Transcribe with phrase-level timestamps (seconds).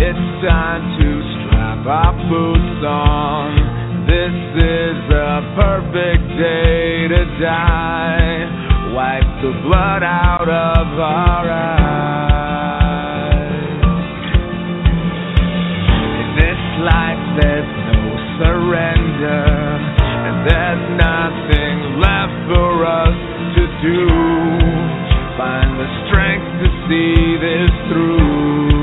[0.00, 1.08] It's time to
[1.44, 3.52] strap our boots on.
[4.08, 4.32] This
[4.64, 8.48] is a perfect day to die.
[8.96, 11.84] Wipe the blood out of our eyes.
[16.16, 18.00] In this life, there's no
[18.40, 19.52] surrender,
[20.00, 23.16] and there's nothing left for us
[23.52, 24.08] to do.
[25.36, 28.79] Find the strength to see this through.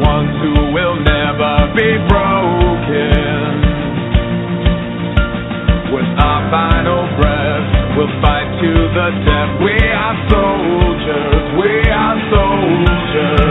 [0.00, 3.48] Ones who will never be broken.
[5.92, 9.50] With our final breath, we'll fight to the death.
[9.64, 13.49] We are soldiers, we are soldiers.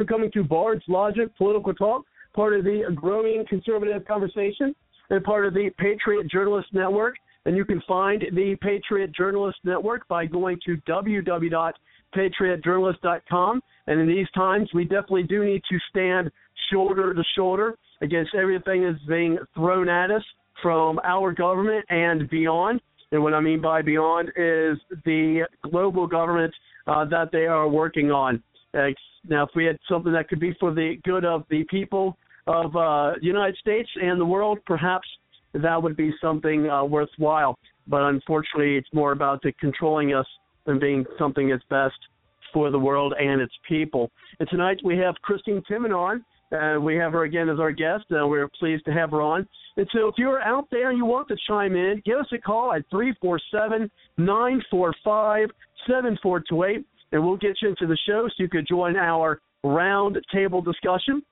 [0.00, 4.74] For coming to Bard's Logic Political Talk, part of the growing conservative conversation
[5.10, 7.16] and part of the Patriot Journalist Network.
[7.44, 13.60] And you can find the Patriot Journalist Network by going to www.patriotjournalist.com.
[13.88, 16.30] And in these times, we definitely do need to stand
[16.72, 20.24] shoulder to shoulder against everything that's being thrown at us
[20.62, 22.80] from our government and beyond.
[23.12, 26.54] And what I mean by beyond is the global government
[26.86, 28.42] uh, that they are working on.
[28.72, 28.86] Uh,
[29.28, 32.16] now, if we had something that could be for the good of the people
[32.46, 35.06] of uh, the United States and the world, perhaps
[35.54, 37.58] that would be something uh, worthwhile.
[37.86, 40.26] But unfortunately, it's more about the controlling us
[40.64, 41.96] than being something that's best
[42.52, 44.10] for the world and its people.
[44.38, 46.24] And tonight we have Christine Timmon on.
[46.52, 48.04] Uh, we have her again as our guest.
[48.10, 49.46] Uh, we're pleased to have her on.
[49.76, 52.38] And so if you're out there and you want to chime in, give us a
[52.38, 55.48] call at 347 945
[55.86, 60.62] 7428, and we'll get you into the show so you could join our round table
[60.62, 61.22] discussion.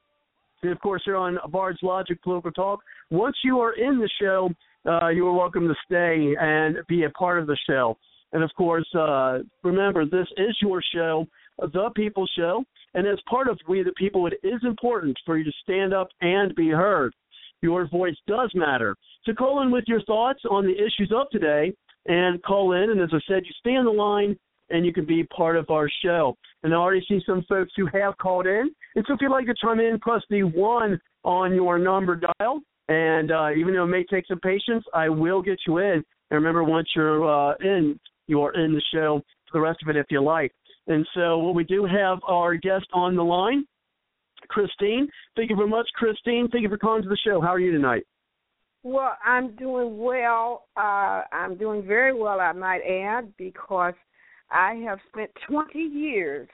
[0.62, 2.80] And of course, here on Bard's Logic Political Talk,
[3.10, 4.50] once you are in the show,
[4.86, 7.96] uh, you are welcome to stay and be a part of the show.
[8.32, 11.26] And of course, uh, remember, this is your show,
[11.58, 12.64] the People Show.
[12.94, 16.08] And as part of We the People, it is important for you to stand up
[16.20, 17.14] and be heard.
[17.62, 18.96] Your voice does matter.
[19.24, 21.72] So call in with your thoughts on the issues of today
[22.06, 22.90] and call in.
[22.90, 24.38] And as I said, you stay on the line
[24.70, 26.36] and you can be part of our show.
[26.62, 28.70] And I already see some folks who have called in.
[28.94, 32.60] And so if you'd like to chime in, press the one on your number dial.
[32.88, 36.02] And uh, even though it may take some patience, I will get you in.
[36.30, 39.88] And remember, once you're uh, in, you are in the show for the rest of
[39.88, 40.52] it if you like.
[40.86, 43.66] And so, what we do have our guest on the line,
[44.48, 45.08] Christine.
[45.36, 46.48] Thank you very much, Christine.
[46.50, 47.40] Thank you for calling to the show.
[47.40, 48.04] How are you tonight?
[48.82, 50.64] Well, I'm doing well.
[50.76, 53.94] Uh, I'm doing very well, I might add, because
[54.50, 56.48] I have spent 20 years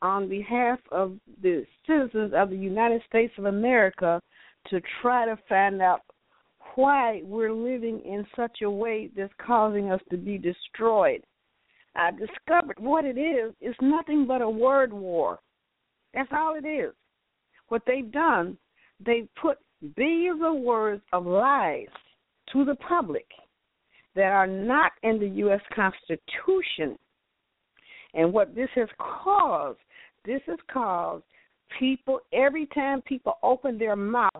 [0.00, 4.20] on behalf of the citizens of the United States of America
[4.68, 6.00] to try to find out
[6.74, 11.22] why we're living in such a way that's causing us to be destroyed.
[11.94, 15.38] I discovered what it It's is nothing but a word war.
[16.14, 16.92] That's all it is.
[17.68, 18.56] What they've done,
[19.04, 19.58] they've put
[19.96, 21.86] billions of words of lies
[22.52, 23.26] to the public
[24.14, 25.60] that are not in the U.S.
[25.74, 26.98] Constitution.
[28.14, 29.78] And what this has caused,
[30.24, 31.24] this has caused
[31.78, 34.30] people, every time people open their mouth,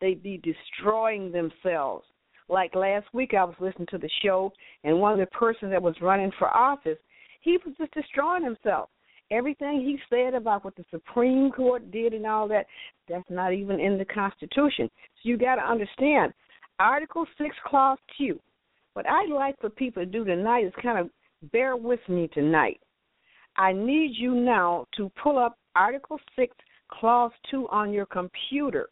[0.00, 2.04] they be destroying themselves.
[2.48, 4.52] Like last week, I was listening to the show,
[4.84, 6.98] and one of the persons that was running for office,
[7.40, 8.88] he was just destroying himself.
[9.32, 12.66] Everything he said about what the Supreme Court did and all that,
[13.08, 14.88] that's not even in the Constitution.
[14.88, 16.32] So you got to understand
[16.78, 18.38] Article 6, Clause 2.
[18.92, 21.10] What I'd like for people to do tonight is kind of
[21.50, 22.80] bear with me tonight.
[23.56, 26.54] I need you now to pull up Article 6,
[26.88, 28.88] Clause 2 on your computer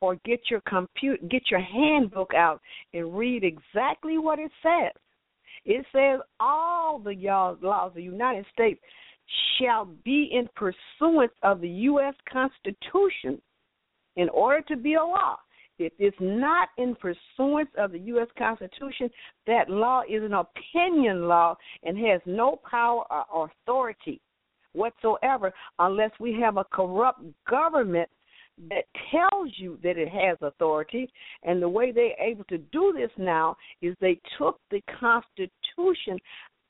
[0.00, 2.60] or get your compute get your handbook out
[2.92, 4.92] and read exactly what it says.
[5.64, 7.14] It says all the
[7.62, 8.80] laws of the United States
[9.58, 12.14] shall be in pursuance of the U.S.
[12.30, 13.40] Constitution
[14.16, 15.36] in order to be a law.
[15.78, 18.28] If it's not in pursuance of the U.S.
[18.38, 19.10] Constitution,
[19.46, 24.20] that law is an opinion law and has no power or authority
[24.72, 28.08] whatsoever unless we have a corrupt government
[28.70, 31.10] that tells you that it has authority.
[31.42, 36.18] And the way they're able to do this now is they took the Constitution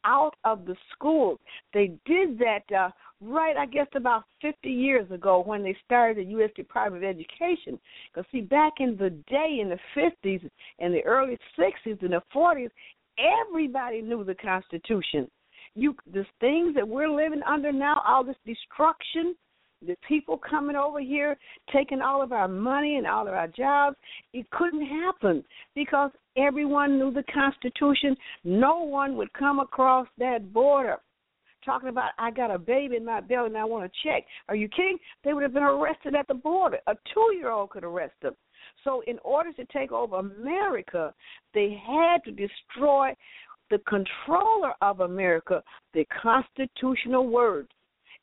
[0.07, 1.39] out of the schools.
[1.75, 6.31] They did that uh, right, I guess, about 50 years ago when they started the
[6.33, 6.51] U.S.
[6.57, 7.79] Department of Education.
[8.13, 10.49] Because, see, back in the day, in the 50s
[10.79, 12.71] and the early 60s and the 40s,
[13.19, 15.29] everybody knew the Constitution.
[15.75, 19.35] You, the things that we're living under now, all this destruction,
[19.85, 21.37] the people coming over here
[21.73, 23.97] taking all of our money and all of our jobs,
[24.33, 25.45] it couldn't happen
[25.75, 28.17] because everyone knew the Constitution.
[28.45, 30.99] No one would come across that border
[31.65, 34.25] talking about I got a baby in my belly and I want to check.
[34.49, 34.99] Are you kidding?
[35.25, 36.79] They would have been arrested at the border.
[36.87, 38.35] A two year old could arrest them.
[38.85, 41.13] So in order to take over America,
[41.53, 43.15] they had to destroy
[43.69, 45.63] the controller of America,
[45.93, 47.69] the constitutional words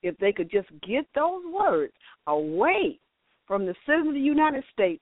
[0.04, 1.94] if they could just get those words
[2.28, 3.00] away
[3.48, 5.02] from the citizens of the United States,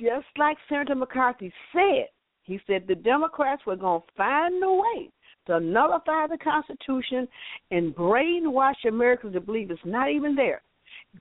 [0.00, 2.08] just like Senator McCarthy said,
[2.42, 5.10] he said the Democrats were going to find a way
[5.46, 7.28] to nullify the Constitution
[7.70, 10.62] and brainwash Americans to believe it's not even there.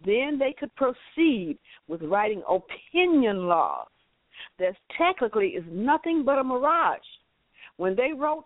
[0.06, 1.58] Then they could proceed
[1.88, 3.88] with writing opinion laws
[4.60, 7.00] that technically is nothing but a mirage.
[7.78, 8.46] When they wrote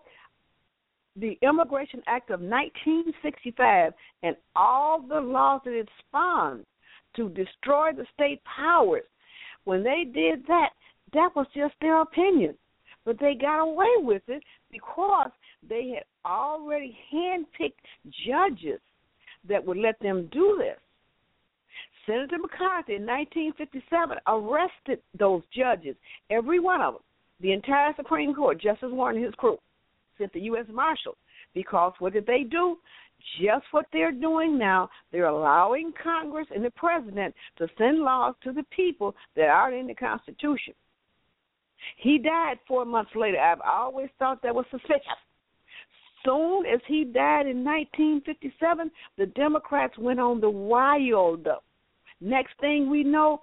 [1.16, 3.92] the Immigration Act of 1965
[4.22, 6.64] and all the laws that it spawned
[7.16, 9.02] to destroy the state powers,
[9.64, 10.70] when they did that,
[11.12, 12.54] that was just their opinion.
[13.04, 15.30] But they got away with it because
[15.68, 17.72] they had already handpicked
[18.26, 18.80] judges
[19.48, 20.78] that would let them do this.
[22.06, 25.94] Senator McCarthy in 1957 arrested those judges,
[26.30, 27.02] every one of them,
[27.40, 29.58] the entire Supreme Court, Justice Warren and his crew
[30.22, 30.66] sent the U.S.
[30.72, 31.16] Marshals
[31.54, 32.78] because what did they do?
[33.40, 34.88] Just what they're doing now.
[35.10, 39.86] They're allowing Congress and the president to send laws to the people that aren't in
[39.86, 40.74] the Constitution.
[41.96, 43.38] He died four months later.
[43.38, 45.02] I've always thought that was suspicious.
[46.24, 51.48] Soon as he died in 1957, the Democrats went on the wild.
[52.20, 53.42] Next thing we know,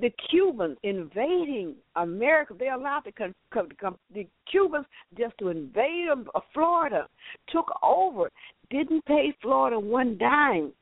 [0.00, 2.54] the Cubans invading America.
[2.58, 4.86] They allowed the, the Cubans
[5.16, 7.06] just to invade um, uh, Florida,
[7.48, 8.30] took over,
[8.70, 10.72] didn't pay Florida one dime.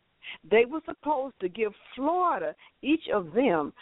[0.51, 3.73] They were supposed to give Florida, each of them,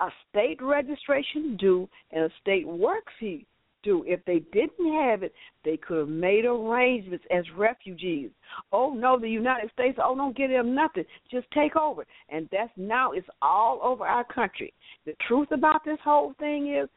[0.00, 3.46] a state registration due and a state work fee
[3.82, 4.04] do.
[4.06, 5.32] If they didn't have it,
[5.64, 8.30] they could have made arrangements as refugees.
[8.72, 11.04] Oh no, the United States, oh don't give them nothing.
[11.30, 12.06] Just take over.
[12.28, 14.72] And that's now it's all over our country.
[15.06, 16.88] The truth about this whole thing is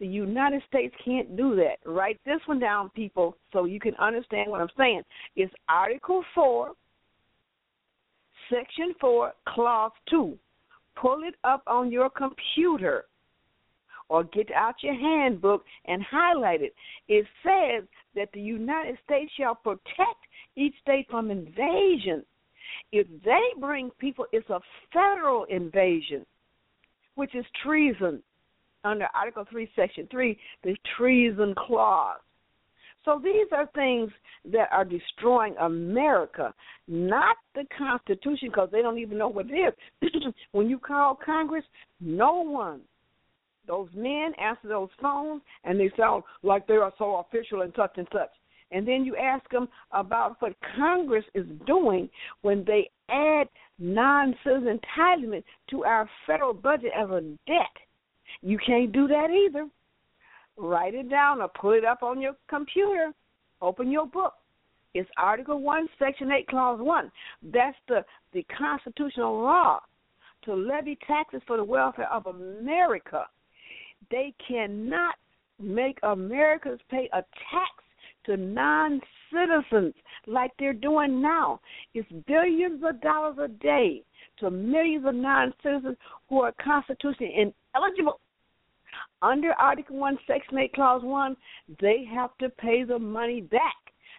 [0.00, 1.76] the United States can't do that.
[1.84, 5.02] Write this one down, people, so you can understand what I'm saying.
[5.36, 6.72] It's Article 4,
[8.50, 10.36] Section 4, Clause 2.
[10.96, 13.04] Pull it up on your computer
[14.08, 16.74] or get out your handbook and highlight it.
[17.08, 17.84] It says
[18.14, 20.20] that the United States shall protect
[20.56, 22.24] each state from invasion.
[22.92, 24.60] If they bring people, it's a
[24.92, 26.24] federal invasion,
[27.14, 28.22] which is treason
[28.84, 32.20] under Article 3, Section 3, the treason clause.
[33.04, 34.10] So these are things
[34.52, 36.54] that are destroying America,
[36.88, 40.12] not the Constitution, because they don't even know what it is.
[40.52, 41.64] when you call Congress,
[42.00, 42.80] no one,
[43.66, 47.92] those men answer those phones, and they sound like they are so official and such
[47.96, 48.30] and such.
[48.70, 52.08] And then you ask them about what Congress is doing
[52.42, 57.76] when they add non-citizen entitlement to our federal budget as a debt.
[58.42, 59.68] You can't do that either
[60.56, 63.12] write it down or put it up on your computer.
[63.60, 64.34] Open your book.
[64.94, 67.10] It's Article 1, Section 8, Clause 1.
[67.52, 69.80] That's the, the constitutional law
[70.44, 73.24] to levy taxes for the welfare of America.
[74.10, 75.14] They cannot
[75.60, 77.70] make Americans pay a tax
[78.26, 79.00] to non
[79.32, 79.94] citizens
[80.26, 81.60] like they're doing now.
[81.94, 84.02] It's billions of dollars a day
[84.38, 85.96] to millions of non citizens
[86.28, 88.20] who are constitutionally ineligible
[89.22, 91.36] under Article 1, Section 8, Clause 1,
[91.80, 93.74] they have to pay the money back.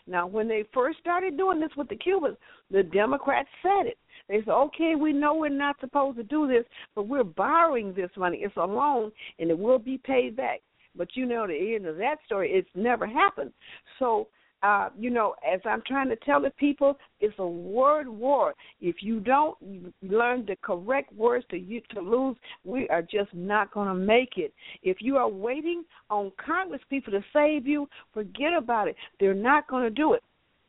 [0.08, 2.38] Now, when they first started doing this with the Cubans,
[2.72, 3.98] the Democrats said it.
[4.28, 6.66] They say, okay, we know we're not supposed to do this,
[6.96, 8.40] but we're borrowing this money.
[8.42, 10.62] It's a loan, and it will be paid back.
[10.96, 13.52] But you know the end of that story, it's never happened.
[14.00, 14.28] So
[14.66, 18.56] uh, you know, as I'm trying to tell the people, it's a word war.
[18.82, 19.56] If you don't
[20.02, 24.38] learn the correct words to you to lose, we are just not going to make
[24.38, 24.54] it.
[24.82, 28.96] If you are waiting on Congress people to save you, forget about it.
[29.20, 30.24] They're not going to do it.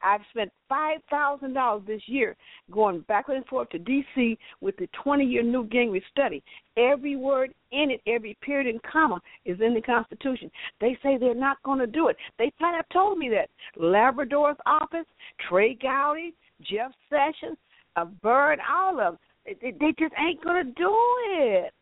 [0.07, 2.37] I've spent five thousand dollars this year
[2.71, 6.45] going back and forth to DC with the twenty year Newt Gingrich study.
[6.77, 10.49] Every word in it, every period and comma is in the Constitution.
[10.81, 12.17] They say they're not going to do it.
[12.39, 13.51] They flat have told me that.
[13.77, 15.07] Labrador's office,
[15.49, 17.59] Trey Gowdy, Jeff Sessions,
[17.97, 19.19] a Bird, all of them.
[19.61, 20.97] They just ain't going to do
[21.41, 21.73] it.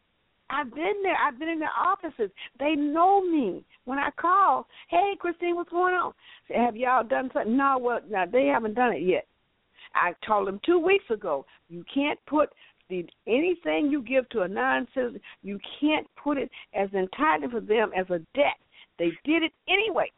[0.55, 1.17] I've been there.
[1.17, 2.31] I've been in their offices.
[2.59, 3.65] They know me.
[3.85, 6.13] When I call, hey Christine, what's going on?
[6.49, 7.57] Say, have y'all done something?
[7.57, 9.27] No, well, no, they haven't done it yet.
[9.95, 12.51] I told them two weeks ago, you can't put
[12.89, 17.91] the anything you give to a non-citizen, you can't put it as entitled for them
[17.97, 18.59] as a debt.
[18.99, 20.11] They did it anyway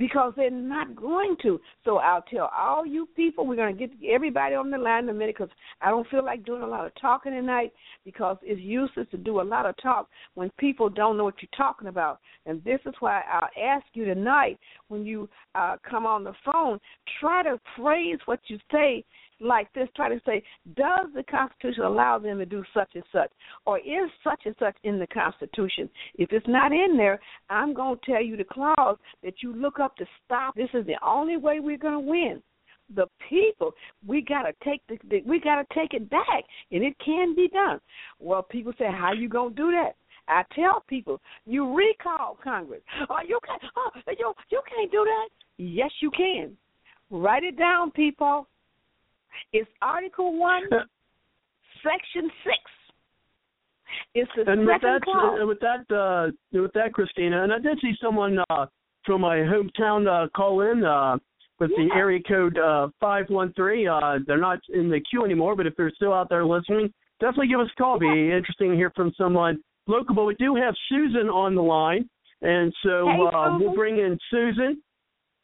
[0.00, 1.60] because they're not going to.
[1.84, 5.10] So I'll tell all you people, we're going to get everybody on the line in
[5.10, 7.74] a minute because I don't feel like doing a lot of talking tonight
[8.06, 11.50] because it's useless to do a lot of talk when people don't know what you're
[11.54, 12.18] talking about.
[12.46, 16.80] And this is why I'll ask you tonight when you uh, come on the phone,
[17.20, 19.04] try to phrase what you say
[19.40, 20.42] like this, try to say,
[20.74, 23.30] does the Constitution allow them to do such and such?
[23.66, 25.88] Or is such and such in the Constitution?
[26.16, 29.80] If it's not in there, I'm going to tell you the clause that you look
[29.80, 30.54] up to stop.
[30.54, 32.42] This is the only way we're going to win.
[32.94, 33.72] The people,
[34.04, 36.42] we gotta take the, the we gotta take it back,
[36.72, 37.80] and it can be done.
[38.18, 39.92] Well, people say, how you gonna do that?
[40.26, 42.80] I tell people, you recall Congress.
[43.08, 43.62] Oh, you can't.
[43.76, 45.28] Oh, you you can't do that.
[45.56, 46.56] Yes, you can.
[47.10, 48.48] Write it down, people.
[49.52, 50.62] It's Article One,
[51.82, 52.58] Section Six.
[54.14, 55.38] It's the and second with that, clause.
[55.42, 58.66] uh, with that, uh, with that, Christina, and I did see someone uh,
[59.04, 61.16] from my hometown uh, call in uh,
[61.58, 63.86] with the area code uh, five one three.
[63.86, 67.48] Uh, they're not in the queue anymore, but if they're still out there listening, definitely
[67.48, 67.98] give us a call.
[67.98, 70.14] Be interesting to hear from someone local.
[70.14, 72.08] But we do have Susan on the line,
[72.42, 74.82] and so Hey, uh, we'll bring in Susan.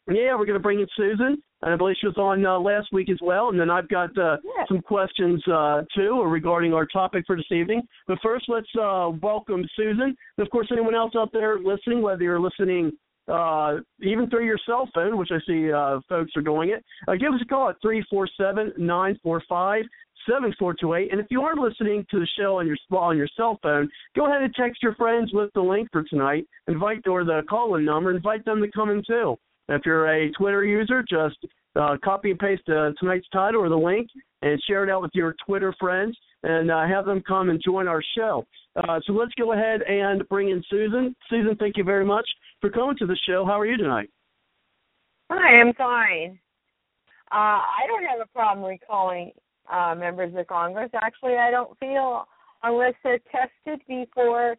[0.09, 1.43] Yeah, we're going to bring in Susan.
[1.63, 3.49] And I believe she was on uh, last week as well.
[3.49, 4.37] And then I've got uh,
[4.69, 7.83] some questions uh, too regarding our topic for this evening.
[8.07, 10.15] But first, let's uh, welcome Susan.
[10.37, 12.93] And of course, anyone else out there listening, whether you're listening
[13.29, 17.15] uh, even through your cell phone, which I see uh, folks are doing it, uh,
[17.15, 19.85] give us a call at three four seven nine four five
[20.31, 21.11] seven four two eight.
[21.11, 24.27] And if you are listening to the show on your on your cell phone, go
[24.27, 26.47] ahead and text your friends with the link for tonight.
[26.69, 28.15] Invite or the call-in number.
[28.15, 29.37] Invite them to come in too.
[29.69, 31.37] If you're a Twitter user, just
[31.75, 34.09] uh, copy and paste uh, tonight's title or the link
[34.43, 37.89] and share it out with your Twitter friends and uh, have them come and join
[37.89, 38.45] our show.
[38.77, 41.15] Uh, so let's go ahead and bring in Susan.
[41.29, 42.27] Susan, thank you very much
[42.61, 43.45] for coming to the show.
[43.45, 44.09] How are you tonight?
[45.31, 46.39] Hi, I'm fine.
[47.33, 49.33] Uh, I don't have a problem recalling
[49.73, 50.91] uh, members of Congress.
[50.95, 52.27] Actually, I don't feel
[52.63, 54.57] unless they're tested before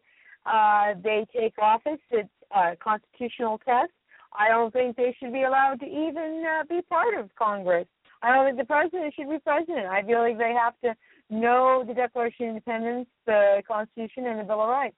[1.02, 3.92] they take office, it's a constitutional test.
[4.38, 7.86] I don't think they should be allowed to even uh, be part of Congress.
[8.22, 9.86] I don't think the president should be president.
[9.86, 10.94] I feel like they have to
[11.30, 14.96] know the Declaration of Independence, the Constitution, and the Bill of Rights.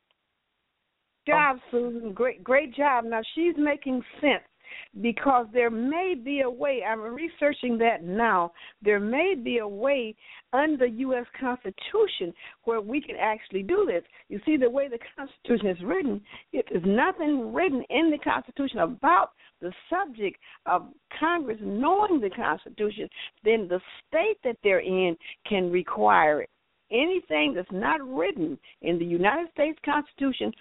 [1.27, 2.13] job, Susan.
[2.13, 3.05] Great, great job.
[3.05, 4.50] Now she's making sense
[5.01, 6.83] because there may be a way.
[6.87, 8.53] I'm researching that now.
[8.83, 10.15] There may be a way
[10.53, 11.27] under U.S.
[11.39, 12.33] Constitution
[12.65, 14.03] where we can actually do this.
[14.29, 16.21] You see, the way the Constitution is written,
[16.53, 23.09] it is nothing written in the Constitution about the subject of Congress knowing the Constitution.
[23.45, 25.17] Then the state that they're in
[25.49, 26.51] can require it.
[26.91, 30.53] Anything that's not written in the United States Constitution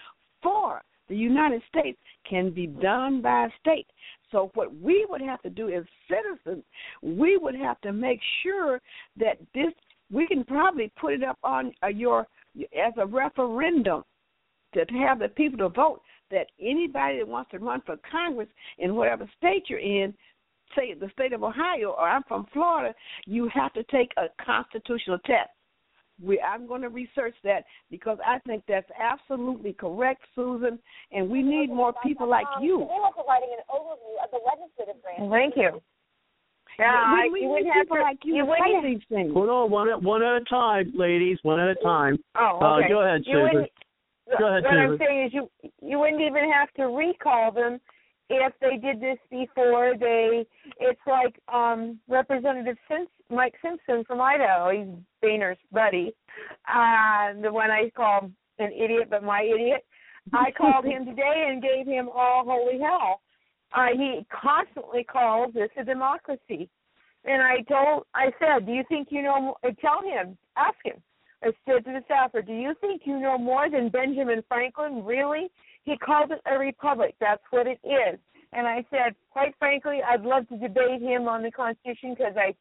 [0.44, 1.98] for the United States
[2.30, 3.88] can be done by state.
[4.32, 6.64] So what we would have to do as citizens,
[7.02, 8.80] we would have to make sure
[9.18, 9.74] that this
[10.12, 12.28] we can probably put it up on uh, your
[12.78, 14.04] as a referendum
[14.74, 16.02] to have the people to vote
[16.32, 20.14] that anybody that wants to run for Congress in whatever state you're in,
[20.76, 22.94] say the state of Ohio or I'm from Florida,
[23.26, 25.50] you have to take a constitutional test.
[26.24, 30.80] We, I'm going to research that because I think that's absolutely correct, Susan,
[31.12, 32.88] and we need more people like you.
[33.16, 35.32] providing an overview of the legislative branch.
[35.32, 35.82] Thank you.
[36.78, 38.94] Yeah, we, we, you need wouldn't have people to, like you, you to wouldn't- say
[38.94, 39.34] these things.
[39.34, 41.38] Hold on, one at, one at a time, ladies.
[41.44, 42.18] One at a time.
[42.36, 42.90] Oh, Uh, okay.
[42.90, 43.66] go ahead, Susan.
[44.40, 44.64] Go ahead, Susan.
[44.64, 45.50] what I'm saying is you
[45.82, 47.80] you wouldn't even have to recall them
[48.30, 50.46] if they did this before they.
[50.80, 54.72] It's like um Representative Simps, Mike Simpson from Idaho.
[54.72, 54.88] He's
[55.22, 56.14] Boehner's buddy,
[56.68, 59.86] uh, the one I call an idiot, but my idiot.
[60.34, 63.22] I called him today and gave him all holy hell.
[63.76, 66.70] Uh, he constantly calls this a democracy.
[67.26, 69.56] And I told, I said, do you think you know?
[69.64, 71.02] uh, Tell him, ask him.
[71.44, 75.04] I said to the staffer, do you think you know more than Benjamin Franklin?
[75.06, 75.50] Really?
[75.84, 77.16] He called it a republic.
[77.20, 78.20] That's what it is.
[78.52, 82.56] And I said, quite frankly, I'd love to debate him on the Constitution because I,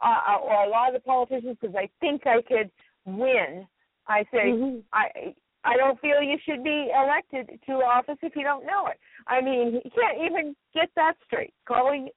[0.00, 2.70] uh, or a lot of the politicians, because I think I could
[3.04, 3.66] win.
[4.06, 4.84] I say, Mhm.
[4.92, 5.34] I
[5.64, 9.00] I don't feel you should be elected to office if you don't know it.
[9.26, 11.52] I mean, he can't even get that straight.
[11.66, 12.08] Calling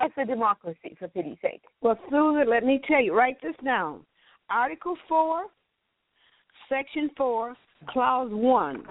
[0.00, 1.62] us a democracy, for pity's sake.
[1.80, 4.04] Well, Susan, let me tell you, write this down.
[4.50, 5.46] Article 4,
[6.68, 8.86] Section 4, Clause 1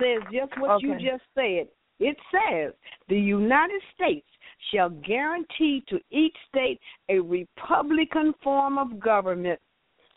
[0.00, 1.68] says just what you just said.
[2.00, 2.72] It says
[3.08, 4.26] the United States
[4.72, 9.60] shall guarantee to each state a Republican form of government.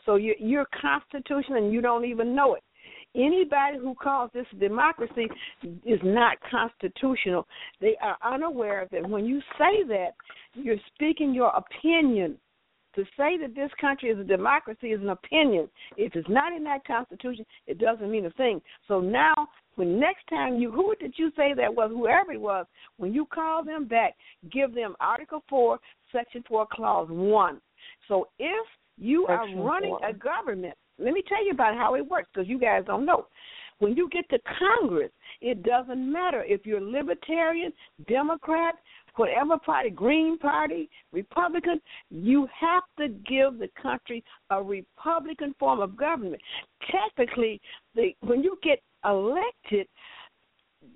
[0.04, 2.62] So you're, you're constitutional and you don't even know it.
[3.14, 5.26] Anybody who calls this democracy
[5.84, 7.46] is not constitutional.
[7.80, 9.08] They are unaware of it.
[9.08, 10.10] when you say that,
[10.54, 12.38] you're speaking your opinion.
[12.98, 15.68] To say that this country is a democracy is an opinion.
[15.96, 18.60] If it's not in that constitution, it doesn't mean a thing.
[18.88, 19.34] So now,
[19.76, 21.92] when next time you, who did you say that was?
[21.92, 24.16] Whoever it was, when you call them back,
[24.50, 25.78] give them Article 4,
[26.10, 27.60] Section 4, Clause 1.
[28.08, 30.08] So if you Section are running four.
[30.08, 33.28] a government, let me tell you about how it works because you guys don't know.
[33.78, 37.72] When you get to Congress, it doesn't matter if you're libertarian,
[38.08, 38.74] Democrat,
[39.16, 45.96] whatever party, Green Party, Republican, you have to give the country a Republican form of
[45.96, 46.42] government.
[46.90, 47.60] Technically,
[47.94, 49.86] the when you get elected,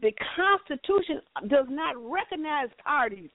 [0.01, 3.31] the Constitution does not recognize parties.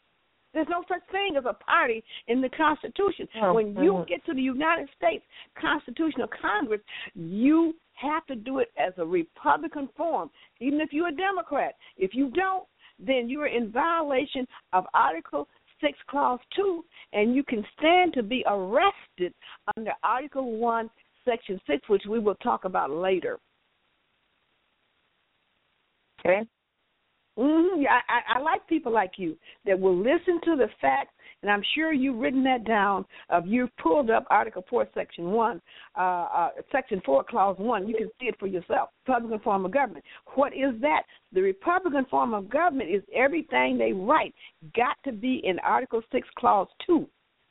[0.54, 3.28] There's no such thing as a party in the Constitution.
[3.42, 5.24] Oh, when you get to the United States
[5.60, 6.82] Constitutional Congress,
[7.14, 11.76] you have to do it as a Republican form, even if you're a Democrat.
[11.98, 12.64] If you don't,
[13.00, 15.48] then you're in violation of Article
[15.82, 16.84] 6, Clause 2,
[17.14, 19.34] and you can stand to be arrested
[19.76, 20.90] under Article 1,
[21.26, 23.40] Section 6, which we will talk about later.
[26.20, 26.48] Okay.
[27.38, 27.84] Mm-hmm.
[27.88, 31.62] I, I, I like people like you that will listen to the facts, and I'm
[31.76, 33.06] sure you've written that down.
[33.30, 35.62] Of you've pulled up Article Four, Section One,
[35.98, 37.88] uh, uh, Section Four, Clause One.
[37.88, 38.90] You can see it for yourself.
[39.08, 40.04] Republican form of government.
[40.36, 41.04] What is that?
[41.32, 44.34] The Republican form of government is everything they write
[44.76, 47.08] got to be in Article Six, Clause Two.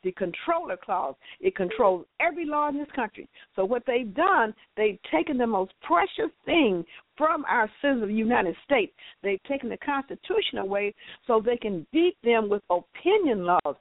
[0.07, 1.17] The controller clause.
[1.41, 3.29] It controls every law in this country.
[3.57, 6.85] So what they've done, they've taken the most precious thing
[7.17, 8.93] from our citizens of the United States.
[9.25, 10.95] They've taken the Constitution away
[11.27, 13.75] so they can beat them with opinion laws.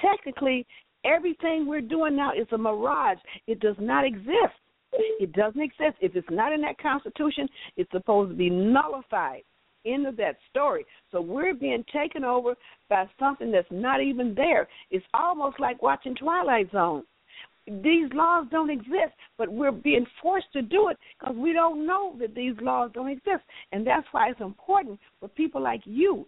[0.00, 0.64] Technically,
[1.04, 3.18] everything we're doing now is a mirage.
[3.48, 4.54] It does not exist.
[4.92, 5.96] It doesn't exist.
[6.00, 9.42] If it's not in that Constitution, it's supposed to be nullified.
[9.84, 10.84] End of that story.
[11.10, 12.54] So we're being taken over
[12.88, 14.68] by something that's not even there.
[14.90, 17.02] It's almost like watching Twilight Zone.
[17.66, 22.16] These laws don't exist, but we're being forced to do it because we don't know
[22.18, 26.26] that these laws don't exist, and that's why it's important for people like you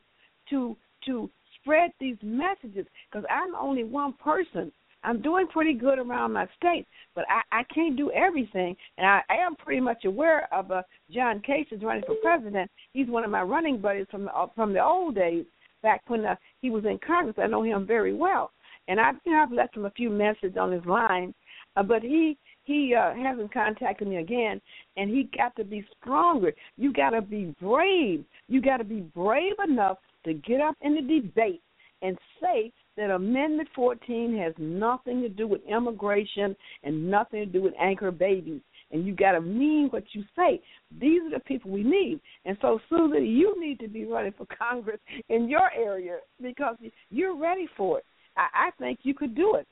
[0.51, 1.29] to to
[1.61, 2.87] spread these messages.
[3.11, 4.71] Because I'm only one person.
[5.05, 8.75] I'm doing pretty good around my state, but I, I can't do everything.
[8.99, 12.71] And I, I am pretty much aware of uh, John Kasich running for president.
[12.93, 15.45] He's one of my running buddies from uh, from the old days,
[15.83, 17.37] back when uh, he was in Congress.
[17.39, 18.51] I know him very well,
[18.89, 21.35] and I've you know I've left him a few messages on his line,
[21.77, 24.61] uh, but he he uh, hasn't contacted me again,
[24.97, 26.53] and he got to be stronger.
[26.77, 28.25] You got to be brave.
[28.49, 31.63] You got to be brave enough to get up in the debate
[32.03, 37.63] and say that Amendment 14 has nothing to do with immigration and nothing to do
[37.63, 38.61] with anchor babies.
[38.93, 40.61] And you got to mean what you say.
[41.01, 42.21] These are the people we need.
[42.45, 46.77] And so, Susan, you need to be running for Congress in your area because
[47.11, 48.05] you're ready for it.
[48.37, 49.67] I, I think you could do it.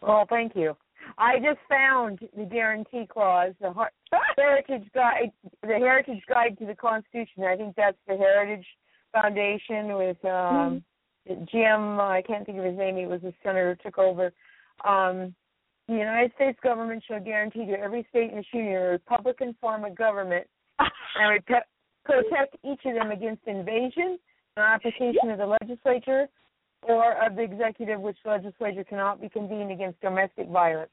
[0.00, 0.76] Well, thank you.
[1.18, 3.72] I just found the guarantee clause, the
[4.36, 7.44] Heritage Guide, the Heritage Guide to the Constitution.
[7.44, 8.66] I think that's the Heritage
[9.12, 10.82] Foundation with um
[11.26, 12.00] Jim.
[12.00, 12.96] I can't think of his name.
[12.96, 14.32] He was a senator took over.
[14.84, 15.34] Um,
[15.88, 19.94] the United States government shall guarantee to every state and union a Republican form of
[19.94, 20.46] government
[20.78, 21.44] and
[22.04, 24.18] protect each of them against invasion
[24.56, 26.28] and application of the legislature
[26.82, 30.90] or of the executive, which legislature cannot be convened against domestic violence.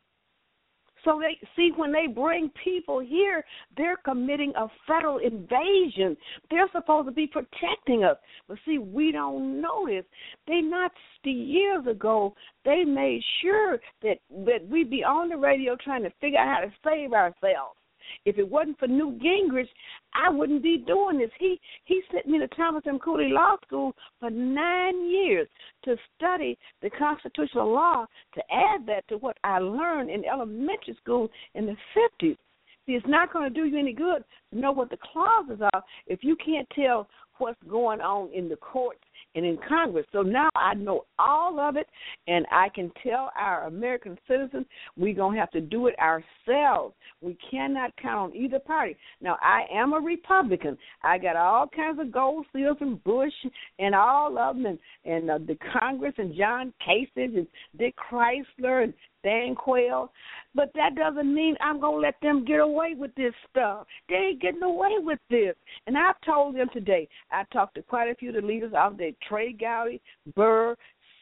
[1.04, 3.44] So they see when they bring people here,
[3.78, 6.18] they're committing a federal invasion.
[6.50, 8.18] They're supposed to be protecting us.
[8.48, 10.06] But see, we don't know this.
[10.48, 10.92] They not
[11.24, 12.34] years ago
[12.66, 16.66] they made sure that that we'd be on the radio trying to figure out how
[16.66, 17.79] to save ourselves.
[18.26, 19.68] If it wasn't for Newt Gingrich,
[20.14, 21.32] I wouldn't be doing this.
[21.40, 23.00] He he sent me to Thomas M.
[23.00, 25.48] Cooley Law School for nine years
[25.86, 31.30] to study the constitutional law to add that to what I learned in elementary school
[31.56, 32.38] in the fifties.
[32.86, 35.84] See, it's not going to do you any good to know what the clauses are
[36.08, 39.02] if you can't tell what's going on in the courts
[39.36, 40.06] and in Congress.
[40.12, 41.88] So now I know all of it,
[42.28, 44.66] and I can tell our American citizens
[44.98, 46.96] we're going to have to do it ourselves.
[47.22, 48.98] We cannot count on either party.
[49.22, 50.78] Now, I am a Republican.
[51.04, 53.34] I got all kinds of gold seals and Bush
[53.78, 58.84] and all of them, and, and uh, the Congress and John Kasich and Dick Chrysler
[58.84, 60.12] and Dan Quayle.
[60.56, 63.86] But that doesn't mean I'm going to let them get away with this stuff.
[64.08, 65.56] They ain't getting away with this.
[65.88, 68.98] And I've told them today, I talked to quite a few of the leaders out
[68.98, 70.02] there Trey Gowdy,
[70.36, 70.76] Burr,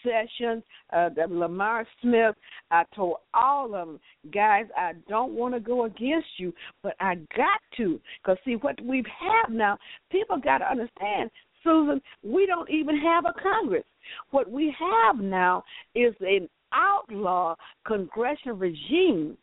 [0.03, 2.36] Sessions, uh, Lamar Smith.
[2.71, 3.99] I told all of them,
[4.33, 7.99] guys, I don't want to go against you, but I got to.
[8.21, 9.77] Because, see, what we have now,
[10.12, 11.29] people got to understand,
[11.63, 13.83] Susan, we don't even have a Congress.
[14.31, 15.63] What we have now
[15.95, 19.38] is an outlaw congressional regime.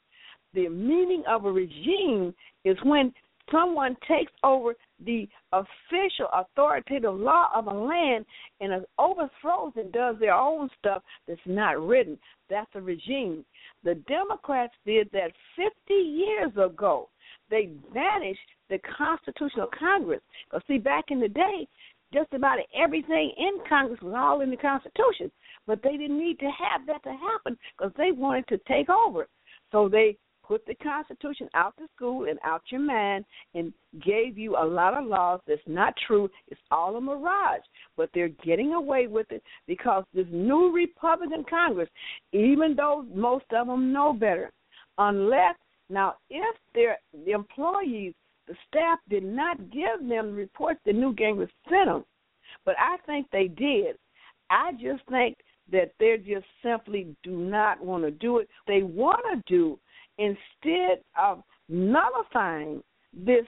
[0.54, 2.34] The meaning of a regime
[2.64, 3.12] is when
[3.50, 8.24] someone takes over the official authoritative law of a land
[8.60, 12.18] and overthrows and does their own stuff that's not written.
[12.48, 13.44] That's a regime.
[13.82, 17.08] The Democrats did that 50 years ago.
[17.50, 20.20] They banished the Constitutional Congress.
[20.48, 21.68] Because, see, back in the day,
[22.12, 25.30] just about everything in Congress was all in the Constitution.
[25.66, 29.26] But they didn't need to have that to happen because they wanted to take over.
[29.72, 33.24] So they put the Constitution out to school and out your mind
[33.54, 33.72] and
[34.04, 36.28] gave you a lot of laws that's not true.
[36.48, 37.62] It's all a mirage.
[37.96, 41.88] But they're getting away with it because this new Republican Congress,
[42.32, 44.50] even though most of them know better,
[44.98, 45.56] unless
[45.88, 48.14] now if they're the employees,
[48.46, 52.04] the staff did not give them the reports that Newt Gingrich sent them,
[52.64, 53.96] but I think they did.
[54.50, 55.38] I just think
[55.72, 58.48] that they just simply do not want to do it.
[58.66, 59.78] They want to do
[60.18, 63.44] instead of nullifying this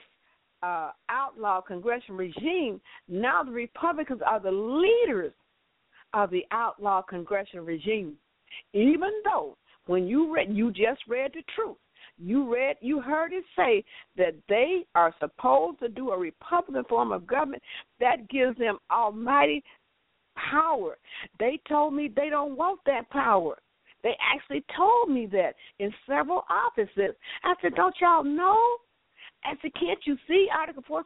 [0.63, 2.81] uh, outlaw congressional regime.
[3.07, 5.33] Now the Republicans are the leaders
[6.13, 8.13] of the outlaw congressional regime,
[8.73, 11.77] even though when you read, you just read the truth.
[12.19, 13.83] You read, you heard it say
[14.17, 17.61] that they are supposed to do a Republican form of government
[17.99, 19.63] that gives them almighty
[20.51, 20.97] power.
[21.39, 23.57] They told me they don't want that power.
[24.03, 27.15] They actually told me that in several offices.
[27.43, 28.77] I said, Don't y'all know?
[29.43, 31.03] I said, Can't you see Article 4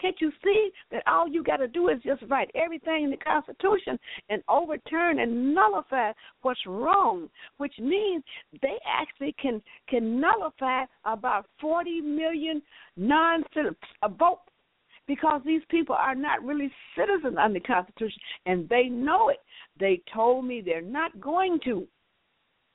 [0.00, 3.16] Can't you see that all you got to do is just write everything in the
[3.16, 7.28] Constitution and overturn and nullify what's wrong,
[7.58, 8.22] which means
[8.60, 12.62] they actually can can nullify about 40 million
[12.96, 13.44] non
[14.18, 14.51] votes
[15.06, 19.38] because these people are not really citizens under the Constitution and they know it.
[19.78, 21.86] They told me they're not going to.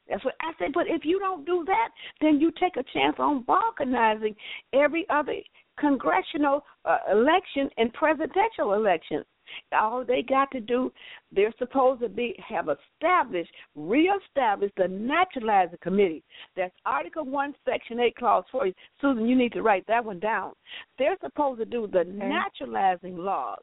[0.10, 0.72] That's what I said.
[0.74, 1.90] But if you don't do that,
[2.22, 4.36] then you take a chance on balkanizing
[4.74, 5.36] every other
[5.80, 9.24] congressional uh, election and presidential election.
[9.72, 10.92] All they got to do,
[11.32, 16.24] they're supposed to be have established, reestablished the naturalizing committee.
[16.56, 18.68] That's Article One, Section Eight, Clause Four.
[19.02, 20.54] Susan, you need to write that one down.
[20.98, 23.60] They're supposed to do the naturalizing laws.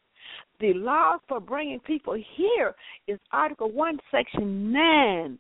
[0.61, 2.75] The laws for bringing people here
[3.07, 5.39] is Article One, Section Nine.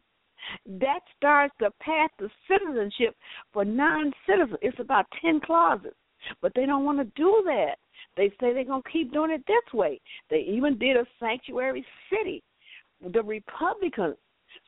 [0.66, 3.16] That starts the path to citizenship
[3.52, 4.58] for non-citizens.
[4.60, 5.94] It's about ten clauses,
[6.42, 7.76] but they don't want to do that.
[8.16, 10.00] They say they're going to keep doing it this way.
[10.30, 12.42] They even did a sanctuary city,
[13.12, 14.16] the Republicans.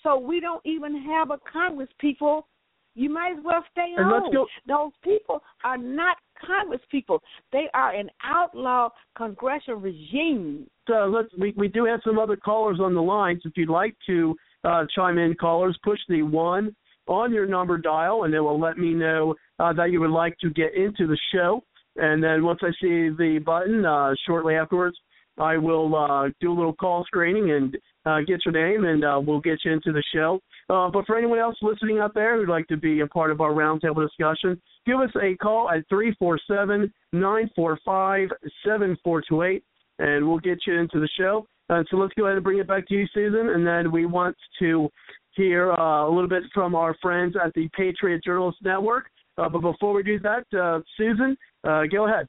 [0.02, 2.48] So we don't even have a Congress, people.
[2.94, 4.32] You might as well stay and home.
[4.32, 7.22] Go- Those people are not Congress people.
[7.52, 10.66] They are an outlaw congressional regime.
[10.88, 13.42] So let's we we do have some other callers on the lines.
[13.44, 16.74] If you'd like to uh, chime in, callers, push the one
[17.06, 20.36] on your number dial, and it will let me know uh, that you would like
[20.38, 21.62] to get into the show.
[21.96, 24.96] And then once I see the button, uh, shortly afterwards,
[25.38, 29.20] I will uh, do a little call screening and uh, get your name, and uh,
[29.22, 30.40] we'll get you into the show.
[30.70, 33.40] Uh, but for anyone else listening out there who'd like to be a part of
[33.40, 38.28] our roundtable discussion, give us a call at three four seven nine four five
[38.64, 39.62] seven four two eight,
[39.98, 41.46] and we'll get you into the show.
[41.68, 44.06] Uh, so let's go ahead and bring it back to you, Susan, and then we
[44.06, 44.88] want to
[45.32, 49.06] hear uh, a little bit from our friends at the Patriot Journalist Network.
[49.38, 52.26] Uh, but before we do that, uh, Susan, uh, go ahead.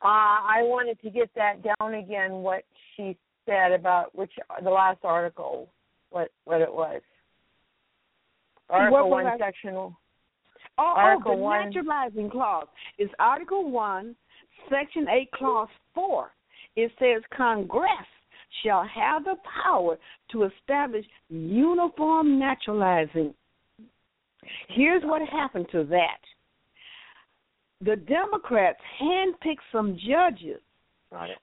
[0.00, 2.30] Uh, I wanted to get that down again.
[2.42, 2.62] What
[2.96, 4.30] she said about which
[4.62, 5.68] the last article,
[6.10, 7.00] what what it was.
[8.70, 9.74] Article What was one, I- section.
[9.76, 9.94] Oh,
[10.78, 11.64] Article oh, the one.
[11.64, 14.14] naturalizing clause is Article One,
[14.70, 16.30] Section Eight, Clause Four.
[16.76, 17.90] It says Congress
[18.62, 19.98] shall have the power
[20.30, 23.34] to establish uniform naturalizing.
[24.68, 26.20] Here's what happened to that.
[27.80, 30.60] The Democrats handpicked some judges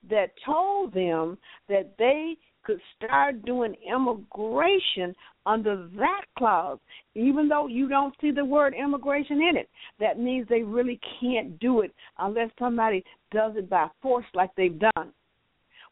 [0.08, 5.14] that told them that they could start doing immigration
[5.46, 6.78] under that clause,
[7.14, 9.68] even though you don't see the word immigration in it.
[10.00, 14.78] That means they really can't do it unless somebody does it by force like they've
[14.78, 15.12] done.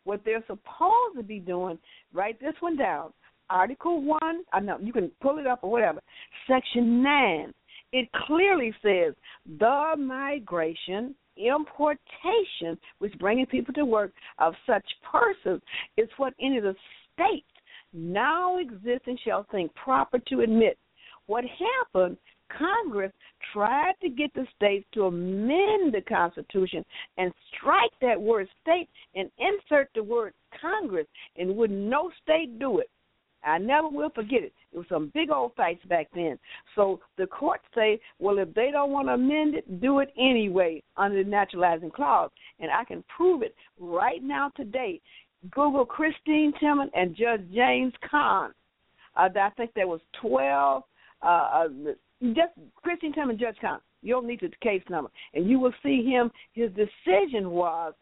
[0.02, 1.78] What they're supposed to be doing,
[2.12, 3.12] write this one down.
[3.48, 4.20] Article 1,
[4.52, 6.00] I know you can pull it up or whatever.
[6.48, 7.54] Section 9
[7.94, 9.14] it clearly says
[9.60, 15.62] the migration, importation, which bringing people to work of such persons
[15.96, 16.74] is what any of the
[17.12, 17.46] states
[17.92, 20.76] now existing shall think proper to admit.
[21.26, 22.16] What happened?
[22.58, 23.12] Congress
[23.52, 26.84] tried to get the states to amend the Constitution
[27.16, 32.78] and strike that word state and insert the word Congress, and would no state do
[32.80, 32.90] it.
[33.44, 34.52] I never will forget it.
[34.72, 36.38] It was some big old fights back then.
[36.74, 40.82] So the courts say, well, if they don't want to amend it, do it anyway
[40.96, 42.30] under the naturalizing clause.
[42.60, 45.00] And I can prove it right now today.
[45.50, 48.52] Google Christine Timmon and Judge James Kahn.
[49.16, 50.82] Uh, I think there was 12,
[51.22, 51.68] uh, uh,
[52.28, 52.52] just
[52.82, 53.78] Christine Timmon Judge Kahn.
[54.04, 56.30] You'll need the case number, and you will see him.
[56.52, 57.94] His decision was: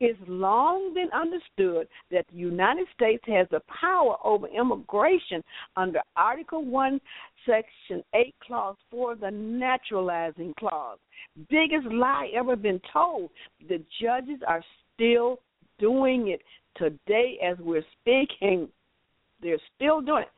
[0.00, 5.44] It's long been understood that the United States has the power over immigration
[5.76, 7.00] under Article One,
[7.46, 10.98] Section Eight, Clause Four, the Naturalizing Clause.
[11.48, 13.30] Biggest lie ever been told.
[13.68, 15.38] The judges are still
[15.78, 16.42] doing it
[16.76, 18.68] today as we're speaking.
[19.40, 20.30] They're still doing it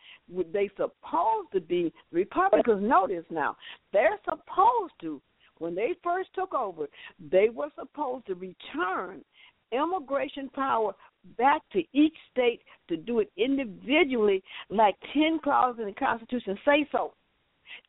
[0.52, 3.56] they supposed to be Republicans this now.
[3.92, 5.20] They're supposed to
[5.58, 6.86] when they first took over,
[7.30, 9.24] they were supposed to return
[9.72, 10.94] immigration power
[11.36, 16.88] back to each state to do it individually like 10 clauses in the Constitution say
[16.92, 17.12] so.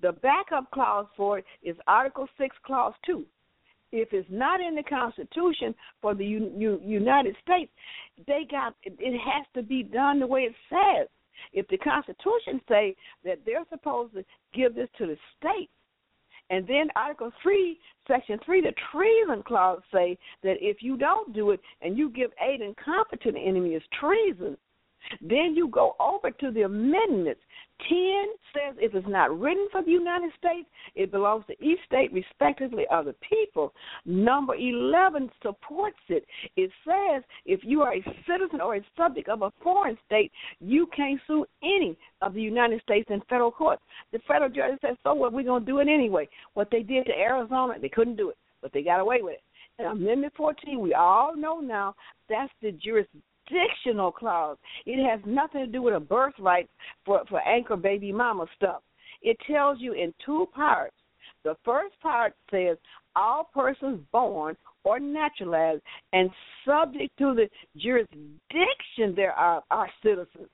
[0.02, 3.26] The backup clause for it is Article 6 clause 2
[3.92, 7.72] if it's not in the Constitution for the U- U- United States,
[8.28, 11.08] they got it has to be done the way it says.
[11.54, 14.24] If the Constitution say that they're supposed to
[14.54, 15.72] give this to the states,
[16.50, 21.52] and then Article Three, Section Three, the treason clause say that if you don't do
[21.52, 24.58] it and you give aid and comfort to the enemy is treason,
[25.22, 27.42] then you go over to the amendments.
[27.88, 27.98] 10
[28.54, 32.86] says if it's not written for the United States, it belongs to each state respectively
[32.92, 33.74] of the people.
[34.06, 36.26] Number 11 supports it.
[36.58, 40.88] It says if you are a citizen or a subject of a foreign state, you
[40.96, 43.80] can't sue any of the United States in federal court.
[44.12, 46.28] The federal judge says, so what, we're going to do it anyway.
[46.54, 49.44] What they did to Arizona, they couldn't do it, but they got away with it.
[49.78, 51.96] And Amendment 14, we all know now
[52.28, 54.58] that's the jurisdiction jurisdictional clause.
[54.86, 56.70] It has nothing to do with a birthright
[57.06, 58.82] for, for anchor baby mama stuff.
[59.22, 60.96] It tells you in two parts.
[61.44, 62.78] The first part says
[63.16, 65.82] all persons born or naturalized
[66.14, 66.30] and
[66.66, 69.64] subject to the jurisdiction there are
[70.04, 70.50] citizens.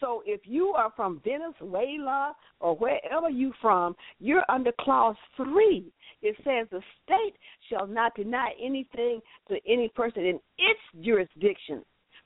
[0.00, 5.92] So if you are from Venezuela or wherever you from, you're under clause three.
[6.22, 7.34] It says the state
[7.68, 11.84] shall not deny anything to any person in its jurisdiction.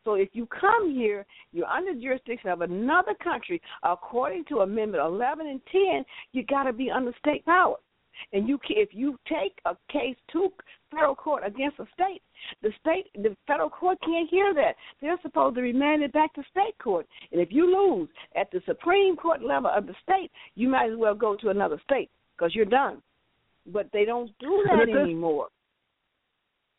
[0.08, 3.60] So if you come here, you're under jurisdiction of another country.
[3.82, 7.76] According to Amendment 11 and 10, you got to be under state power.
[8.32, 10.48] And you, if you take a case to
[10.90, 12.22] federal court against a state,
[12.62, 14.76] the state, the federal court can't hear that.
[15.02, 17.06] They're supposed to remand it back to state court.
[17.30, 20.96] And if you lose at the Supreme Court level of the state, you might as
[20.96, 23.02] well go to another state because you're done.
[23.66, 25.48] But they don't do that anymore.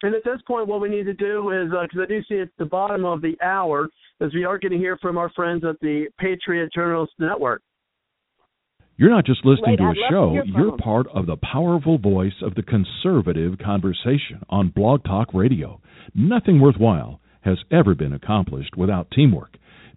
[0.02, 2.40] And at this point, what we need to do is, because uh, I do see
[2.40, 3.90] at the bottom of the hour,
[4.22, 7.62] is we are going to hear from our friends at the Patriot Journalist Network.
[8.96, 12.56] You're not just listening to a show, to you're part of the powerful voice of
[12.56, 15.80] the conservative conversation on Blog Talk Radio.
[16.14, 19.56] Nothing worthwhile has ever been accomplished without teamwork.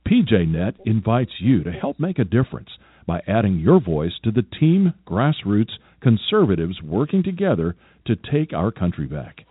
[0.08, 2.68] PJNet invites you to help make a difference
[3.06, 7.74] by adding your voice to the team grassroots conservatives working together
[8.06, 9.44] to take our country back.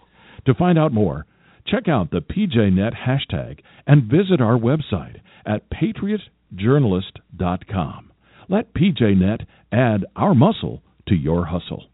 [0.46, 1.26] To find out more,
[1.68, 8.12] check out the PJNet hashtag and visit our website at patriotjournalist.com.
[8.50, 11.86] Let PJNet add our muscle to your hustle.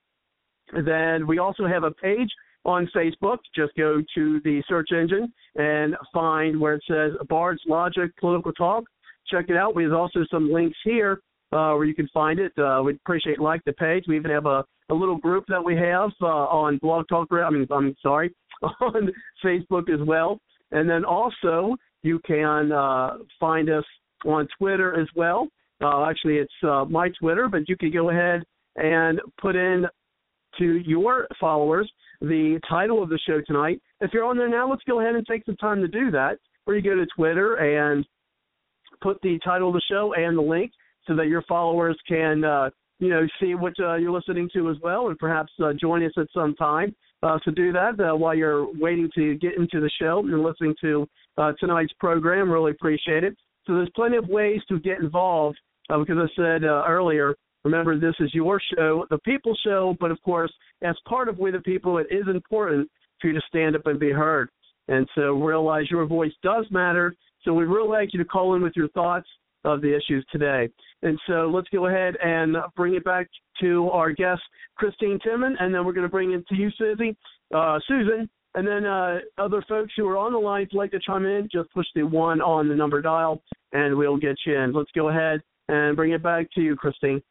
[0.86, 2.30] then we also have a page
[2.66, 3.38] on Facebook.
[3.56, 8.84] Just go to the search engine and find where it says Bard's Logic Political Talk.
[9.30, 9.74] Check it out.
[9.76, 12.52] There's also some links here uh, where you can find it.
[12.58, 14.06] Uh, we'd appreciate like the page.
[14.08, 17.28] We even have a, a little group that we have uh, on Blog Talk.
[17.32, 19.12] I mean, I'm sorry, on
[19.44, 20.40] Facebook as well.
[20.72, 23.84] And then also you can uh, find us
[24.26, 25.48] on Twitter as well.
[25.82, 28.44] Uh, actually, it's uh, my Twitter, but you can go ahead
[28.76, 29.86] and put in
[30.58, 31.90] to your followers
[32.22, 33.82] the title of the show tonight.
[34.02, 36.38] If you're on there now, let's go ahead and take some time to do that.
[36.66, 38.06] Where you go to Twitter and
[39.02, 40.72] put the title of the show and the link
[41.08, 44.78] so that your followers can uh, you know see what uh, you're listening to as
[44.84, 46.96] well, and perhaps uh, join us at some time.
[47.22, 51.08] Uh, do that uh, while you're waiting to get into the show and listening to
[51.38, 52.50] uh, tonight's program.
[52.50, 53.36] Really appreciate it.
[53.66, 55.58] So there's plenty of ways to get involved
[55.90, 57.36] uh, because I said uh, earlier.
[57.64, 61.52] Remember, this is your show, the People Show, but of course, as part of We
[61.52, 62.90] the People, it is important
[63.22, 64.50] for you to stand up and be heard.
[64.88, 67.16] And so realize your voice does matter.
[67.44, 69.28] So we really like you to call in with your thoughts
[69.66, 70.70] of the issues today.
[71.04, 73.28] And so let's go ahead and bring it back
[73.62, 74.42] to our guest,
[74.76, 77.16] Christine Timmon, and then we're going to bring it to you, Susie,
[77.54, 80.92] uh, Susan, and then uh, other folks who are on the line, if you'd like
[80.92, 83.42] to chime in, just push the one on the number dial,
[83.74, 84.74] and we'll get you in.
[84.74, 87.22] Let's go ahead and bring it back to you, Christine.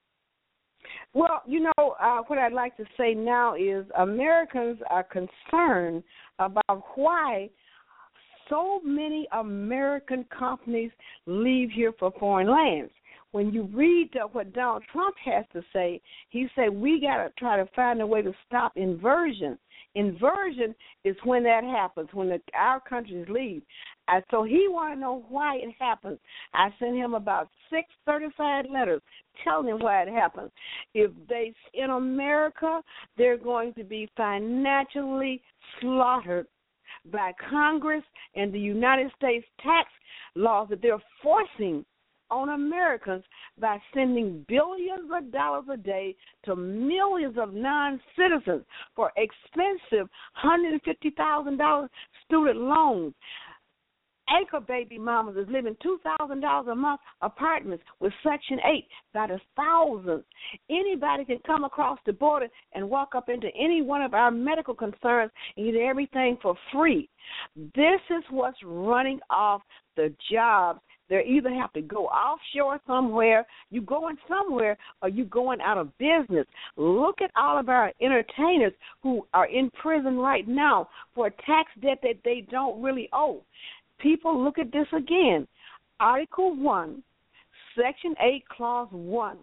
[1.14, 6.02] Well, you know, uh, what I'd like to say now is Americans are concerned
[6.38, 7.48] about why
[8.48, 10.90] so many American companies
[11.26, 12.92] leave here for foreign lands.
[13.32, 17.56] When you read what Donald Trump has to say, he said we got to try
[17.58, 19.58] to find a way to stop inversion.
[19.94, 23.62] Inversion is when that happens, when the, our countries leave.
[24.30, 26.18] So he want to know why it happens.
[26.54, 29.02] I sent him about six certified letters
[29.44, 30.50] telling him why it happens.
[30.94, 32.82] If they in America,
[33.16, 35.42] they're going to be financially
[35.80, 36.46] slaughtered
[37.12, 39.88] by Congress and the United States tax
[40.34, 41.84] laws that they're forcing
[42.30, 43.24] on Americans
[43.58, 50.08] by sending billions of dollars a day to millions of non citizens for expensive
[50.44, 51.88] $150,000
[52.26, 53.14] student loans.
[54.30, 59.26] Anchor baby mamas is living two thousand dollars a month apartments with Section Eight by
[59.26, 60.24] the thousands.
[60.70, 64.74] Anybody can come across the border and walk up into any one of our medical
[64.74, 67.08] concerns and get everything for free.
[67.56, 69.62] This is what's running off
[69.96, 75.60] the jobs They either have to go offshore somewhere, you going somewhere, or you going
[75.60, 76.46] out of business.
[76.76, 78.72] Look at all of our entertainers
[79.02, 83.42] who are in prison right now for a tax debt that they don't really owe.
[83.98, 85.46] People look at this again.
[86.00, 87.02] Article 1,
[87.76, 89.38] Section 8, Clause 1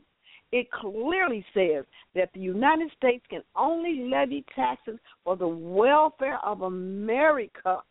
[0.51, 1.83] it clearly says
[2.13, 7.81] that the United States can only levy taxes for the welfare of America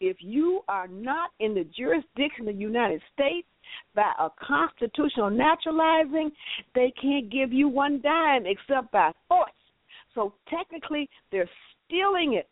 [0.00, 3.46] if you are not in the jurisdiction of the United States
[3.94, 6.30] by a constitutional naturalizing,
[6.74, 9.50] they can't give you one dime except by force.
[10.14, 11.50] So technically, they're
[11.84, 12.48] stealing it.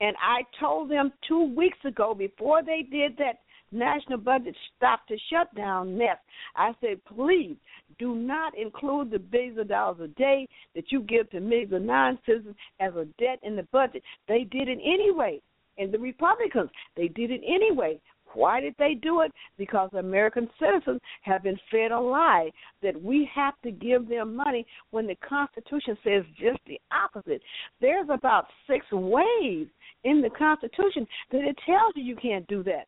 [0.00, 3.40] And I told them two weeks ago before they did that
[3.72, 6.20] national budget stop to shutdown nest,
[6.56, 7.56] I said, please
[7.98, 11.82] do not include the billions of dollars a day that you give to millions of
[11.82, 14.02] non citizens as a debt in the budget.
[14.28, 15.40] They did it anyway.
[15.78, 18.00] And the Republicans, they did it anyway.
[18.34, 19.32] Why did they do it?
[19.56, 22.50] Because American citizens have been fed a lie
[22.82, 27.42] that we have to give them money when the Constitution says just the opposite.
[27.80, 29.66] There's about six ways
[30.04, 32.86] in the Constitution that it tells you you can't do that.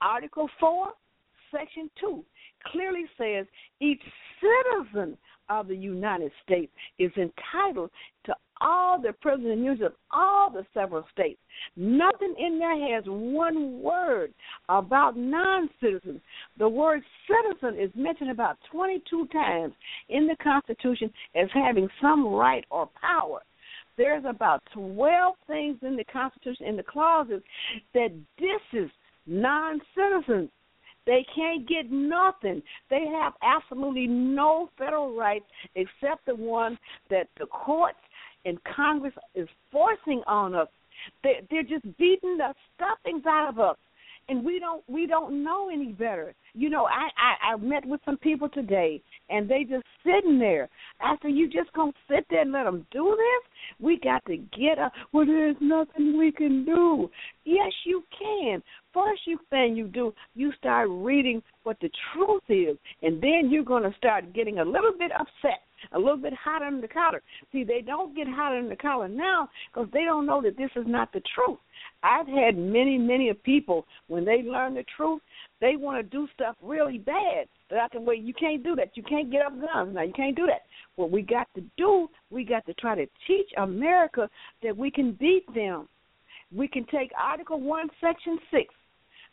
[0.00, 0.88] Article 4,
[1.50, 2.24] Section 2
[2.72, 3.46] clearly says
[3.80, 4.02] each
[4.40, 5.16] citizen
[5.48, 7.90] of the United States is entitled
[8.24, 11.40] to all the privileges and of all the several states.
[11.76, 14.32] Nothing in there has one word
[14.68, 16.20] about non citizens.
[16.58, 19.74] The word citizen is mentioned about 22 times
[20.08, 23.40] in the Constitution as having some right or power.
[23.96, 27.42] There's about 12 things in the Constitution, in the clauses,
[27.92, 28.90] that disses
[29.26, 30.50] non citizens.
[31.06, 32.62] They can't get nothing.
[32.90, 35.44] They have absolutely no federal rights
[35.74, 36.78] except the one
[37.10, 37.98] that the courts
[38.44, 40.68] and Congress is forcing on us.
[41.22, 43.76] They, they're just beating the stuffings out of us,
[44.28, 46.34] and we don't we don't know any better.
[46.54, 50.68] You know, I I, I met with some people today, and they just sitting there.
[51.00, 53.50] After you just gonna sit there and let them do this,
[53.80, 54.92] we got to get up.
[55.12, 57.10] Well, there's nothing we can do.
[57.44, 58.62] Yes, you can.
[58.92, 63.64] First, you thing you do, you start reading what the truth is, and then you're
[63.64, 65.60] gonna start getting a little bit upset
[65.92, 67.22] a little bit hot under the collar.
[67.52, 70.70] See, they don't get hot under the collar now because they don't know that this
[70.76, 71.58] is not the truth.
[72.02, 75.20] I've had many, many of people when they learn the truth,
[75.60, 77.46] they want to do stuff really bad.
[77.76, 78.22] I can wait.
[78.22, 78.96] You can't do that.
[78.96, 80.02] You can't get up guns now.
[80.02, 80.62] You can't do that.
[80.96, 84.28] What we got to do, we got to try to teach America
[84.62, 85.88] that we can beat them.
[86.54, 88.72] We can take Article One, Section Six.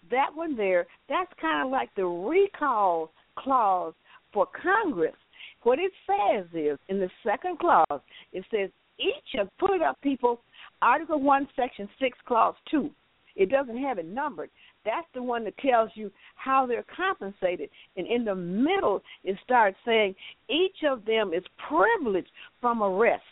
[0.09, 3.93] That one there, that's kind of like the recall clause
[4.33, 5.15] for Congress.
[5.63, 8.01] What it says is in the second clause,
[8.33, 10.41] it says each of put it up, people.
[10.81, 12.89] Article one, section six, clause two.
[13.35, 14.49] It doesn't have it numbered.
[14.83, 17.69] That's the one that tells you how they're compensated.
[17.97, 20.15] And in the middle, it starts saying
[20.49, 23.23] each of them is privileged from arrest,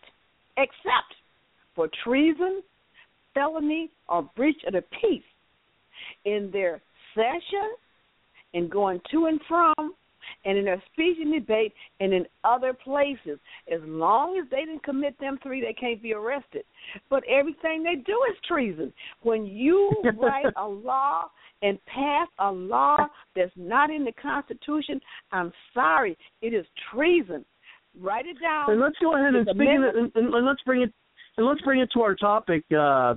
[0.58, 1.16] except
[1.76, 2.62] for treason,
[3.34, 5.24] felony, or breach of the peace
[6.26, 6.82] in their
[7.16, 7.74] session
[8.54, 9.94] and going to and from
[10.46, 13.40] and in their speech and debate and in other places.
[13.72, 16.64] As long as they didn't commit them three, they can't be arrested.
[17.10, 18.94] But everything they do is treason.
[19.22, 21.26] When you write a law
[21.62, 22.98] and pass a law
[23.36, 25.00] that's not in the Constitution,
[25.32, 27.44] I'm sorry, it is treason.
[28.00, 28.72] Write it down.
[28.72, 30.94] And let's go ahead and, speaking of, and, and let's bring it
[31.38, 32.64] and let's bring it to our topic.
[32.72, 33.16] Uh,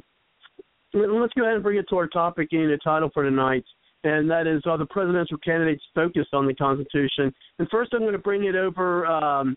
[0.94, 3.64] let's go ahead and bring it to our topic in the title for tonight
[4.04, 7.32] and that is are the presidential candidates focused on the Constitution.
[7.58, 9.56] And first, I'm going to bring it over um,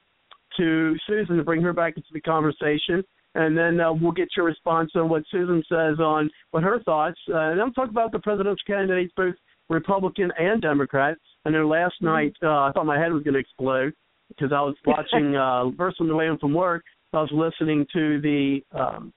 [0.58, 3.04] to Susan to bring her back into the conversation,
[3.36, 7.20] and then uh, we'll get your response on what Susan says on what her thoughts.
[7.30, 9.36] Uh, and I'll talk about the presidential candidates, both
[9.70, 11.18] Republican and Democrat.
[11.46, 12.06] I know last mm-hmm.
[12.06, 13.94] night uh, I thought my head was going to explode
[14.30, 16.84] because I was watching uh, first on the way home from work.
[17.14, 18.60] I was listening to the.
[18.78, 19.14] Um,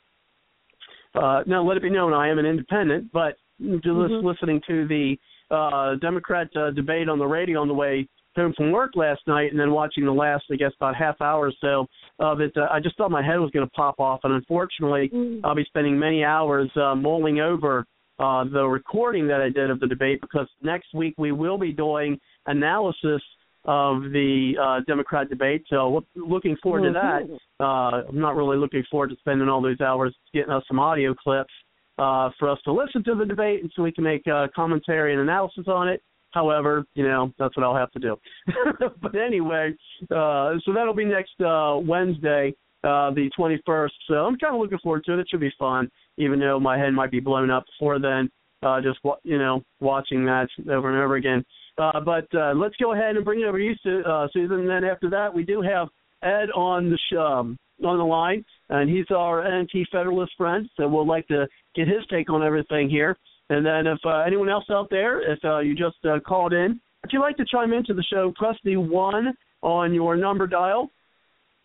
[1.15, 4.27] uh, now, let it be known I am an independent, but mm-hmm.
[4.27, 5.17] listening to the
[5.51, 9.51] uh, Democrat uh, debate on the radio on the way home from work last night,
[9.51, 11.87] and then watching the last, I guess, about half hour or so
[12.19, 12.53] of it.
[12.57, 15.45] Uh, I just thought my head was going to pop off, and unfortunately, mm-hmm.
[15.45, 17.85] I'll be spending many hours uh, mulling over
[18.19, 21.73] uh, the recording that I did of the debate because next week we will be
[21.73, 23.23] doing analysis
[23.65, 25.65] of the uh, Democrat debate.
[25.69, 27.25] So looking forward to that.
[27.25, 27.65] Mm-hmm.
[27.65, 31.15] Uh, I'm not really looking forward to spending all those hours getting us some audio
[31.15, 31.53] clips
[31.99, 35.13] uh, for us to listen to the debate and so we can make uh, commentary
[35.13, 36.03] and analysis on it.
[36.33, 38.17] However, you know, that's what I'll have to do.
[39.03, 39.75] but anyway,
[40.11, 43.91] uh, so that'll be next uh, Wednesday, uh, the 21st.
[44.07, 45.21] So I'm kind of looking forward to it.
[45.21, 48.31] It should be fun, even though my head might be blown up before then,
[48.63, 51.45] uh, just, you know, watching that over and over again.
[51.79, 54.61] Uh, but uh, let's go ahead and bring it over to you, uh, Susan.
[54.61, 55.89] And then after that, we do have
[56.23, 57.55] Ed on the show.
[57.85, 62.31] On the line, and he's our anti-federalist friend, so we'll like to get his take
[62.31, 63.17] on everything here.
[63.51, 66.81] And then if uh, anyone else out there, if uh, you just uh, called in,
[67.05, 70.91] if you'd like to chime into the show, press the one on your number dial,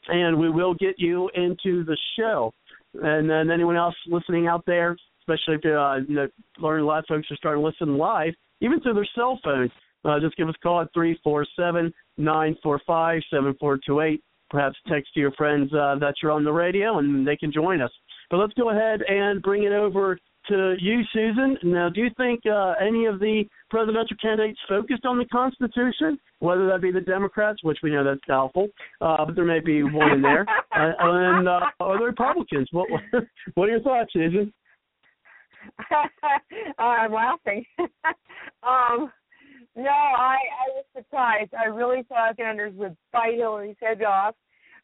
[0.07, 2.53] and we will get you into the show.
[2.93, 6.27] And then anyone else listening out there, especially if uh, you know,
[6.59, 9.71] learning a lot of folks are starting to listen live, even through their cell phones,
[10.05, 13.79] uh, just give us a call at three four seven nine four five seven four
[13.85, 14.23] two eight.
[14.53, 17.81] Perhaps text to your friends uh, that you're on the radio, and they can join
[17.81, 17.89] us.
[18.29, 20.15] But let's go ahead and bring it over
[20.47, 21.57] to you, Susan.
[21.63, 26.67] Now, do you think uh, any of the presidential candidates focused on the Constitution, whether
[26.67, 28.67] that be the Democrats, which we know that's doubtful,
[29.01, 30.45] uh, but there may be one in there,
[30.77, 32.67] uh, and uh, or the Republicans?
[32.71, 32.89] What
[33.55, 34.53] what are your thoughts, Susan?
[36.77, 37.65] I'm laughing.
[38.61, 39.11] um,
[39.75, 41.53] no, I I was surprised.
[41.53, 44.35] I really thought Sanders would bite Hillary's head off,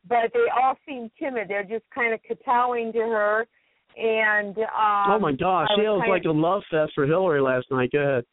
[0.08, 1.48] but they all seem timid.
[1.48, 3.48] They're just kind of kowtowing to her.
[3.98, 7.42] And um, oh my gosh, I it was like of, a love fest for Hillary
[7.42, 7.92] last night.
[7.92, 8.24] Go ahead.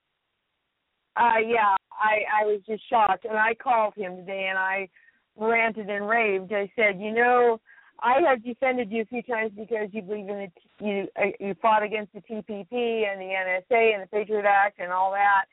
[1.16, 4.88] Uh, yeah, I I was just shocked, and I called him today, and I
[5.36, 6.52] ranted and raved.
[6.52, 7.60] I said, you know,
[8.02, 11.54] I have defended you a few times because you believe in the you uh, you
[11.60, 15.44] fought against the TPP and the NSA and the Patriot Act and all that.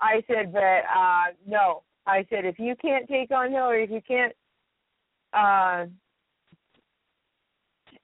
[0.00, 1.82] I said, but uh no.
[2.06, 4.32] I said if you can't take on Hillary, if you can't
[5.32, 5.86] uh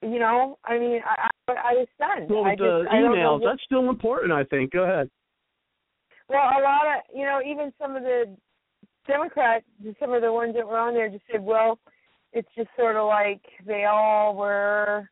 [0.01, 2.29] you know, I mean, I I, I was stunned.
[2.29, 4.71] Well, I just, the don't emails, that's still important, I think.
[4.71, 5.09] Go ahead.
[6.29, 8.35] Well, a lot of you know, even some of the
[9.07, 9.65] Democrats,
[9.99, 11.79] some of the ones that were on there, just said, well,
[12.31, 15.09] it's just sort of like they all were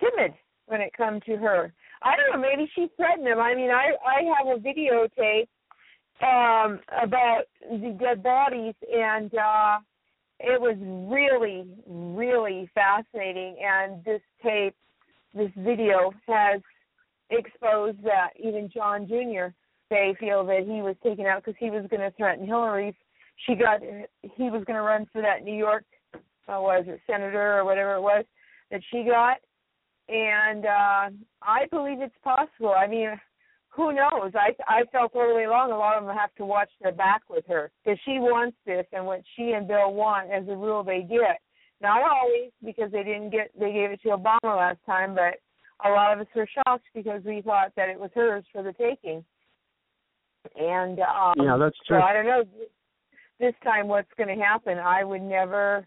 [0.00, 0.34] timid
[0.66, 1.72] when it come to her.
[2.02, 3.38] I don't know, maybe she threatened them.
[3.38, 5.48] I mean, I I have a videotape
[6.22, 9.78] um about the dead bodies and uh
[10.40, 10.76] it was
[11.12, 14.74] really really fascinating and this tape
[15.34, 16.60] this video has
[17.30, 19.52] exposed that even John Jr.
[19.90, 22.96] they feel that he was taken out because he was going to threaten Hillary
[23.46, 25.84] she got he was going to run for that New York
[26.14, 28.24] uh, was it senator or whatever it was
[28.70, 29.38] that she got
[30.08, 31.10] and uh
[31.42, 33.18] I believe it's possible I mean
[33.74, 34.32] who knows?
[34.34, 36.92] I I felt all the way along a lot of them have to watch their
[36.92, 40.56] back with her because she wants this, and what she and Bill want, as a
[40.56, 41.40] rule, they get.
[41.82, 45.40] Not always because they didn't get they gave it to Obama last time, but
[45.84, 48.72] a lot of us were shocked because we thought that it was hers for the
[48.72, 49.24] taking.
[50.56, 51.98] And um, yeah, that's true.
[51.98, 52.44] So I don't know
[53.40, 54.78] this time what's going to happen.
[54.78, 55.86] I would never.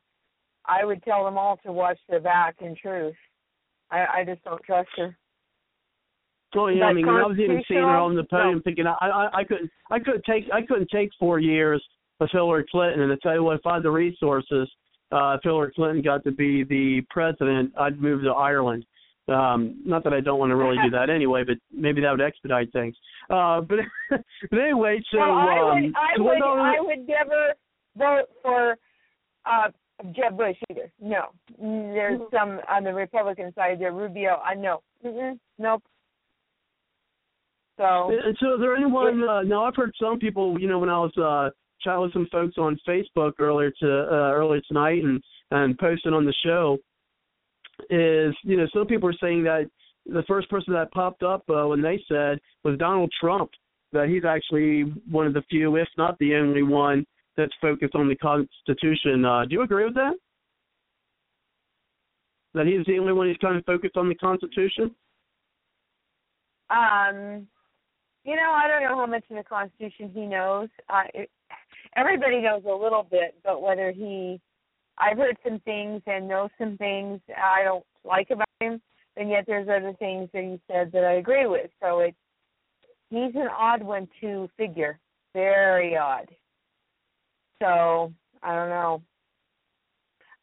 [0.65, 2.55] I would tell them all to watch their back.
[2.59, 3.15] In truth,
[3.89, 5.17] I I just don't trust her.
[6.65, 9.43] Yeah, I mean, I was even seeing her on the podium, thinking I, I, I
[9.43, 11.83] couldn't, I couldn't take, I couldn't take four years
[12.19, 13.01] of Hillary Clinton.
[13.01, 14.69] And to tell you what, if I had the resources,
[15.11, 18.85] uh, if Hillary Clinton got to be the president, I'd move to Ireland.
[19.29, 22.21] Um, not that I don't want to really do that anyway, but maybe that would
[22.21, 22.95] expedite things.
[23.29, 23.79] Uh, but,
[24.49, 27.53] but anyway, so well, I um, would, I so would, I would never
[27.97, 28.77] vote for
[29.45, 29.69] uh
[30.15, 30.91] Jeb Bush either.
[31.01, 31.29] No,
[31.59, 33.91] there's some on the Republican side there.
[33.91, 34.81] Rubio, I know.
[35.05, 35.83] Mm-mm, nope.
[37.77, 39.23] So, and so is there anyone?
[39.23, 40.59] Uh, now I've heard some people.
[40.59, 41.51] You know, when I was uh,
[41.81, 45.21] chatting with some folks on Facebook earlier to uh, earlier tonight and
[45.51, 46.77] and posting on the show,
[47.89, 49.69] is you know some people are saying that
[50.07, 53.51] the first person that popped up uh, when they said was Donald Trump.
[53.93, 57.05] That he's actually one of the few, if not the only one,
[57.37, 59.23] that's focused on the Constitution.
[59.23, 60.13] Uh, do you agree with that?
[62.53, 64.93] That he's the only one who's kind of focused on the Constitution.
[66.69, 67.47] Um,
[68.27, 70.67] you know, I don't know how much of the Constitution he knows.
[70.89, 71.31] Uh, it,
[71.95, 74.41] everybody knows a little bit, but whether he,
[74.97, 78.81] I've heard some things and know some things I don't like about him,
[79.15, 81.71] and yet there's other things that he said that I agree with.
[81.81, 82.17] So it's
[83.09, 84.99] he's an odd one to figure,
[85.33, 86.27] very odd.
[87.61, 88.11] So
[88.43, 89.01] I don't know.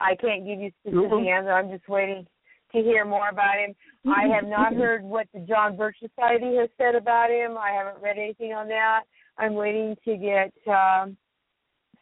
[0.01, 1.29] I can't give you specific Mhm.
[1.29, 1.53] answer.
[1.53, 2.27] I'm just waiting
[2.75, 3.75] to hear more about him.
[4.07, 7.57] I have not heard what the John Birch Society has said about him.
[7.57, 9.03] I haven't read anything on that.
[9.39, 11.17] I'm waiting to get um,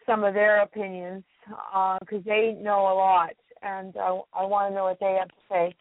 [0.07, 1.25] some of their opinions
[2.01, 5.29] because uh, they know a lot, and I, I want to know what they have
[5.29, 5.75] to say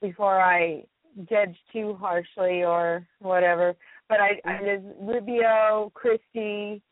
[0.00, 0.84] before I
[1.28, 3.74] judge too harshly or whatever.
[4.08, 6.82] But I, I there's Rubio, Christie,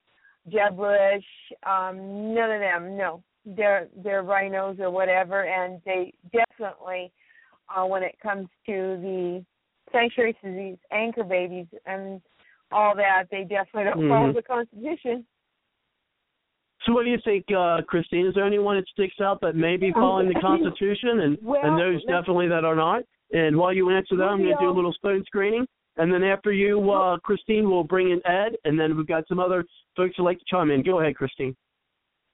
[0.50, 1.24] Jeb Bush,
[1.66, 2.96] um, none of them.
[2.96, 7.12] No, they're they're rhinos or whatever, and they definitely
[7.74, 9.44] uh, when it comes to the
[9.92, 12.20] sanctuary these anchor babies and
[12.70, 14.08] all that, they definitely don't mm-hmm.
[14.08, 15.24] follow the Constitution.
[16.84, 18.26] So, what do you think, uh, Christine?
[18.26, 21.78] Is there anyone that sticks out that may be following the Constitution, and well, and
[21.78, 23.02] those definitely that are not?
[23.32, 25.66] And while you answer that, I'm going to do a little phone screening,
[25.96, 29.40] and then after you, uh, Christine, we'll bring in Ed, and then we've got some
[29.40, 29.64] other
[29.96, 30.82] folks who like to chime in.
[30.82, 31.54] Go ahead, Christine.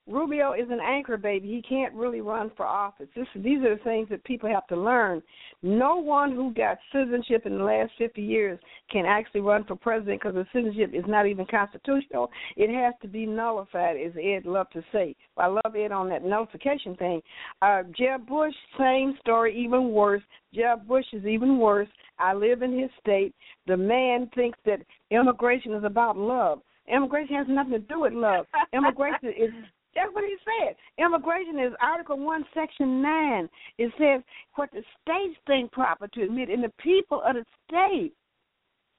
[0.06, 1.48] Rubio is an anchor baby.
[1.48, 3.08] He can't really run for office.
[3.16, 5.22] This, these are the things that people have to learn.
[5.62, 8.58] No one who got citizenship in the last 50 years
[8.90, 12.30] can actually run for president because the citizenship is not even constitutional.
[12.56, 15.16] It has to be nullified, as Ed loved to say.
[15.38, 17.22] I love Ed on that nullification thing.
[17.62, 20.22] Uh, Jeb Bush, same story, even worse.
[20.52, 21.88] Jeb Bush is even worse.
[22.18, 23.34] I live in his state.
[23.66, 24.80] The man thinks that
[25.10, 26.60] immigration is about love.
[26.86, 28.46] Immigration has nothing to do with love.
[28.74, 29.50] Immigration is
[29.94, 30.76] that's what he said.
[30.98, 33.48] Immigration is Article 1, Section 9.
[33.78, 34.22] It says
[34.56, 38.12] what the states think proper to admit, and the people of the state.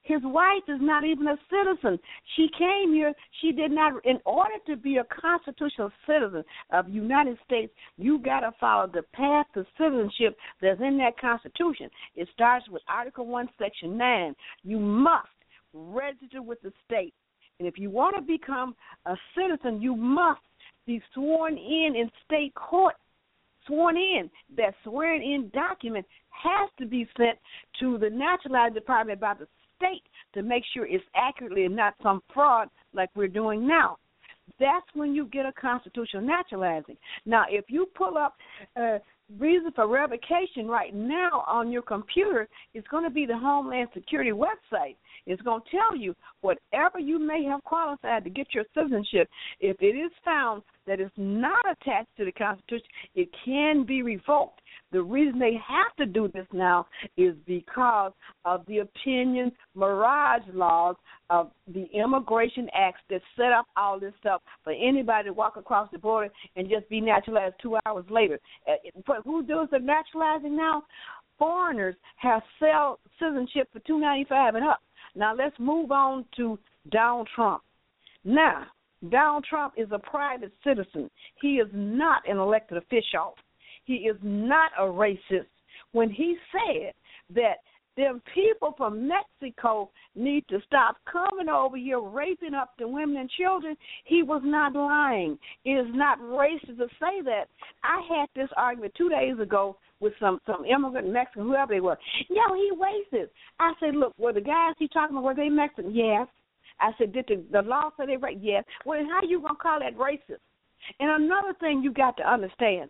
[0.01, 1.97] His wife is not even a citizen.
[2.35, 3.11] She came here.
[3.41, 4.05] She did not.
[4.05, 9.01] In order to be a constitutional citizen of United States, you got to follow the
[9.15, 11.89] path to citizenship that's in that Constitution.
[12.15, 14.35] It starts with Article One, Section Nine.
[14.63, 15.27] You must
[15.73, 17.15] register with the state,
[17.59, 18.75] and if you want to become
[19.07, 20.41] a citizen, you must
[20.85, 22.95] be sworn in in state court.
[23.67, 24.29] Sworn in.
[24.57, 27.37] That sworn in document has to be sent
[27.79, 32.21] to the naturalized department by the state to make sure it's accurately and not some
[32.33, 33.97] fraud like we're doing now.
[34.59, 36.97] That's when you get a constitutional naturalizing.
[37.25, 38.35] Now, if you pull up
[38.79, 38.99] uh,
[39.39, 44.31] reason for revocation right now on your computer, is going to be the Homeland Security
[44.31, 44.95] website.
[45.25, 49.27] It's going to tell you whatever you may have qualified to get your citizenship.
[49.59, 54.61] If it is found that it's not attached to the Constitution, it can be revoked.
[54.91, 58.13] The reason they have to do this now is because
[58.45, 60.95] of the opinion mirage laws
[61.29, 65.89] of the immigration acts that set up all this stuff for anybody to walk across
[65.91, 68.39] the border and just be naturalized two hours later.
[69.07, 70.83] But uh, who does the naturalizing now?
[71.37, 74.79] Foreigners have sell citizenship for two ninety five and up.
[75.15, 76.57] Now let's move on to
[76.89, 77.63] Donald Trump.
[78.23, 78.63] Now,
[79.09, 81.09] Donald Trump is a private citizen.
[81.41, 83.35] He is not an elected official.
[83.85, 85.47] He is not a racist
[85.91, 86.93] when he said
[87.33, 87.57] that
[87.97, 93.29] them people from Mexico need to stop coming over here raping up the women and
[93.29, 93.75] children.
[94.03, 95.37] He was not lying.
[95.63, 97.45] It is not racist to say that.
[97.83, 101.97] I had this argument two days ago with some some immigrant Mexican, whoever they were.
[102.29, 103.29] No, he racist.
[103.59, 105.95] I said, look, were the guys he talking about were they Mexican?
[105.95, 106.27] Yes.
[106.81, 108.37] I said, did the, the law say they right?
[108.41, 108.65] Yes.
[108.85, 110.39] Well, how you gonna call that racist?
[110.99, 112.89] And another thing you got to understand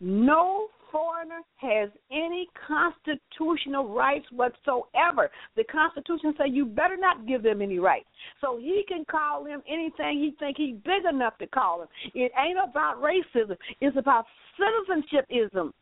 [0.00, 5.28] no foreigner has any constitutional rights whatsoever.
[5.56, 8.06] The Constitution says you better not give them any rights.
[8.40, 11.88] So he can call them anything he think he's big enough to call them.
[12.14, 13.56] It ain't about racism.
[13.80, 14.24] It's about
[14.60, 15.72] citizenshipism.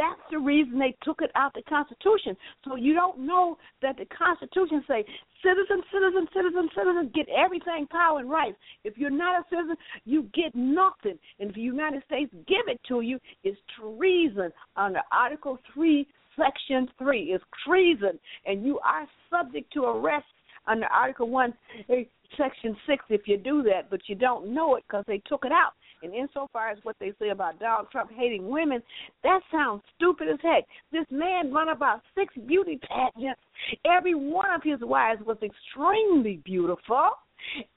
[0.00, 2.34] That's the reason they took it out the Constitution.
[2.64, 5.04] So you don't know that the Constitution say
[5.44, 8.56] citizen, citizen, citizen, citizen get everything power and rights.
[8.82, 9.76] If you're not a citizen,
[10.06, 11.18] you get nothing.
[11.38, 16.88] And if the United States give it to you, it's treason under Article Three, Section
[16.96, 17.34] Three.
[17.34, 20.24] It's treason, and you are subject to arrest
[20.66, 21.52] under Article One,
[21.90, 22.04] eh,
[22.38, 23.90] Section Six if you do that.
[23.90, 25.72] But you don't know it because they took it out.
[26.02, 28.82] And insofar as what they say about Donald Trump hating women,
[29.22, 30.64] that sounds stupid as heck.
[30.92, 33.40] This man run about six beauty pageants.
[33.84, 37.10] Every one of his wives was extremely beautiful.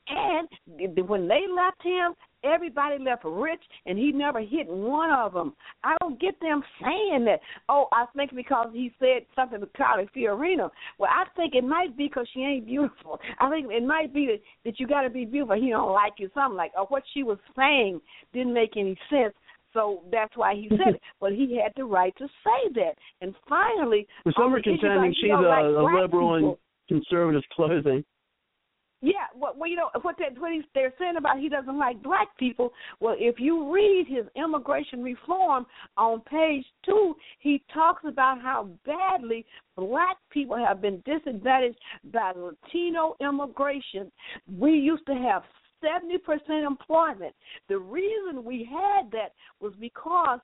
[0.08, 0.48] And
[1.08, 2.14] when they left him,
[2.44, 5.54] everybody left rich, and he never hit one of them.
[5.84, 7.40] I don't get them saying that.
[7.70, 10.70] Oh, I think because he said something to Carly Fiorina.
[10.98, 13.20] Well, I think it might be because she ain't beautiful.
[13.40, 15.56] I think it might be that, that you got to be beautiful.
[15.60, 16.30] He don't like you.
[16.34, 18.02] Something like, or what she was saying
[18.34, 19.34] didn't make any sense.
[19.74, 21.02] So that's why he said it.
[21.20, 22.94] But he had the right to say that.
[23.22, 26.56] And finally, well, some um, are contending she's a, like a liberal and
[26.88, 28.04] conservative clothing.
[29.06, 32.02] Yeah, well, well you know what they what he's, they're saying about he doesn't like
[32.02, 32.72] black people.
[33.02, 35.66] Well, if you read his immigration reform
[35.98, 39.46] on page two, he talks about how badly
[39.76, 41.78] black people have been disadvantaged
[42.14, 44.10] by Latino immigration.
[44.58, 45.44] We used to have
[45.84, 47.36] 70% employment.
[47.68, 50.40] The reason we had that was because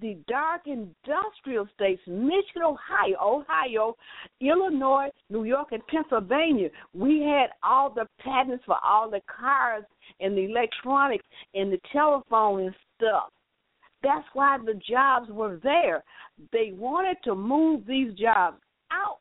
[0.00, 3.96] the dark industrial states, Michigan, Ohio, Ohio,
[4.40, 9.84] Illinois, New York, and Pennsylvania, we had all the patents for all the cars
[10.20, 11.24] and the electronics
[11.54, 13.30] and the telephone and stuff.
[14.02, 16.04] That's why the jobs were there.
[16.52, 18.58] They wanted to move these jobs
[18.92, 19.18] out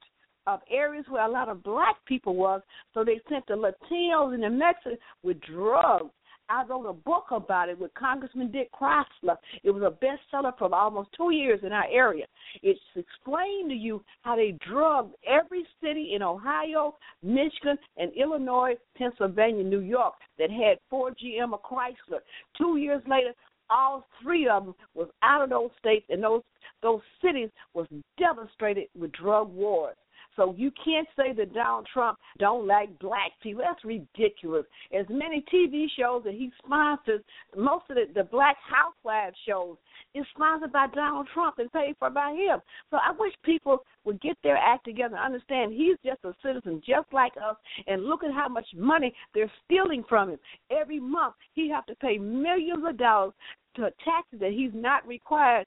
[0.48, 2.62] of areas where a lot of black people was,
[2.94, 6.12] so they sent the Latinos and the Mexicans with drugs.
[6.50, 9.38] I wrote a book about it with Congressman Dick Chrysler.
[9.64, 12.26] It was a bestseller for almost two years in our area.
[12.62, 19.64] It's explained to you how they drugged every city in Ohio, Michigan, and Illinois, Pennsylvania,
[19.64, 22.20] New York that had Ford, GM, or Chrysler.
[22.58, 23.34] Two years later,
[23.70, 26.43] all three of them was out of those states, and those
[26.82, 27.88] those cities was
[28.20, 29.96] devastated with drug wars.
[30.36, 33.64] So you can't say that Donald Trump don't like black people.
[33.66, 34.66] That's ridiculous.
[34.98, 37.22] As many TV shows that he sponsors,
[37.56, 39.78] most of the, the black housewives shows
[40.14, 42.60] is sponsored by Donald Trump and paid for by him.
[42.92, 46.82] So I wish people would get their act together and understand he's just a citizen
[46.86, 47.56] just like us
[47.88, 50.40] and look at how much money they're stealing from him.
[50.70, 53.34] Every month he have to pay millions of dollars
[53.76, 55.66] to taxes that he's not required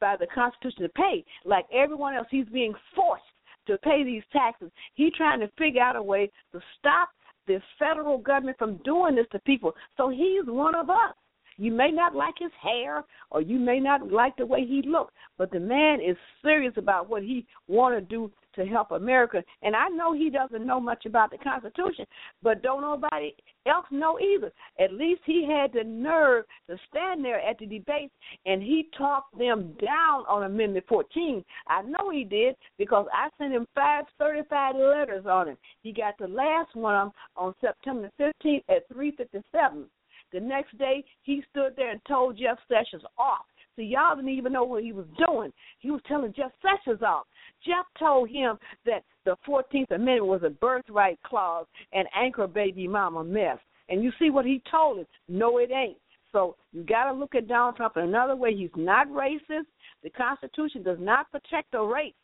[0.00, 1.24] by the Constitution to pay.
[1.44, 3.22] Like everyone else, he's being forced
[3.66, 4.70] to pay these taxes.
[4.94, 7.08] He's trying to figure out a way to stop
[7.46, 9.72] the federal government from doing this to people.
[9.96, 11.14] So he's one of us.
[11.58, 15.12] You may not like his hair or you may not like the way he looks,
[15.38, 19.42] but the man is serious about what he want to do to help America.
[19.62, 22.06] And I know he doesn't know much about the Constitution,
[22.42, 23.34] but don't nobody
[23.66, 24.52] else know either.
[24.80, 28.10] At least he had the nerve to stand there at the debate
[28.44, 31.44] and he talked them down on Amendment 14.
[31.68, 35.58] I know he did because I sent him five certified letters on it.
[35.82, 39.84] He got the last one on September 15th at 3:57.
[40.32, 43.44] The next day, he stood there and told Jeff Sessions off.
[43.76, 45.52] So y'all didn't even know what he was doing.
[45.80, 47.26] He was telling Jeff Sessions off.
[47.64, 53.22] Jeff told him that the 14th Amendment was a birthright clause and anchor baby mama
[53.22, 53.58] mess.
[53.88, 55.06] And you see what he told him.
[55.28, 55.98] No, it ain't.
[56.32, 58.54] So you got to look at Donald Trump in another way.
[58.54, 59.66] He's not racist.
[60.02, 62.14] The Constitution does not protect a race.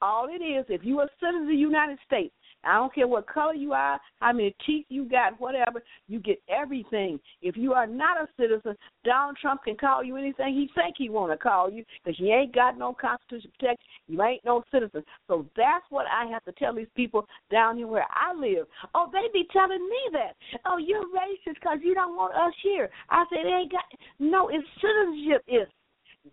[0.00, 2.34] All it is, if you are a citizen of the United States,
[2.64, 6.40] I don't care what color you are, how many teeth you got, whatever, you get
[6.48, 7.18] everything.
[7.40, 11.08] If you are not a citizen, Donald Trump can call you anything he think he
[11.08, 13.84] want to call you because you ain't got no constitution protection.
[14.06, 15.02] You ain't no citizen.
[15.28, 18.66] So that's what I have to tell these people down here where I live.
[18.94, 20.36] Oh, they be telling me that.
[20.66, 22.90] Oh, you're racist because you don't want us here.
[23.10, 23.84] I said they ain't got.
[24.18, 25.68] No, it's citizenship is,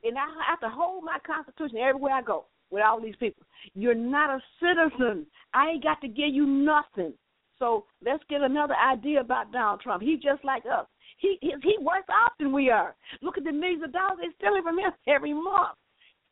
[0.03, 3.43] and I have to hold my constitution everywhere I go with all these people.
[3.73, 5.25] You're not a citizen.
[5.53, 7.13] I ain't got to give you nothing.
[7.57, 10.01] So let's get another idea about Donald Trump.
[10.01, 10.87] He's just like us.
[11.17, 12.95] He he, he works off than we are.
[13.21, 15.77] Look at the millions of dollars they're stealing from him every month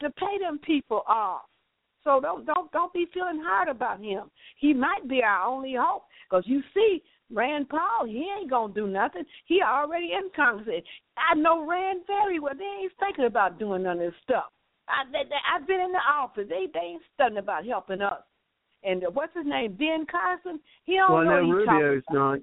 [0.02, 1.42] to pay them people off.
[2.04, 4.32] So don't don't don't be feeling hard about him.
[4.58, 8.88] He might be our only hope because you see Rand Paul, he ain't gonna do
[8.88, 9.26] nothing.
[9.46, 10.84] He already in Congress.
[11.18, 12.54] I know Rand very well.
[12.58, 14.46] They ain't thinking about doing none of this stuff.
[14.88, 16.46] I, they, they, I've been in the office.
[16.50, 18.22] They they ain't studying about helping us.
[18.84, 19.76] And uh, what's his name?
[19.78, 20.60] Ben Carson.
[20.86, 22.40] He don't well, know no, Rubio's not.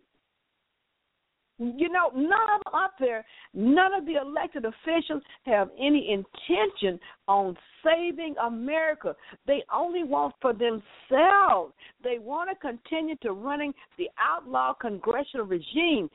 [1.59, 3.24] You know, none of them up there,
[3.55, 9.14] none of the elected officials have any intention on saving America.
[9.47, 11.72] They only want for themselves.
[12.03, 16.11] They want to continue to running the outlaw congressional regime.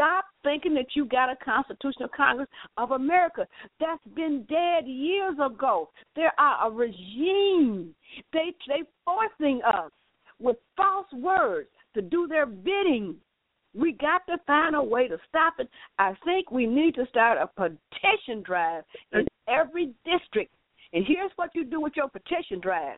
[0.00, 2.48] Stop thinking that you got a constitutional Congress
[2.78, 3.46] of America.
[3.78, 5.90] That's been dead years ago.
[6.16, 7.94] There are a regime.
[8.32, 9.90] They they forcing us
[10.40, 13.16] with false words to do their bidding.
[13.74, 15.68] We got to find a way to stop it.
[15.98, 20.54] I think we need to start a petition drive in every district.
[20.94, 22.96] And here's what you do with your petition drive.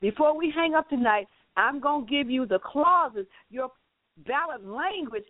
[0.00, 3.68] Before we hang up tonight, I'm going to give you the clauses, your
[4.26, 5.24] ballot language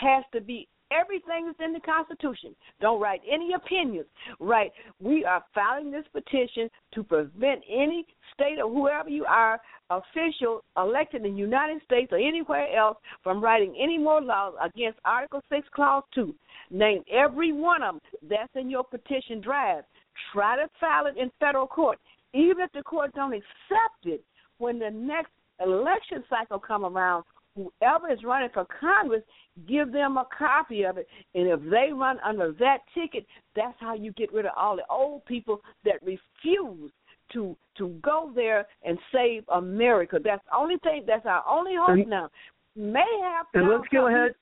[0.00, 2.54] has to be everything that's in the Constitution.
[2.80, 4.06] Don't write any opinions.
[4.38, 4.72] Right.
[5.00, 9.60] We are filing this petition to prevent any state or whoever you are,
[9.90, 14.98] official elected in the United States or anywhere else, from writing any more laws against
[15.04, 16.34] Article 6, Clause 2.
[16.70, 19.86] Name every one of them that's in your petition draft.
[20.32, 21.98] Try to file it in federal court.
[22.32, 24.22] Even if the court don't accept it,
[24.58, 27.24] when the next election cycle come around,
[27.54, 29.22] whoever is running for Congress,
[29.68, 31.08] give them a copy of it.
[31.34, 34.82] And if they run under that ticket, that's how you get rid of all the
[34.90, 36.90] old people that refuse
[37.32, 40.18] to to go there and save America.
[40.22, 41.04] That's the only thing.
[41.06, 42.28] That's our only hope and, now.
[42.76, 43.46] May have.
[43.54, 44.34] And let's go ahead.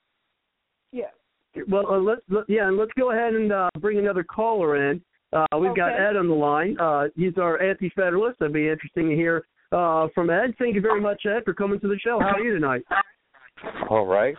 [0.92, 1.10] Yeah.
[1.68, 5.02] Well, uh, let's let, yeah, and let's go ahead and uh, bring another caller in.
[5.32, 5.80] Uh, we've okay.
[5.80, 6.78] got Ed on the line.
[6.78, 8.38] Uh, he's our anti-federalist.
[8.40, 10.54] It'd be interesting to hear uh, from Ed.
[10.58, 12.18] Thank you very much, Ed, for coming to the show.
[12.20, 12.82] How are you tonight?
[13.90, 14.34] All right.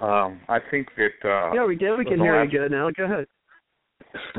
[0.00, 1.28] Um, I think that.
[1.28, 1.96] Uh, yeah, we did.
[1.96, 2.90] We can hear last, you good now.
[2.96, 3.26] Go ahead.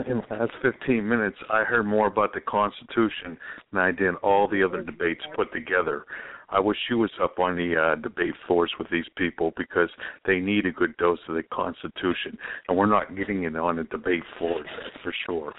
[0.07, 3.37] In the last 15 minutes, I heard more about the Constitution
[3.71, 6.05] than I did all the other debates put together.
[6.49, 9.89] I wish you was up on the uh, debate floors with these people because
[10.25, 12.37] they need a good dose of the Constitution,
[12.67, 14.67] and we're not getting it on the debate floors
[15.01, 15.53] for sure.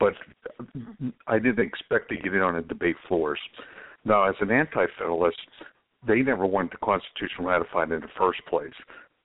[0.00, 0.14] But
[1.28, 3.38] I didn't expect to get it on the debate floors.
[4.08, 5.36] Now, as an anti-federalist,
[6.06, 8.72] they never wanted the Constitution ratified in the first place.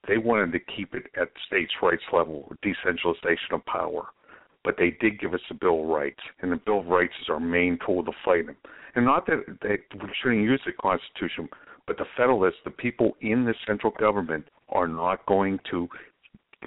[0.09, 4.07] They wanted to keep it at states' rights level, decentralization of power.
[4.65, 7.29] But they did give us the Bill of Rights, and the Bill of Rights is
[7.29, 8.57] our main tool to fight them.
[8.95, 11.47] And not that they, we shouldn't use the Constitution,
[11.87, 15.87] but the Federalists, the people in the central government, are not going to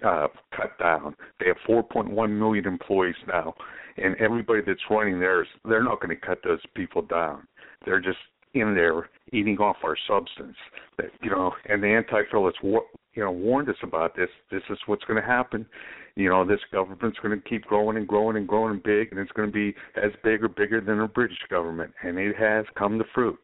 [0.03, 1.15] uh, cut down.
[1.39, 3.55] They have 4.1 million employees now,
[3.99, 7.47] and everybody that's running theirs, they're not going to cut those people down.
[7.87, 8.19] They're just
[8.53, 10.57] in there eating off our substance.
[10.99, 12.83] That you know, and the anti-federalists, you
[13.17, 14.29] know, warned us about this.
[14.51, 15.65] This is what's going to happen.
[16.17, 19.33] You know, this government's going to keep growing and growing and growing big, and it's
[19.33, 22.99] going to be as big or bigger than the British government, and it has come
[22.99, 23.39] to fruit.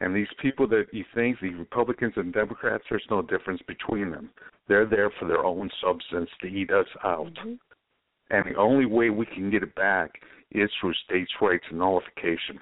[0.00, 4.30] And these people that you think, the Republicans and Democrats, there's no difference between them.
[4.68, 7.32] They're there for their own substance to eat us out.
[7.34, 7.54] Mm-hmm.
[8.30, 10.10] And the only way we can get it back
[10.52, 12.58] is through states' rights and nullification.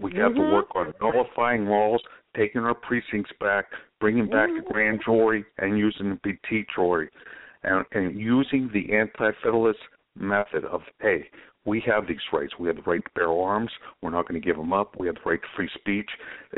[0.00, 0.20] We mm-hmm.
[0.20, 0.52] have to mm-hmm.
[0.52, 2.00] work on nullifying laws,
[2.36, 3.66] taking our precincts back,
[4.00, 4.66] bringing back mm-hmm.
[4.66, 7.08] the grand jury, and using the petite jury,
[7.62, 9.78] and, and using the anti-federalist
[10.18, 11.28] method of, hey,
[11.66, 12.52] we have these rights.
[12.58, 13.70] We have the right to bear arms.
[14.00, 14.94] We're not going to give them up.
[14.98, 16.08] We have the right to free speech.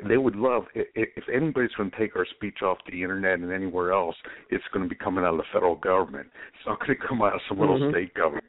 [0.06, 3.92] They would love if anybody's going to take our speech off the internet and anywhere
[3.92, 4.14] else.
[4.50, 6.28] It's going to be coming out of the federal government.
[6.54, 7.90] It's not going to come out of some little mm-hmm.
[7.90, 8.44] state government.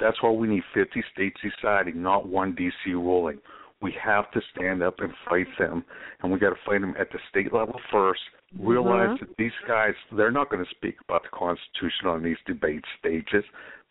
[0.00, 2.92] That's why we need 50 states deciding, not one D.C.
[2.92, 3.38] ruling.
[3.82, 5.84] We have to stand up and fight them,
[6.22, 8.20] and we got to fight them at the state level first.
[8.58, 9.24] Realize mm-hmm.
[9.24, 13.44] that these guys, they're not going to speak about the Constitution on these debate stages.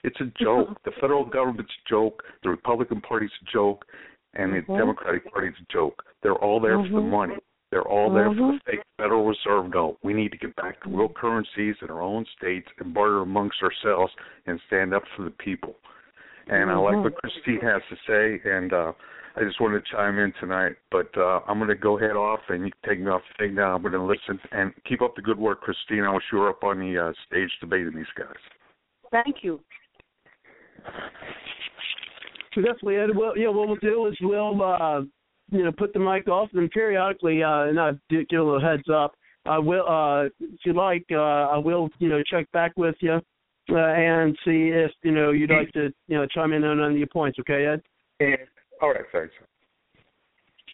[0.03, 0.77] It's a joke.
[0.85, 2.23] the federal government's a joke.
[2.43, 3.85] The Republican Party's a joke,
[4.35, 4.77] and the mm-hmm.
[4.77, 6.03] Democratic Party's a joke.
[6.23, 6.93] They're all there mm-hmm.
[6.93, 7.11] for the mm-hmm.
[7.11, 7.35] money.
[7.71, 8.69] They're all there for the mm-hmm.
[8.69, 9.97] fake Federal Reserve note.
[10.03, 13.57] We need to get back to real currencies in our own states and barter amongst
[13.63, 14.11] ourselves
[14.45, 15.75] and stand up for the people.
[16.47, 18.91] And I like what Christine has to say, and uh,
[19.36, 20.73] I just wanted to chime in tonight.
[20.91, 23.45] But uh, I'm going to go head off, and you can take me off the
[23.45, 23.75] thing now.
[23.75, 26.03] I'm going to listen and keep up the good work, Christine.
[26.03, 28.36] I wish you were up on the uh, stage debating these guys.
[29.11, 29.59] Thank you.
[32.53, 33.15] So definitely, Ed.
[33.15, 35.01] Well, yeah, what we'll do is we'll, uh,
[35.51, 38.89] you know, put the mic off, and periodically, uh, and I give a little heads
[38.93, 39.13] up.
[39.45, 43.19] I will, uh, if you like, uh, I will, you know, check back with you
[43.69, 46.93] uh, and see if you know you'd like to, you know, chime in on any
[46.93, 47.39] of your points.
[47.39, 47.82] Okay, Ed.
[48.19, 48.36] Yeah.
[48.82, 49.05] All right.
[49.11, 49.34] Thanks.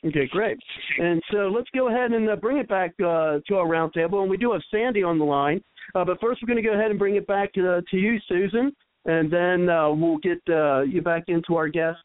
[0.05, 0.57] Okay, great.
[0.99, 4.21] And so let's go ahead and uh, bring it back uh, to our roundtable.
[4.21, 5.61] And we do have Sandy on the line.
[5.95, 8.19] Uh, but first, we're going to go ahead and bring it back to, to you,
[8.27, 8.71] Susan
[9.07, 11.97] and then uh, we'll get uh, you back into our guest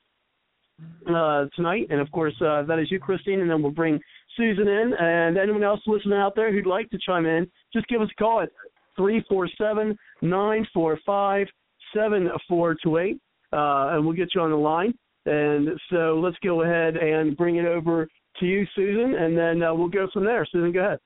[1.08, 1.88] uh, tonight.
[1.90, 4.00] And of course, uh, that is you, Christine, and then we'll bring
[4.36, 4.92] Susan in.
[4.98, 8.22] And anyone else listening out there who'd like to chime in, just give us a
[8.22, 8.50] call at
[8.96, 11.48] three four seven nine four five
[11.94, 13.20] seven four two eight,
[13.52, 14.94] uh, and we'll get you on the line.
[15.26, 18.08] And so let's go ahead and bring it over
[18.40, 20.46] to you, Susan, and then uh, we'll go from there.
[20.50, 20.98] Susan, go ahead.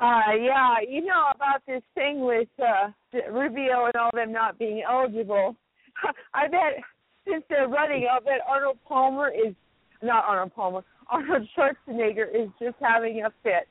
[0.00, 2.90] Uh, yeah, you know about this thing with uh,
[3.30, 5.54] Rubio and all them not being eligible.
[6.34, 6.82] I bet
[7.28, 9.54] since they're running, I'll bet Arnold Palmer is
[10.02, 10.82] not Arnold Palmer.
[11.08, 13.68] Arnold Schwarzenegger is just having a fit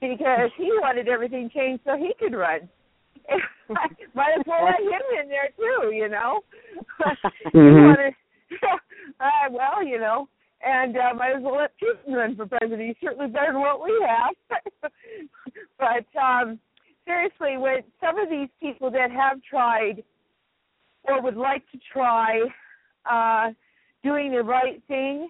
[0.00, 2.68] because he wanted everything changed so he could run.
[4.14, 6.40] Might as well let him in there too, you know.
[7.00, 7.58] mm-hmm.
[7.58, 8.14] he wanted,
[9.20, 10.28] uh, well, you know,
[10.64, 12.80] and uh, might as well let Putin run for president.
[12.80, 14.92] He's certainly better than what we have.
[15.78, 16.58] but um,
[17.04, 20.04] seriously, with some of these people that have tried
[21.04, 22.40] or would like to try
[23.10, 23.50] uh,
[24.04, 25.28] doing the right thing,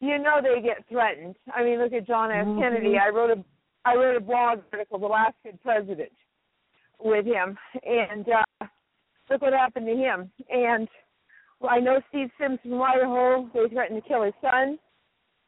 [0.00, 1.36] you know they get threatened.
[1.54, 2.46] I mean, look at John F.
[2.46, 2.60] Mm-hmm.
[2.60, 2.94] Kennedy.
[2.98, 3.44] I wrote a
[3.84, 6.10] I wrote a blog article, "The Last Good President,"
[7.02, 8.66] with him, and uh,
[9.30, 10.30] look what happened to him.
[10.50, 10.88] And
[11.60, 13.48] well, I know Steve Symms from Idaho.
[13.52, 14.78] They threatened to kill his son.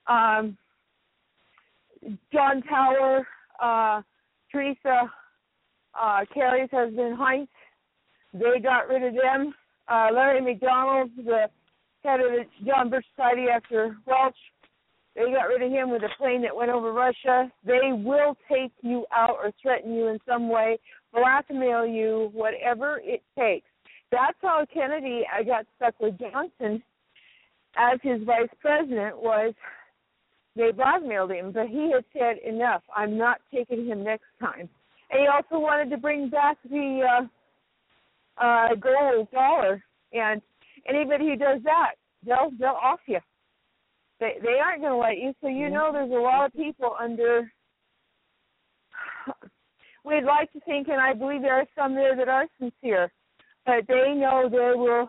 [0.07, 0.57] Um,
[2.33, 3.27] John Tower,
[3.63, 4.03] uh,
[4.51, 5.11] Teresa
[6.01, 7.49] uh, Kerry's husband Heinz,
[8.33, 9.55] they got rid of them.
[9.89, 11.49] Uh, Larry McDonald, the
[12.03, 14.37] head of the John Birch Society after Welch,
[15.15, 17.51] they got rid of him with a plane that went over Russia.
[17.65, 20.79] They will take you out or threaten you in some way,
[21.13, 23.67] blackmail you, whatever it takes
[24.13, 26.83] that's how Kennedy I got stuck with Johnson
[27.77, 29.55] as his vice president was
[30.55, 32.83] they blackmailed him, but he had said enough.
[32.95, 34.69] I'm not taking him next time.
[35.11, 39.83] And he also wanted to bring back the uh uh gold dollar
[40.13, 40.43] and
[40.87, 41.93] anybody who does that,
[42.25, 43.21] they'll they'll off you.
[44.21, 45.33] They they aren't going to let you.
[45.41, 47.51] So you know there's a lot of people under.
[50.05, 53.13] We'd like to think, and I believe there are some there that are sincere,
[53.65, 55.09] but they know they will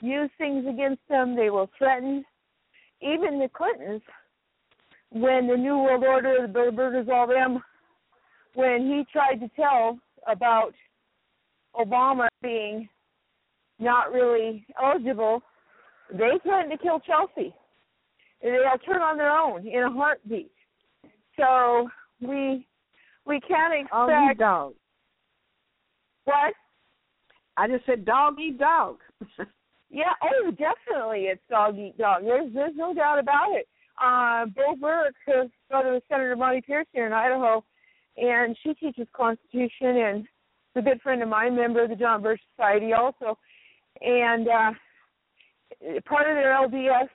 [0.00, 1.34] use things against them.
[1.34, 2.24] They will threaten.
[3.00, 4.02] Even the Clintons,
[5.10, 7.62] when the New World Order, the Bilderbergers, all them,
[8.54, 9.98] when he tried to tell
[10.28, 10.74] about
[11.74, 12.88] Obama being
[13.80, 15.42] not really eligible,
[16.12, 17.52] they threatened to kill Chelsea.
[18.42, 20.52] They'll turn on their own in a heartbeat.
[21.36, 21.88] So
[22.20, 22.66] we
[23.26, 23.94] we can't expect.
[23.94, 24.74] Oh, eat dog.
[26.24, 26.54] What?
[27.56, 28.98] I just said dog eat dog.
[29.90, 30.12] yeah.
[30.22, 32.22] Oh, definitely, it's dog eat dog.
[32.24, 33.66] There's there's no doubt about it.
[34.02, 37.64] Uh, Bill Burke, his brother Senator Monty Pearce here in Idaho,
[38.16, 40.26] and she teaches Constitution and
[40.76, 43.38] a good friend of mine, member of the John Birch Society also.
[44.00, 44.70] And uh,
[46.04, 47.08] part of their LDS,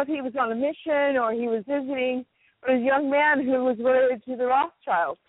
[0.00, 2.24] if he was on a mission or he was visiting,
[2.66, 5.20] was a young man who was related to the Rothschilds.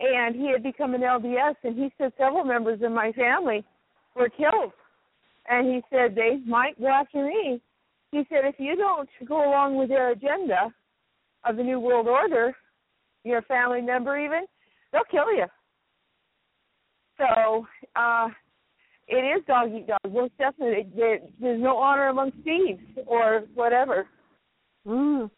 [0.00, 3.64] And he had become an LDS, and he said several members of my family
[4.16, 4.72] were killed.
[5.48, 7.60] And he said, they might go after me.
[8.10, 10.72] He said, if you don't go along with their agenda
[11.44, 12.54] of the New World Order,
[13.24, 14.44] your family member even,
[14.92, 15.46] they'll kill you.
[17.18, 17.66] So
[17.96, 18.28] uh,
[19.08, 20.12] it is dog eat dog.
[20.12, 24.06] Most definitely, there, there's no honor among thieves or whatever.
[24.86, 25.30] Mm.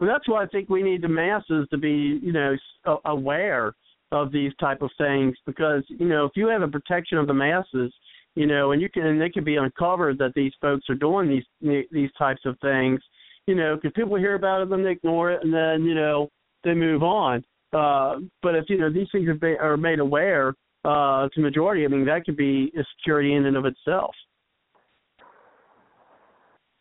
[0.00, 2.56] Well, that's why I think we need the masses to be, you know,
[3.04, 3.74] aware
[4.12, 7.34] of these type of things because you know if you have a protection of the
[7.34, 7.92] masses,
[8.34, 11.28] you know, and you can and they can be uncovered that these folks are doing
[11.28, 13.00] these these types of things,
[13.46, 15.94] you know, because people hear about it, and then they ignore it, and then you
[15.94, 16.28] know
[16.62, 17.44] they move on.
[17.72, 21.88] Uh, but if you know these things are, are made aware uh, to majority, I
[21.88, 24.14] mean that could be a security in and of itself.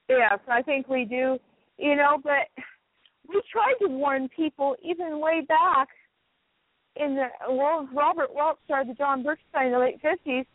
[0.09, 1.37] Yes, I think we do.
[1.79, 2.63] You know, but
[3.27, 5.87] we tried to warn people even way back
[6.95, 10.45] in the well, Robert Welch started the John Birch Society in the late fifties,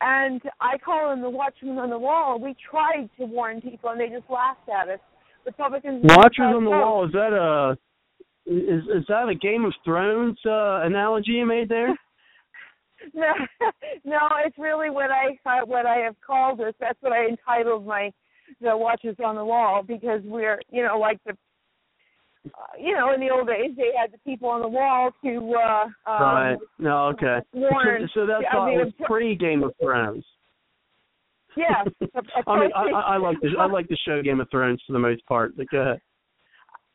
[0.00, 2.40] and I call them the watchmen on the wall.
[2.40, 5.00] We tried to warn people, and they just laughed at us.
[5.44, 6.02] Republicans.
[6.04, 7.76] Watchers on the wall is that a
[8.46, 11.88] is is that a Game of Thrones uh, analogy you made there?
[13.14, 13.32] no,
[14.04, 16.74] no, it's really what I uh, what I have called this.
[16.80, 18.12] That's what I entitled my
[18.60, 21.32] the watches on the wall because we're you know like the
[22.46, 25.54] uh, you know in the old days they had the people on the wall to
[25.54, 29.72] uh um, right no okay warn, so, so that's I all mean, pre Game of
[29.80, 30.24] Thrones.
[31.56, 31.84] Yeah,
[32.46, 34.98] I mean I, I like the I like the show Game of Thrones for the
[34.98, 35.56] most part.
[35.56, 36.00] But go ahead.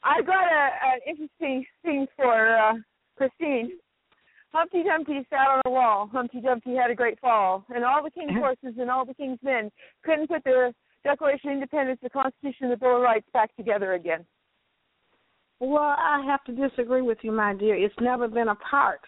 [0.03, 2.73] I got a an interesting thing for uh
[3.17, 3.71] Christine.
[4.53, 6.09] Humpty Dumpty sat on a wall.
[6.11, 9.39] Humpty Dumpty had a great fall, and all the king's horses and all the king's
[9.43, 9.69] men
[10.03, 10.73] couldn't put the
[11.07, 14.25] Declaration of Independence, the Constitution, the Bill of Rights back together again.
[15.61, 17.75] Well, I have to disagree with you, my dear.
[17.75, 18.99] It's never been apart.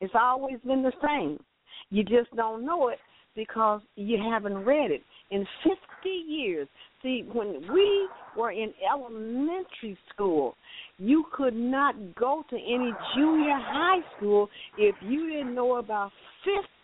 [0.00, 1.42] It's always been the same.
[1.90, 2.98] You just don't know it
[3.34, 5.02] because you haven't read it.
[5.32, 5.76] In 50
[6.08, 6.68] years,
[7.02, 10.54] see, when we were in elementary school,
[10.98, 16.12] you could not go to any junior high school if you didn't know about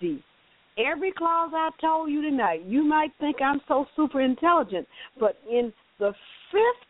[0.01, 0.25] 50
[0.87, 4.87] every clause I told you tonight, you might think I'm so super intelligent,
[5.19, 6.13] but in the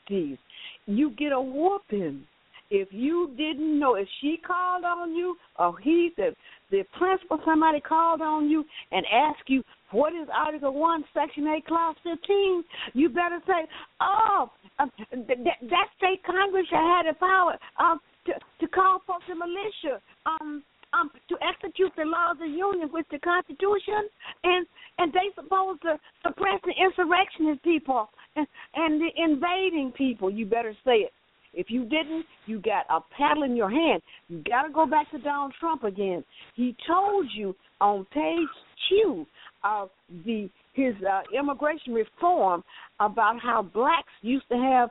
[0.08, 0.38] 50s,
[0.86, 2.24] you get a whooping.
[2.70, 6.34] If you didn't know, if she called on you, or he, the,
[6.70, 11.66] the principal, somebody called on you and asked you, what is Article 1, Section 8,
[11.66, 13.66] Clause 15, you better say,
[14.00, 19.34] oh, um, th- that state Congress had the power um, to, to call for the
[19.34, 20.00] militia.
[20.26, 20.62] Um,
[20.92, 24.08] um, to execute the laws of the union, with the Constitution,
[24.44, 24.66] and
[24.98, 30.30] and they supposed to suppress the insurrectionist people and, and the invading people.
[30.30, 31.12] You better say it.
[31.52, 34.02] If you didn't, you got a paddle in your hand.
[34.28, 36.24] You got to go back to Donald Trump again.
[36.54, 38.48] He told you on page
[38.88, 39.26] two
[39.64, 39.90] of
[40.24, 42.62] the his uh, immigration reform
[43.00, 44.90] about how blacks used to have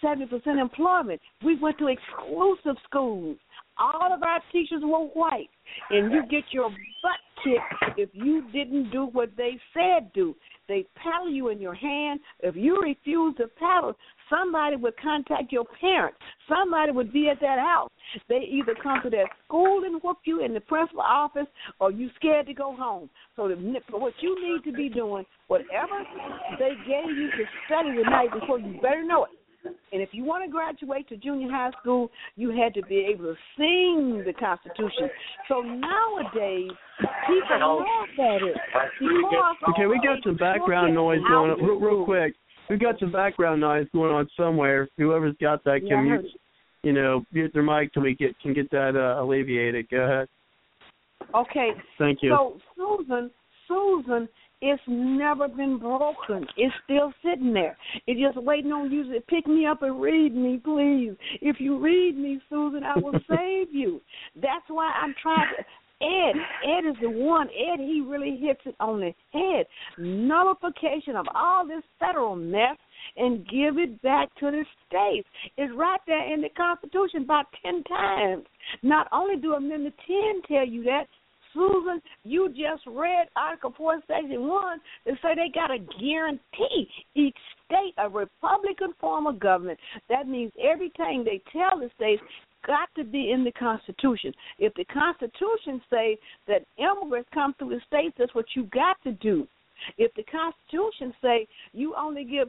[0.00, 1.20] seventy percent employment.
[1.44, 3.36] We went to exclusive schools
[3.78, 5.50] all of our teachers were white,
[5.90, 10.34] and you get your butt kicked if you didn't do what they said do.
[10.68, 12.20] They paddle you in your hand.
[12.40, 13.94] If you refuse to paddle,
[14.28, 16.18] somebody would contact your parents.
[16.46, 17.90] Somebody would be at that house.
[18.28, 21.46] They either come to that school and whoop you in the principal office,
[21.80, 23.08] or you scared to go home.
[23.36, 23.56] So the,
[23.90, 26.04] what you need to be doing, whatever
[26.58, 29.37] they gave you to study tonight before, you better know it.
[29.64, 33.24] And if you want to graduate to junior high school, you had to be able
[33.24, 35.10] to sing the Constitution.
[35.48, 36.70] So nowadays,
[37.26, 38.56] people laugh at it.
[39.70, 41.64] Okay, we got some background noise going on.
[41.64, 42.34] Real, real quick.
[42.68, 44.88] we've got some background noise going on somewhere.
[44.96, 46.26] Whoever's got that can Yeah, mute,
[46.82, 49.88] you know, mute their mic till we get can get that uh, alleviated.
[49.90, 50.28] Go ahead.
[51.34, 51.70] Okay.
[51.98, 52.30] Thank you.
[52.30, 53.30] So Susan,
[53.66, 54.28] Susan,
[54.60, 56.46] it's never been broken.
[56.56, 57.76] It's still sitting there.
[58.06, 61.12] It's just waiting on you to pick me up and read me, please.
[61.40, 64.00] If you read me, Susan, I will save you.
[64.34, 65.64] That's why I'm trying to.
[66.00, 66.34] Ed,
[66.64, 67.48] Ed is the one.
[67.48, 69.66] Ed, he really hits it on the head.
[69.98, 72.76] Nullification of all this federal mess
[73.16, 75.26] and give it back to the states.
[75.56, 78.44] It's right there in the Constitution about ten times.
[78.84, 81.08] Not only do Amendment ten tell you that,
[81.52, 87.36] Susan, you just read Article 4, Section 1 that say they got to guarantee each
[87.66, 89.78] state a Republican form of government.
[90.08, 92.22] That means everything they tell the states
[92.66, 94.32] got to be in the Constitution.
[94.58, 99.12] If the Constitution say that immigrants come through the states, that's what you got to
[99.12, 99.46] do.
[99.96, 102.48] If the Constitution say you only give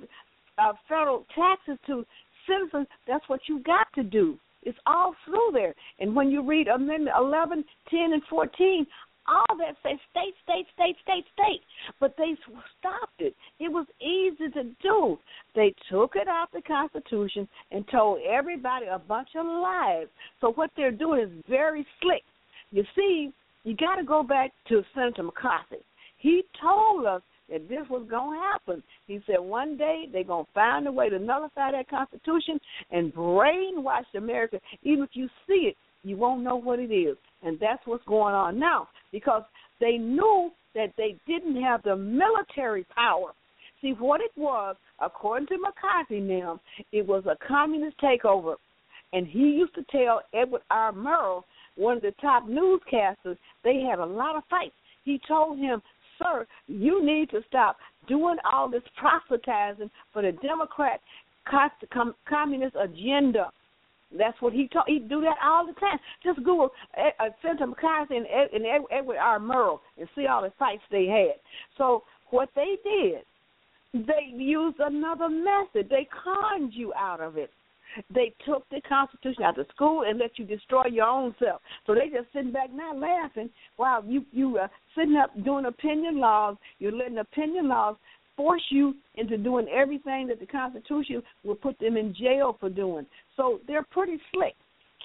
[0.58, 2.06] uh, federal taxes to
[2.48, 4.38] citizens, that's what you got to do.
[4.70, 5.74] It's all through there.
[6.00, 8.86] And when you read Amendment 11, 10, and 14,
[9.28, 11.62] all that says state, state, state, state, state.
[12.00, 12.36] But they
[12.80, 13.36] stopped it.
[13.60, 15.18] It was easy to do.
[15.56, 20.08] They took it out of the Constitution and told everybody a bunch of lies.
[20.40, 22.24] So what they're doing is very slick.
[22.72, 23.32] You see,
[23.64, 25.84] you got to go back to Senator McCarthy.
[26.20, 27.22] He told us
[27.52, 28.84] that this was going to happen.
[29.08, 32.60] He said one day they're going to find a way to nullify that Constitution
[32.92, 34.60] and brainwash America.
[34.84, 37.18] Even if you see it, you won't know what it is.
[37.44, 39.44] And that's what's going on now because
[39.80, 43.32] they knew that they didn't have the military power.
[43.82, 46.60] See, what it was, according to McCarthy now,
[46.92, 48.56] it was a communist takeover.
[49.14, 50.92] And he used to tell Edward R.
[50.92, 51.44] Murrow,
[51.76, 54.76] one of the top newscasters, they had a lot of fights.
[55.06, 55.82] He told him,
[56.20, 61.00] sir, you need to stop doing all this proselytizing for the Democrat
[62.28, 63.52] communist agenda.
[64.18, 64.88] That's what he taught.
[64.88, 66.00] He do that all the time.
[66.24, 69.40] Just Google uh, Senator McCarthy and, Ed, and Edward R.
[69.40, 71.40] Murrow and see all the fights they had.
[71.78, 73.22] So what they did,
[73.94, 75.90] they used another method.
[75.90, 77.52] They conned you out of it.
[78.14, 81.62] They took the Constitution out of school and let you destroy your own self.
[81.86, 86.20] So they just sitting back now laughing while you you uh, sitting up doing opinion
[86.20, 86.58] laws.
[86.80, 87.96] You're letting opinion laws
[88.38, 93.06] force you into doing everything that the Constitution will put them in jail for doing.
[93.36, 94.56] So they're pretty slick.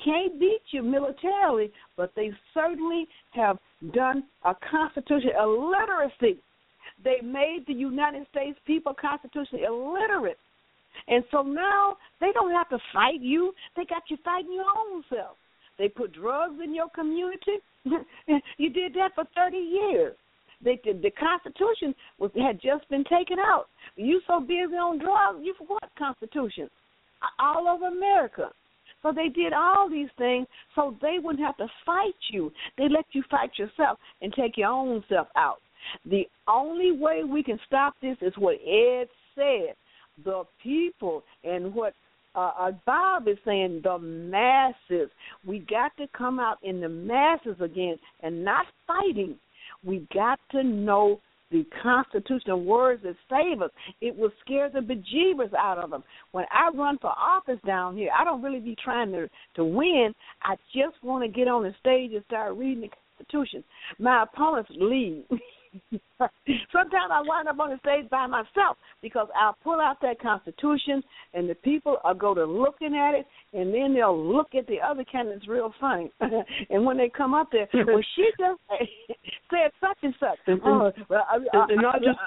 [0.04, 3.58] Can't beat you militarily, but they certainly have
[3.92, 6.40] done a constitution illiteracy.
[7.02, 10.38] They made the United States people constitutionally illiterate.
[11.08, 13.52] And so now they don't have to fight you.
[13.76, 15.36] They got you fighting your own self.
[15.78, 17.58] They put drugs in your community.
[17.84, 20.16] you did that for 30 years.
[20.62, 23.66] They, the, the Constitution was had just been taken out.
[23.96, 26.70] You so busy on drugs, you forgot Constitution
[27.38, 28.50] all over America.
[29.02, 32.50] So they did all these things so they wouldn't have to fight you.
[32.78, 35.58] They let you fight yourself and take your own self out.
[36.06, 39.74] The only way we can stop this is what Ed said.
[40.22, 41.94] The people and what
[42.34, 45.10] uh, uh, Bob is saying, the masses.
[45.46, 49.36] We got to come out in the masses again and not fighting.
[49.84, 53.70] We got to know the constitutional words that save us.
[54.00, 56.02] It will scare the bejeebers out of them.
[56.32, 60.12] When I run for office down here, I don't really be trying to to win.
[60.42, 63.62] I just want to get on the stage and start reading the Constitution.
[63.98, 65.24] My opponents leave.
[66.72, 71.02] Sometimes I wind up on the stage by myself because I'll pull out that Constitution
[71.32, 74.80] and the people are go to looking at it and then they'll look at the
[74.80, 76.10] other candidates real funny.
[76.70, 78.60] and when they come up there, well, she just
[79.50, 80.38] said such and such.
[80.46, 82.18] And, oh, well, I, and, and not just.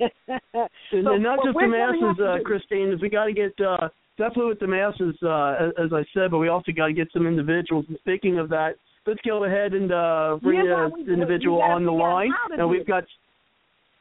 [0.28, 2.98] and, So, and not just the masses, uh, Christine.
[3.02, 6.38] We got to get uh, definitely with the masses, uh, as, as I said, but
[6.38, 7.84] we also got to get some individuals.
[7.88, 8.76] And speaking of that,
[9.06, 12.32] let's go ahead and uh, bring Yeah, the individual We on the line.
[12.56, 13.04] And we've got,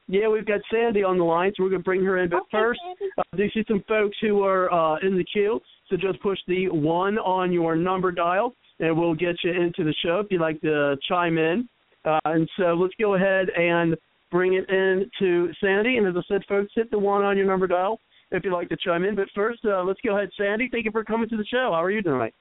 [0.08, 2.30] yeah, we've got Sandy on the line, so we're going to bring her in.
[2.30, 2.80] But first,
[3.18, 5.60] uh, do you see some folks who are uh, in the queue?
[5.90, 9.94] So just push the one on your number dial, and we'll get you into the
[10.04, 11.68] show if you'd like to chime in.
[12.06, 13.96] Uh, and so let's go ahead and
[14.32, 15.98] bring it in to Sandy.
[15.98, 18.00] And as I said, folks, hit the one on your number dial
[18.32, 19.16] if you'd like to chime in.
[19.16, 20.70] But first, uh, let's go ahead, Sandy.
[20.72, 21.72] Thank you for coming to the show.
[21.74, 22.34] How are you tonight?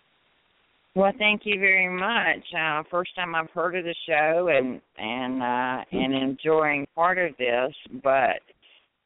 [0.98, 2.44] Well, thank you very much.
[2.52, 7.36] Uh, first time I've heard of the show and and uh, and enjoying part of
[7.38, 7.72] this,
[8.02, 8.40] but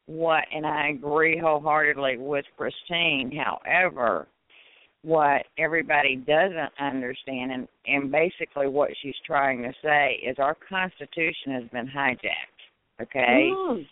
[0.07, 3.31] what and I agree wholeheartedly with Christine.
[3.31, 4.27] However,
[5.03, 11.53] what everybody doesn't understand and and basically what she's trying to say is our Constitution
[11.61, 13.03] has been hijacked.
[13.03, 13.85] Okay, Mm.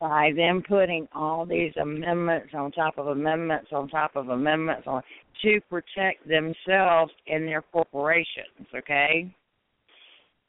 [0.00, 5.02] By them putting all these amendments on top of amendments on top of amendments on
[5.42, 9.32] to protect themselves and their corporations, okay?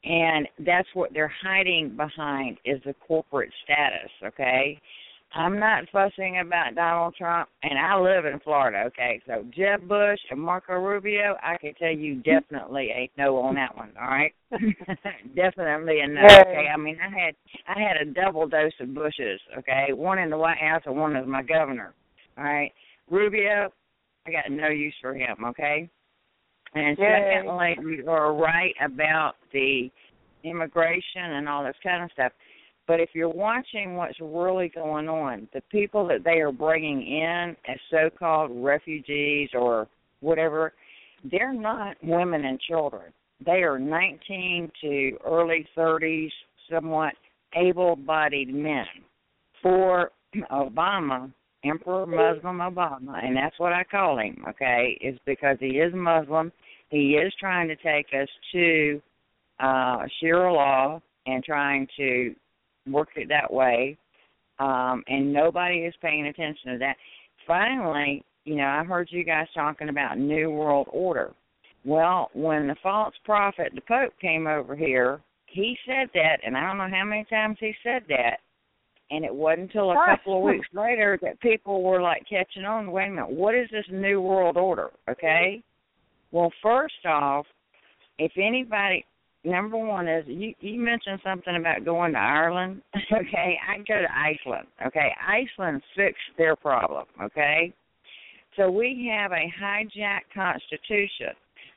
[0.04, 4.80] And that's what they're hiding behind is the corporate status, okay?
[5.34, 8.84] I'm not fussing about Donald Trump, and I live in Florida.
[8.86, 13.54] Okay, so Jeb Bush and Marco Rubio, I can tell you definitely a no on
[13.56, 13.92] that one.
[14.00, 14.32] All right,
[15.36, 16.24] definitely a no.
[16.24, 17.34] Okay, I mean I had
[17.66, 19.40] I had a double dose of Bushes.
[19.58, 21.92] Okay, one in the White House and one as my governor.
[22.38, 22.72] All right,
[23.10, 23.70] Rubio,
[24.26, 25.44] I got no use for him.
[25.44, 25.90] Okay,
[26.74, 29.90] and secondly, you are right about the
[30.42, 32.32] immigration and all this kind of stuff
[32.88, 37.54] but if you're watching what's really going on, the people that they are bringing in
[37.68, 39.86] as so called refugees or
[40.20, 40.72] whatever,
[41.30, 43.12] they're not women and children.
[43.44, 46.30] They are 19 to early 30s,
[46.72, 47.12] somewhat
[47.54, 48.86] able bodied men.
[49.62, 50.10] For
[50.50, 51.30] Obama,
[51.64, 56.52] Emperor Muslim Obama, and that's what I call him, okay, is because he is Muslim.
[56.88, 59.02] He is trying to take us to
[59.60, 62.34] uh Sharia law and trying to
[62.90, 63.96] worked it that way,
[64.58, 66.96] um, and nobody is paying attention to that.
[67.46, 71.32] Finally, you know, I heard you guys talking about New World Order.
[71.84, 76.66] Well, when the false prophet, the Pope, came over here, he said that, and I
[76.66, 78.38] don't know how many times he said that,
[79.10, 82.90] and it wasn't until a couple of weeks later that people were like catching on.
[82.90, 84.90] Wait a minute, what is this New World Order?
[85.08, 85.62] Okay.
[86.30, 87.46] Well, first off,
[88.18, 89.04] if anybody,
[89.44, 92.82] number one is you you mentioned something about going to Ireland.
[93.12, 94.66] okay, I go to Iceland.
[94.86, 97.04] Okay, Iceland fixed their problem.
[97.22, 97.72] Okay,
[98.56, 101.34] so we have a hijacked constitution.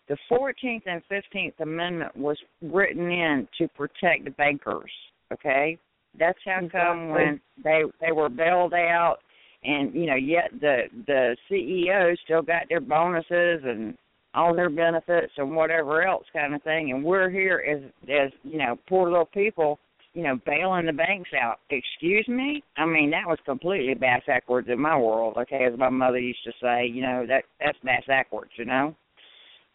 [0.07, 4.91] The 14th and 15th Amendment was written in to protect the bankers.
[5.31, 5.77] Okay,
[6.19, 9.17] that's how come when they they were bailed out,
[9.63, 13.97] and you know yet the the CEOs still got their bonuses and
[14.33, 16.91] all their benefits and whatever else kind of thing.
[16.91, 19.79] And we're here as as you know poor little people
[20.13, 21.59] you know bailing the banks out.
[21.69, 22.63] Excuse me?
[22.77, 26.43] I mean that was completely bass backwards in my world okay as my mother used
[26.45, 28.95] to say you know that that's bass backwards you know?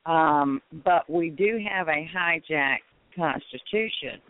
[0.07, 2.79] Um but we do have a hijacked
[3.15, 4.21] constitution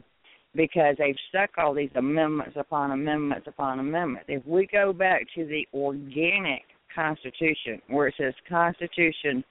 [0.54, 4.26] because they've stuck all these amendments upon amendments upon amendments.
[4.28, 6.62] If we go back to the organic
[6.94, 9.44] constitution where it says constitution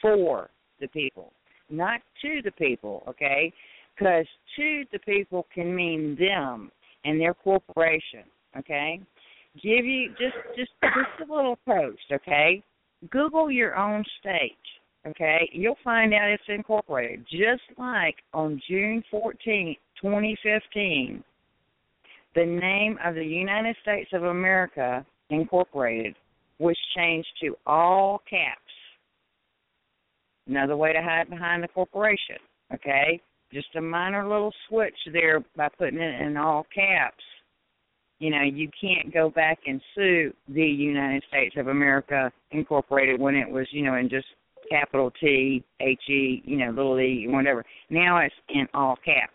[0.00, 0.50] for
[0.80, 1.32] the people,
[1.70, 3.52] not to the people, okay?
[3.96, 6.70] Because to the people can mean them
[7.04, 8.24] and their corporation,
[8.58, 9.00] okay?
[9.62, 12.62] Give you just just just a little post, okay?
[13.10, 14.56] Google your own state,
[15.06, 15.48] okay?
[15.52, 17.24] You'll find out it's incorporated.
[17.30, 21.24] Just like on June 14, 2015,
[22.34, 26.14] the name of the United States of America Incorporated
[26.58, 28.60] was changed to all caps
[30.48, 32.36] Another way to hide behind the corporation.
[32.72, 33.20] Okay?
[33.52, 37.22] Just a minor little switch there by putting it in all caps.
[38.18, 43.34] You know, you can't go back and sue the United States of America Incorporated when
[43.34, 44.26] it was, you know, in just
[44.70, 47.64] capital T, H E, you know, little e, whatever.
[47.90, 49.32] Now it's in all caps.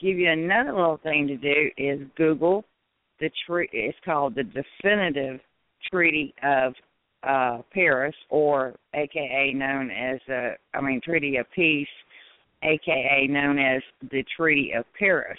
[0.00, 2.64] Give you another little thing to do is Google
[3.20, 3.68] the tree.
[3.72, 5.40] It's called the Definitive
[5.90, 6.74] Treaty of
[7.22, 11.88] uh, Paris, or AKA known as, uh, I mean, Treaty of Peace,
[12.62, 15.38] AKA known as the Treaty of Paris.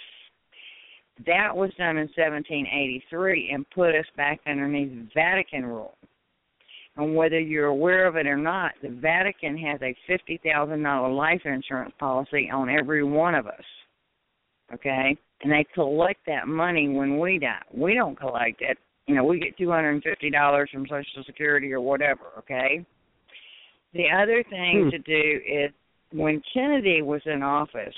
[1.26, 5.96] That was done in 1783 and put us back underneath Vatican rule.
[6.96, 11.94] And whether you're aware of it or not, the Vatican has a $50,000 life insurance
[11.98, 13.64] policy on every one of us.
[14.74, 15.16] Okay?
[15.42, 17.62] And they collect that money when we die.
[17.72, 18.78] We don't collect it
[19.10, 22.86] you know, we get two hundred and fifty dollars from Social Security or whatever, okay?
[23.92, 24.90] The other thing hmm.
[24.90, 25.72] to do is
[26.12, 27.96] when Kennedy was in office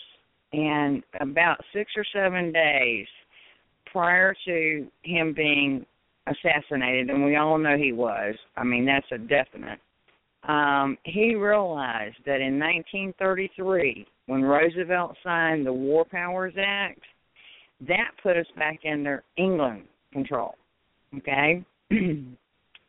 [0.54, 3.06] and about six or seven days
[3.92, 5.84] prior to him being
[6.26, 9.80] assassinated, and we all know he was, I mean, that's a definite,
[10.48, 17.00] um, he realized that in 1933, when Roosevelt signed the War Powers Act,
[17.86, 20.54] that put us back under England control.
[21.18, 21.64] Okay?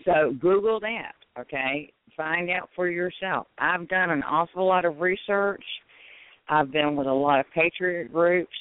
[0.06, 1.92] so Google that, okay?
[2.16, 3.48] Find out for yourself.
[3.58, 5.64] I've done an awful lot of research.
[6.50, 8.52] I've been with a lot of patriot groups,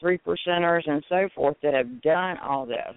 [0.00, 2.96] three percenters, and so forth that have done all this.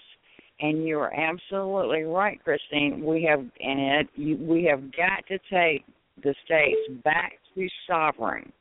[0.60, 3.04] And you are absolutely right, Christine.
[3.04, 5.84] We have and you, we have got to take
[6.24, 8.52] the states back to sovereign,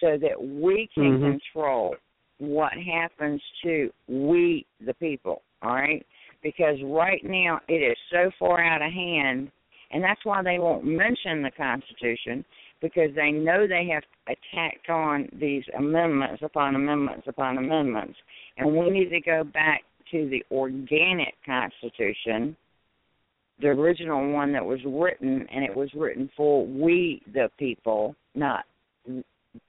[0.00, 1.30] so that we can mm-hmm.
[1.30, 1.96] control
[2.38, 6.04] what happens to we the people, all right?
[6.44, 9.50] Because right now it is so far out of hand
[9.94, 12.44] and that's why they won't mention the Constitution
[12.82, 18.16] because they know they have attacked on these amendments upon amendments upon amendments.
[18.58, 22.56] And we need to go back to the organic Constitution,
[23.60, 28.64] the original one that was written, and it was written for we the people, not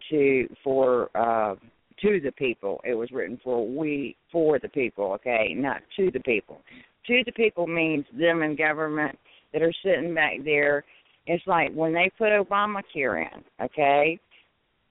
[0.09, 1.53] to for uh
[2.01, 2.81] to the people.
[2.83, 6.61] It was written for we for the people, okay, not to the people.
[7.07, 9.17] To the people means them in government
[9.53, 10.83] that are sitting back there.
[11.27, 14.19] It's like when they put Obamacare in, okay?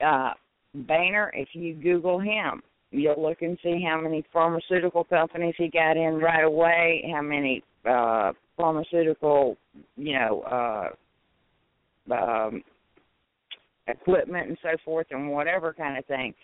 [0.05, 0.31] Uh
[0.75, 2.61] Boehner, if you Google him,
[2.91, 7.63] you'll look and see how many pharmaceutical companies he got in right away, how many
[7.89, 9.57] uh pharmaceutical,
[9.97, 10.93] you know,
[12.11, 12.63] uh um
[13.87, 16.35] equipment and so forth and whatever kind of thing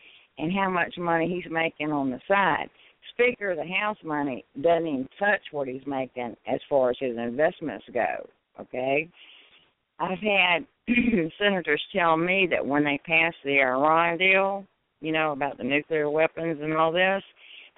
[0.40, 2.68] and how much money he's making on the side.
[3.12, 7.16] Speaker of the House money doesn't even touch what he's making as far as his
[7.16, 8.28] investments go.
[8.60, 9.08] Okay,
[9.98, 10.66] I've had
[11.38, 14.64] senators tell me that when they passed the Iran deal,
[15.00, 17.22] you know about the nuclear weapons and all this,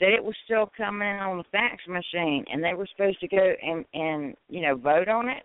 [0.01, 3.28] that it was still coming in on the fax machine, and they were supposed to
[3.28, 5.44] go and and you know vote on it.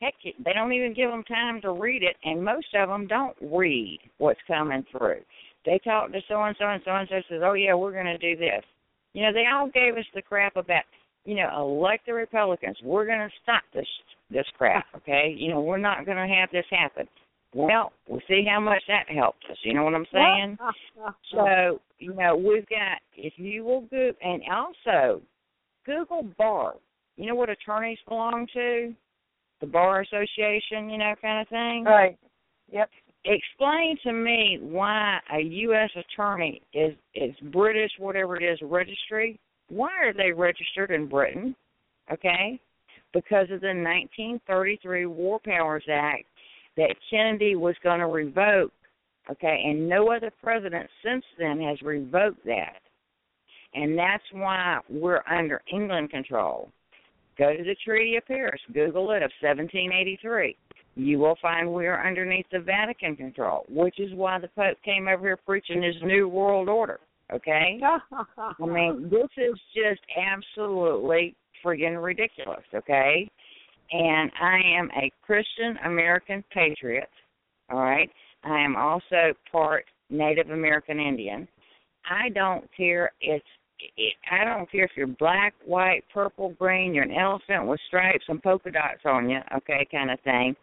[0.00, 3.36] Heck, they don't even give them time to read it, and most of them don't
[3.40, 5.20] read what's coming through.
[5.64, 8.04] They talk to so and so and so and so says, "Oh yeah, we're going
[8.06, 8.62] to do this."
[9.14, 10.82] You know, they all gave us the crap about,
[11.24, 12.76] you know, elect the Republicans.
[12.82, 13.86] We're going to stop this
[14.30, 15.34] this crap, okay?
[15.36, 17.06] You know, we're not going to have this happen.
[17.54, 19.56] Well, we'll see how much that helps us.
[19.62, 20.58] You know what I'm saying?
[21.30, 25.22] so, you know, we've got if you will go and also
[25.86, 26.74] Google bar.
[27.16, 28.92] You know what attorneys belong to?
[29.60, 31.84] The bar association, you know, kind of thing.
[31.84, 32.18] Right.
[32.72, 32.90] Yep
[33.24, 35.90] explain to me why a U.S.
[35.96, 39.38] attorney is is British, whatever it is, registry.
[39.68, 41.56] Why are they registered in Britain?
[42.12, 42.60] Okay,
[43.12, 46.24] because of the 1933 War Powers Act
[46.76, 48.72] that Kennedy was going to revoke.
[49.30, 52.80] Okay, and no other president since then has revoked that,
[53.72, 56.70] and that's why we're under England control.
[57.38, 58.60] Go to the Treaty of Paris.
[58.74, 60.56] Google it of 1783
[60.96, 65.08] you will find we are underneath the Vatican control, which is why the Pope came
[65.08, 67.00] over here preaching his new world order.
[67.32, 67.80] Okay?
[68.12, 71.34] I mean, this is just absolutely
[71.64, 73.28] friggin' ridiculous, okay?
[73.90, 77.08] And I am a Christian American patriot,
[77.70, 78.10] all right?
[78.44, 81.48] I am also part Native American Indian.
[82.08, 83.44] I don't care it's
[83.96, 88.24] it, I don't care if you're black, white, purple, green, you're an elephant with stripes
[88.28, 90.54] and polka dots on you, okay, kind of thing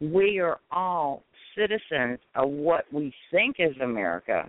[0.00, 1.22] we are all
[1.56, 4.44] citizens of what we think is America.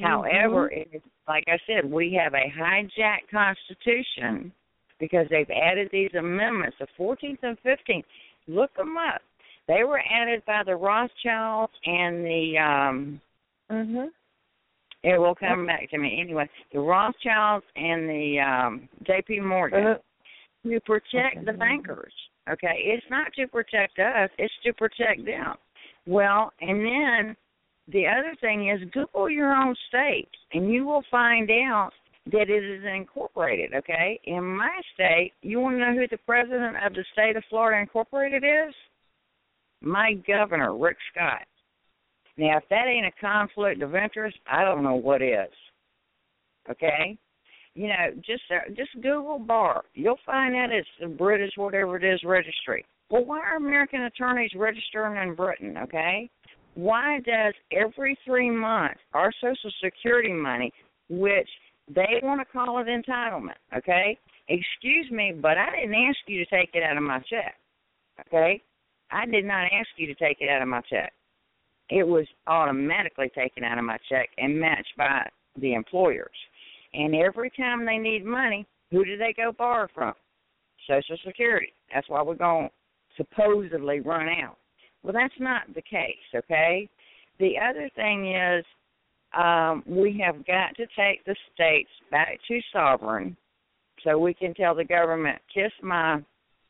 [0.00, 0.04] Mm-hmm.
[0.04, 4.52] However, it, like I said, we have a hijacked constitution
[5.00, 8.04] because they've added these amendments, the 14th and 15th.
[8.46, 9.22] Look them up.
[9.66, 12.58] They were added by the Rothschilds and the.
[12.58, 13.20] um
[13.70, 14.10] Mhm.
[15.02, 16.48] It will come back to me anyway.
[16.72, 19.40] The Rothschilds and the um J.P.
[19.40, 20.70] Morgan uh-huh.
[20.70, 22.12] to protect the bankers.
[22.50, 25.54] Okay, it's not to protect us; it's to protect them.
[26.06, 27.36] Well, and then
[27.88, 31.90] the other thing is Google your own state, and you will find out
[32.32, 33.74] that it is incorporated.
[33.74, 37.44] Okay, in my state, you want to know who the president of the state of
[37.50, 38.74] Florida Incorporated is?
[39.82, 41.46] My governor, Rick Scott.
[42.36, 45.52] Now, if that ain't a conflict of interest, I don't know what is.
[46.70, 47.18] Okay,
[47.74, 49.84] you know, just uh, just Google bar.
[49.94, 52.84] You'll find out it's the British whatever it is registry.
[53.10, 55.76] Well, why are American attorneys registering in Britain?
[55.82, 56.30] Okay,
[56.74, 60.72] why does every three months our Social Security money,
[61.08, 61.48] which
[61.94, 64.18] they want to call it entitlement, okay?
[64.48, 67.56] Excuse me, but I didn't ask you to take it out of my check.
[68.26, 68.62] Okay?
[69.10, 71.12] I did not ask you to take it out of my check.
[71.90, 76.34] It was automatically taken out of my check and matched by the employers.
[76.94, 80.14] And every time they need money, who do they go borrow from?
[80.88, 81.72] Social Security.
[81.92, 84.56] That's why we're going to supposedly run out.
[85.02, 86.88] Well, that's not the case, okay?
[87.38, 88.64] The other thing is
[89.36, 93.36] um, we have got to take the states back to sovereign
[94.02, 96.20] so we can tell the government, kiss my,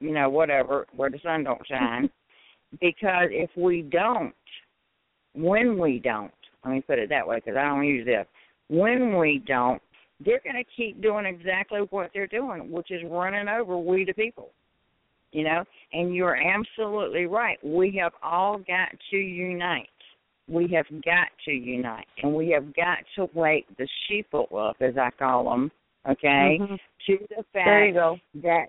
[0.01, 2.09] you know, whatever, where the sun don't shine.
[2.80, 4.34] because if we don't,
[5.34, 6.32] when we don't,
[6.64, 8.26] let me put it that way because I don't use this.
[8.68, 9.82] When we don't,
[10.24, 14.12] they're going to keep doing exactly what they're doing, which is running over we the
[14.14, 14.51] people.
[15.32, 17.59] You know, and you're absolutely right.
[17.64, 19.88] We have all got to unite.
[20.46, 24.96] we have got to unite, and we have got to wake the sheeple up, as
[24.98, 25.72] I call them,
[26.06, 26.78] okay, Mhm.
[27.06, 28.20] to the fact There you go.
[28.34, 28.68] that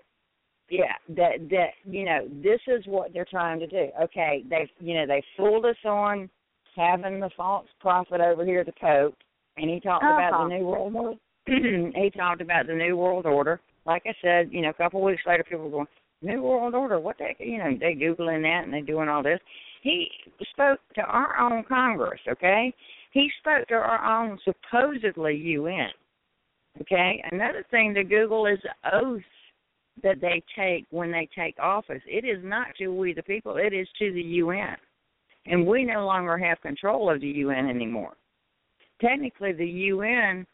[0.70, 4.94] yeah that that you know this is what they're trying to do okay they you
[4.94, 6.28] know they fooled us on
[6.74, 9.14] having the false prophet over here the pope
[9.58, 10.48] and he talked about Uh-huh.
[10.48, 11.18] the new world order
[11.94, 15.06] he talked about the new world order like i said you know a couple of
[15.06, 15.86] weeks later people were going
[16.22, 19.22] new world order what the heck you know they googling that and they doing all
[19.22, 19.40] this
[19.82, 20.08] he
[20.50, 22.72] spoke to our own congress okay
[23.12, 25.90] he spoke to our own supposedly un
[26.80, 29.22] okay another thing to google is the oath
[30.02, 32.02] that they take when they take office.
[32.06, 34.76] It is not to we the people, it is to the UN.
[35.46, 38.14] And we no longer have control of the UN anymore.
[39.00, 40.46] Technically the UN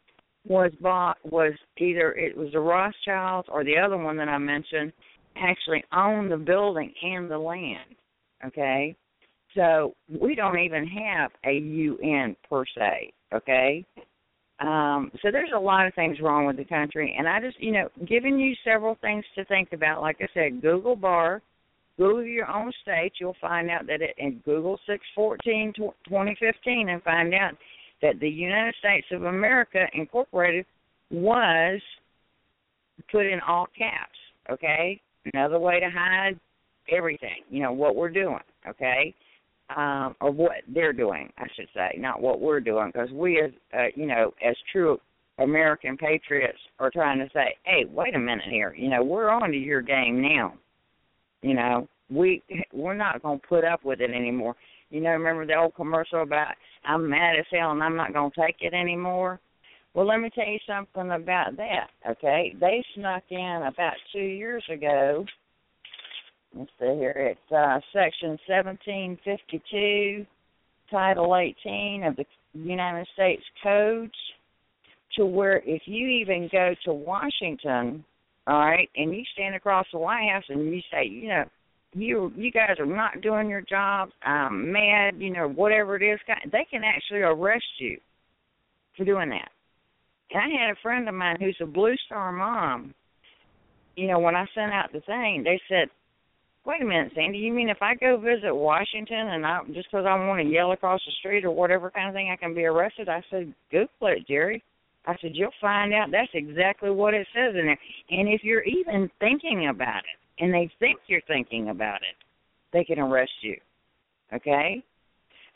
[0.47, 4.93] was bought was either it was the Rothschilds or the other one that I mentioned
[5.37, 7.95] actually owned the building and the land.
[8.45, 8.97] Okay?
[9.55, 13.85] So we don't even have a UN per se, okay?
[14.61, 17.73] Um, so there's a lot of things wrong with the country, and I just, you
[17.73, 20.01] know, giving you several things to think about.
[20.01, 21.43] Like I said, Google Bar,
[21.99, 23.13] Google your own state.
[23.21, 25.73] You'll find out that it, and Google 614
[26.09, 27.53] 2015, and find out
[28.03, 30.67] that the United States of America Incorporated
[31.11, 31.81] was
[33.11, 34.19] put in all caps.
[34.51, 35.01] Okay,
[35.33, 36.39] another way to hide
[36.91, 37.45] everything.
[37.49, 38.41] You know what we're doing.
[38.69, 39.15] Okay,
[39.77, 43.51] um, or what they're doing, I should say, not what we're doing, because we, as
[43.73, 44.99] uh, you know, as true
[45.39, 48.75] American patriots, are trying to say, "Hey, wait a minute here.
[48.77, 50.55] You know, we're on to your game now.
[51.43, 52.43] You know, we
[52.73, 54.57] we're not going to put up with it anymore.
[54.93, 56.55] You know, remember the old commercial about
[56.85, 59.41] I'm mad as hell and I'm not going to take it anymore."
[59.95, 61.89] Well, let me tell you something about that.
[62.09, 65.27] Okay, they snuck in about two years ago
[66.55, 70.27] let's see here, it's uh, section 1752,
[70.91, 72.25] Title 18 of the
[72.55, 74.13] United States Codes,
[75.17, 78.05] to where if you even go to Washington,
[78.47, 81.45] all right, and you stand across the White House and you say, you know,
[81.95, 86.19] you you guys are not doing your job, I'm mad, you know, whatever it is,
[86.51, 87.99] they can actually arrest you
[88.97, 89.51] for doing that.
[90.33, 92.95] And I had a friend of mine who's a Blue Star mom.
[93.97, 95.89] You know, when I sent out the thing, they said,
[96.65, 100.07] wait a minute, Sandy, you mean if I go visit Washington and I just because
[100.07, 102.65] I want to yell across the street or whatever kind of thing, I can be
[102.65, 103.09] arrested?
[103.09, 104.63] I said, Google it, Jerry.
[105.05, 107.79] I said, you'll find out that's exactly what it says in there.
[108.11, 112.17] And if you're even thinking about it, and they think you're thinking about it,
[112.73, 113.57] they can arrest you.
[114.35, 114.83] Okay?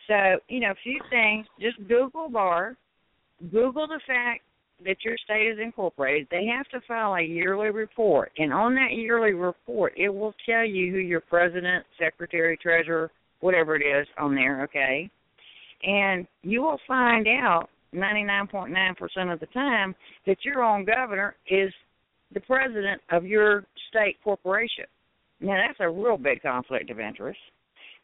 [0.06, 1.46] So, you know, a few things.
[1.60, 2.76] Just Google bar.
[3.50, 4.42] Google the fact
[4.84, 8.30] that your state is incorporated, they have to file a yearly report.
[8.36, 13.76] And on that yearly report, it will tell you who your president, secretary, treasurer, whatever
[13.76, 15.10] it is on there, okay?
[15.82, 19.94] And you will find out 99.9% of the time
[20.26, 21.72] that your own governor is
[22.34, 23.64] the president of your
[23.96, 24.84] state corporation.
[25.40, 27.38] Now, that's a real big conflict of interest.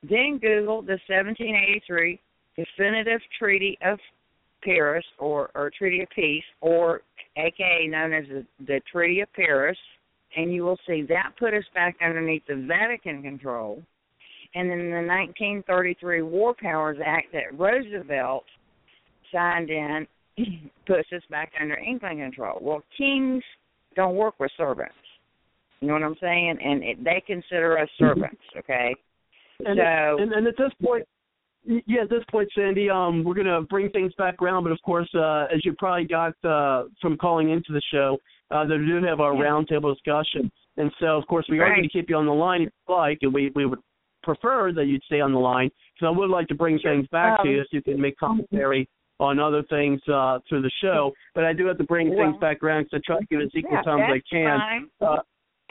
[0.02, 2.20] Then Google the 1783
[2.56, 3.98] Definitive Treaty of
[4.62, 7.02] Paris or, or Treaty of Peace, or
[7.36, 9.78] aka known as the, the Treaty of Paris,
[10.36, 13.82] and you will see that put us back underneath the Vatican control.
[14.54, 18.44] And then the 1933 War Powers Act that Roosevelt
[19.32, 20.06] signed in
[20.86, 22.58] puts us back under England control.
[22.60, 23.42] Well, kings
[23.96, 24.94] don't work with servants.
[25.82, 26.58] You know what I'm saying?
[26.64, 28.94] And it, they consider us servants, okay?
[29.66, 31.04] And, so, and, and at this point,
[31.64, 35.08] yeah, at this point, Sandy, um, we're gonna bring things back around, but of course,
[35.14, 38.16] uh, as you probably got uh, from calling into the show,
[38.52, 39.42] uh, they do have our Yeah.
[39.42, 42.62] roundtable discussion, and so of course we are going to keep you on the line
[42.62, 43.80] if you'd like, and we we would
[44.22, 47.42] prefer that you'd stay on the line because I would like to bring things back
[47.42, 48.88] to Um, you so you can make commentary
[49.18, 51.12] on other things uh, through the show.
[51.34, 53.40] But I do have to bring Well, things back around because I try to give
[53.40, 54.88] as equal yeah, time as I can.
[55.00, 55.22] Uh,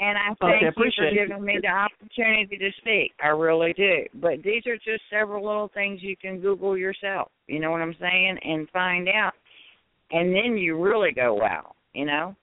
[0.02, 3.14] And I Okay, thank you for giving me the opportunity to speak.
[3.24, 4.04] I really do.
[4.16, 7.32] But these are just several little things you can Google yourself.
[7.46, 8.40] You know what I'm saying?
[8.44, 9.34] And find out.
[10.10, 11.76] And then you really go, wow.
[11.94, 12.36] You know?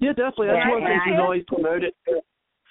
[0.00, 0.48] Yeah, definitely.
[0.48, 1.92] That's Yeah, one of the things we've always promoted.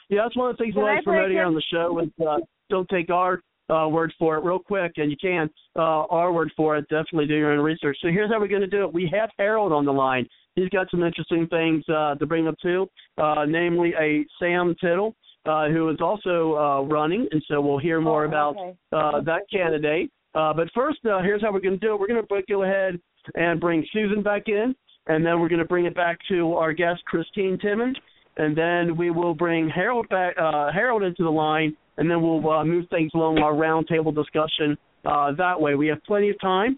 [0.09, 1.99] Yeah, that's one of the things we always promote here on the show.
[1.99, 2.37] Is uh,
[2.69, 6.51] don't take our uh, word for it, real quick, and you can uh, our word
[6.55, 6.83] for it.
[6.89, 7.97] Definitely do your own research.
[8.01, 8.93] So here's how we're going to do it.
[8.93, 10.27] We have Harold on the line.
[10.57, 15.15] He's got some interesting things uh, to bring up too, uh, namely a Sam Tittle.
[15.45, 18.75] Uh, who is also uh, running, and so we'll hear more Oh, about okay.
[18.91, 20.11] uh, that candidate.
[20.35, 21.99] Uh, but first, uh, here's how we're going to do it.
[22.01, 22.99] We're going to go ahead
[23.35, 24.75] and bring Susan back in,
[25.05, 27.95] and then we're going to bring it back to our guest Christine Timmons,
[28.35, 32.45] and then we will bring Harold back, uh, Harold into the line, and then we'll
[32.51, 35.75] uh, move things along our roundtable discussion uh, that way.
[35.75, 36.77] We have plenty of time.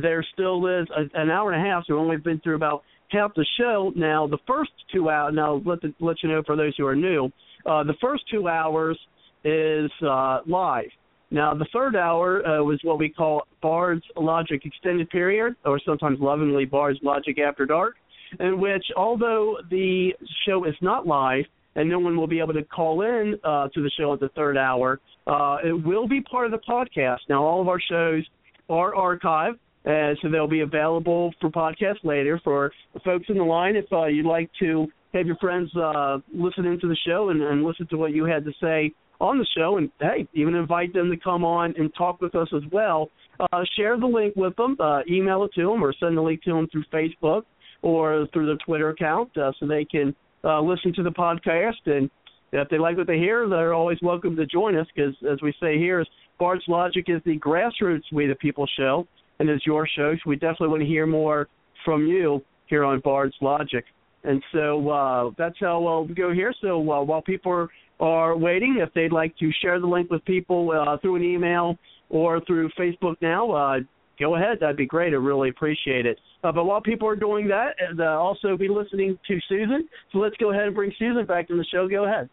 [0.00, 2.82] There still is a, an hour and a half, so we've only been through about
[3.10, 3.92] half the show.
[3.94, 6.96] Now, the first two hours, now let, the, let you know for those who are
[6.96, 7.30] new,
[7.64, 8.98] uh, the first two hours
[9.44, 10.90] is uh, live.
[11.30, 16.18] Now, the third hour uh, was what we call Bard's Logic Extended Period, or sometimes
[16.20, 17.94] lovingly Bard's Logic After Dark,
[18.38, 20.10] in which, although the
[20.46, 21.44] show is not live
[21.74, 24.30] and no one will be able to call in uh, to the show at the
[24.30, 27.18] third hour, uh, it will be part of the podcast.
[27.28, 28.24] Now, all of our shows
[28.68, 32.40] are archived, uh, so they'll be available for podcast later.
[32.42, 36.18] For the folks in the line, if uh, you'd like to have your friends uh,
[36.34, 39.46] listen into the show and, and listen to what you had to say on the
[39.56, 43.08] show, and hey, even invite them to come on and talk with us as well.
[43.40, 46.42] Uh, share the link with them, uh, email it to them, or send the link
[46.42, 47.42] to them through Facebook
[47.82, 50.14] or through their Twitter account, uh, so they can
[50.44, 51.86] uh, listen to the podcast.
[51.86, 52.10] And
[52.52, 55.52] if they like what they hear, they're always welcome to join us because, as we
[55.60, 56.04] say here,
[56.38, 59.06] Bard's Logic is the grassroots We the People show,
[59.38, 60.14] and it's your show.
[60.26, 61.48] We definitely want to hear more
[61.84, 63.84] from you here on Bard's Logic.
[64.24, 66.52] And so uh, that's how we'll go here.
[66.60, 67.68] So uh, while people
[68.00, 71.78] are waiting, if they'd like to share the link with people uh, through an email
[72.10, 73.78] or through Facebook now, uh,
[74.18, 74.58] go ahead.
[74.60, 75.12] That'd be great.
[75.12, 76.18] I really appreciate it.
[76.42, 79.88] Uh, but while people are doing that, and uh, also be listening to Susan.
[80.12, 81.88] So let's go ahead and bring Susan back to the show.
[81.88, 82.28] Go ahead.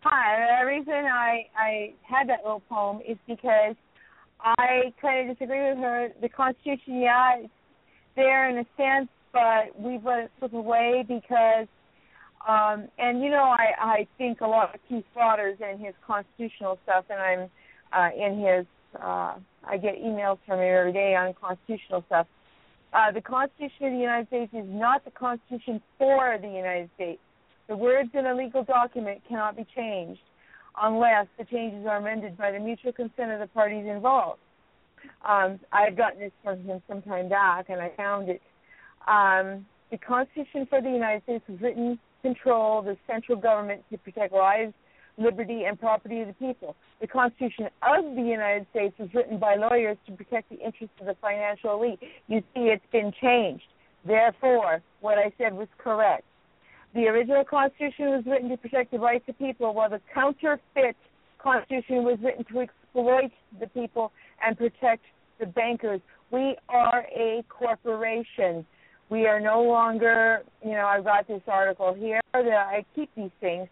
[0.00, 0.60] Hi.
[0.60, 3.74] The reason I I had that little poem is because
[4.40, 6.08] I kind of disagree with her.
[6.20, 7.52] The Constitution, yeah, it's
[8.14, 11.66] there in a sense, but we've let it slip away because
[12.46, 16.78] um, and you know, I I think a lot of Keith Slaughter's in his constitutional
[16.84, 17.50] stuff, and I'm
[17.92, 18.66] uh, in his.
[18.94, 19.34] Uh,
[19.68, 22.26] I get emails from him every day on constitutional stuff.
[22.92, 27.20] Uh, the Constitution of the United States is not the Constitution for the United States.
[27.68, 30.20] The words in a legal document cannot be changed
[30.80, 34.40] unless the changes are amended by the mutual consent of the parties involved.
[35.26, 38.42] Um, I had gotten this from him some time back, and I found it.
[39.06, 43.98] Um, the Constitution for the United States was written to control the central government to
[43.98, 44.72] protect lives,
[45.16, 46.74] liberty, and property of the people.
[47.00, 51.06] The Constitution of the United States was written by lawyers to protect the interests of
[51.06, 52.00] the financial elite.
[52.26, 53.64] You see, it's been changed.
[54.04, 56.24] Therefore, what I said was correct.
[56.96, 60.96] The original Constitution was written to protect the rights of people, while the counterfeit
[61.38, 64.12] Constitution was written to exploit the people
[64.42, 65.02] and protect
[65.38, 66.00] the bankers.
[66.30, 68.64] We are a corporation.
[69.10, 73.30] We are no longer, you know, I've got this article here that I keep these
[73.42, 73.68] things.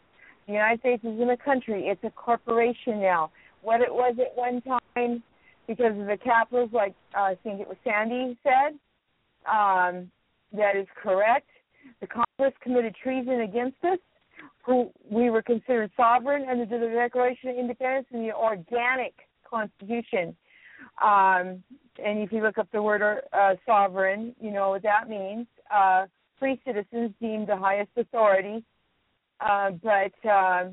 [0.46, 3.30] The United States isn't a country, it's a corporation now.
[3.62, 5.22] What it was at one time,
[5.66, 8.78] because of the capitals, like uh, I think it was Sandy said,
[9.50, 10.10] um,
[10.52, 11.48] that is correct.
[12.00, 13.98] The Congress committed treason against us.
[14.66, 19.14] Who we were considered sovereign under the Declaration of Independence and the organic
[19.48, 20.34] Constitution.
[21.02, 21.62] Um,
[22.02, 23.02] and if you look up the word
[23.32, 25.46] uh, sovereign, you know what that means.
[25.74, 26.06] Uh,
[26.38, 28.64] free citizens deemed the highest authority,
[29.40, 30.64] uh, but uh,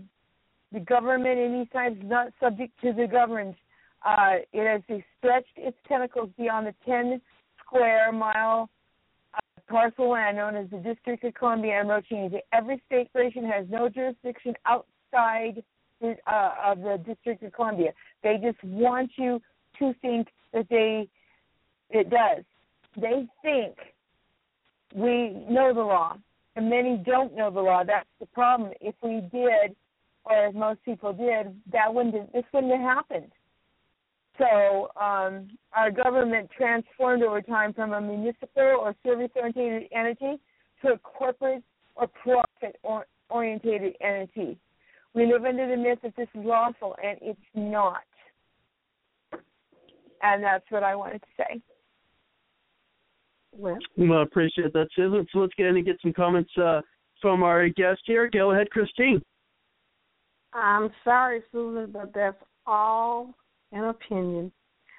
[0.72, 3.56] the government in these times is not subject to the governed.
[4.04, 7.22] Uh, it has stretched its tentacles beyond the 10
[7.64, 8.70] square mile
[9.72, 12.06] parcel land known as the District of Columbia and wrote
[12.54, 15.64] Every state nation has no jurisdiction outside
[16.04, 17.92] uh, of the District of Columbia.
[18.24, 19.42] They just want you
[19.80, 21.08] to think that they
[21.90, 22.44] it does.
[22.96, 23.76] They think
[24.94, 26.18] we know the law,
[26.56, 27.84] and many don't know the law.
[27.86, 28.72] That's the problem.
[28.82, 29.76] If we did,
[30.26, 33.32] or if most people did, that wouldn't this wouldn't have happened.
[34.38, 40.40] So um, our government transformed over time from a municipal or service-oriented entity
[40.82, 41.64] to a corporate
[41.96, 44.58] or profit-oriented entity.
[45.14, 48.04] We live under the myth that this is lawful, and it's not.
[50.24, 51.62] And that's what I wanted to say.
[53.54, 55.28] Well, I appreciate that, Susan.
[55.34, 56.82] So let's get in and get some comments uh,
[57.22, 58.30] from our guest here.
[58.32, 59.22] Go ahead, Christine.
[60.54, 63.36] I'm sorry, Susan, but that's all
[63.72, 64.52] an opinion.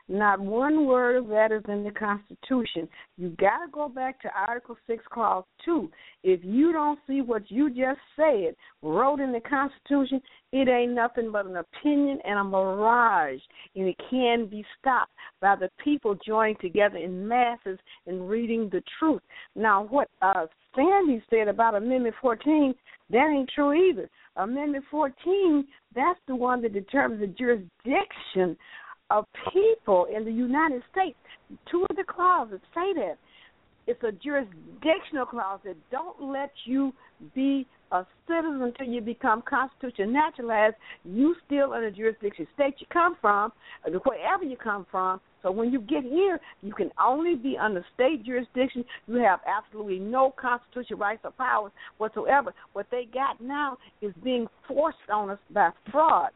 [0.08, 2.88] Not one word of that is in the Constitution.
[3.16, 5.88] You got to go back to Article 6, Clause 2.
[6.24, 10.20] If you don't see what you just said wrote in the Constitution,
[10.52, 13.40] it ain't nothing but an opinion and a mirage,
[13.76, 18.82] and it can be stopped by the people joining together in masses and reading the
[18.98, 19.22] truth.
[19.54, 22.74] Now, what uh, Sandy said about Amendment 14,
[23.10, 24.10] that ain't true either.
[24.36, 28.56] Amendment 14, that's the one that determines the jurisdiction
[29.10, 31.18] of people in the United States.
[31.70, 33.18] Two of the clauses say that.
[33.86, 36.92] It's a jurisdictional clause that don't let you
[37.34, 40.76] be a citizen until you become constitutionally naturalized.
[41.04, 43.52] You still the jurisdiction state you come from,
[44.04, 45.20] wherever you come from.
[45.42, 48.84] So when you get here, you can only be under state jurisdiction.
[49.06, 52.54] You have absolutely no constitutional rights or powers whatsoever.
[52.72, 56.30] What they got now is being forced on us by fraud.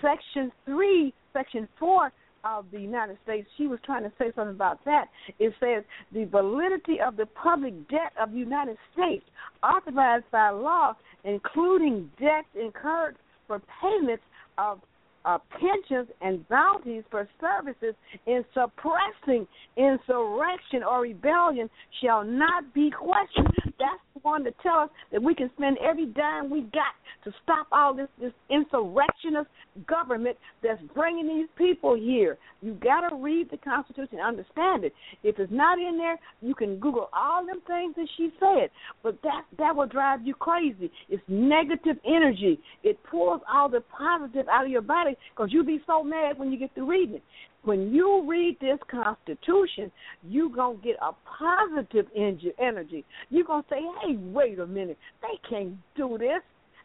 [0.00, 2.12] Section three, section four
[2.44, 5.06] of the United States, she was trying to say something about that.
[5.38, 9.24] It says the validity of the public debt of the United States,
[9.62, 13.16] authorized by law, including debts incurred
[13.46, 14.24] for payments
[14.58, 14.80] of
[15.24, 17.94] uh, pensions and bounties for services
[18.26, 19.46] in suppressing
[19.76, 21.68] insurrection or rebellion
[22.02, 23.54] shall not be questioned.
[23.78, 26.94] That's one to tell us that we can spend every dime we got
[27.24, 29.48] to stop all this this insurrectionist
[29.86, 32.38] government that's bringing these people here.
[32.60, 34.92] You got to read the Constitution and understand it.
[35.22, 38.70] If it's not in there, you can Google all them things that she said,
[39.02, 40.90] but that that will drive you crazy.
[41.08, 42.60] It's negative energy.
[42.82, 46.50] It pulls all the positive out of your body because you'll be so mad when
[46.52, 47.22] you get through reading it.
[47.64, 49.92] When you read this Constitution,
[50.28, 53.04] you're going to get a positive energy.
[53.30, 54.98] You're going to say, hey, wait a minute.
[55.22, 56.40] They can't do this.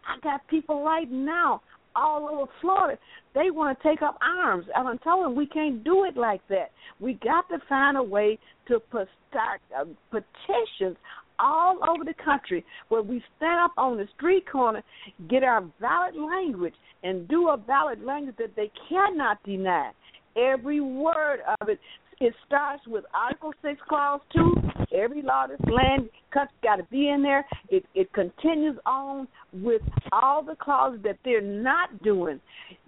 [0.08, 1.62] I got people right now
[1.96, 3.00] all over Florida.
[3.34, 4.66] They want to take up arms.
[4.76, 6.72] And I'm telling them we can't do it like that.
[7.00, 8.38] We got to find a way
[8.68, 10.96] to start uh, petitions
[11.40, 14.84] all over the country where we stand up on the street corner,
[15.30, 16.74] get our valid language,
[17.04, 19.92] and do a valid language that they cannot deny.
[20.38, 21.80] Every word of it
[22.20, 24.56] it starts with Article Six, Clause Two.
[24.96, 27.46] Every law that's land cut got to be in there.
[27.70, 32.40] It it continues on with all the clauses that they're not doing.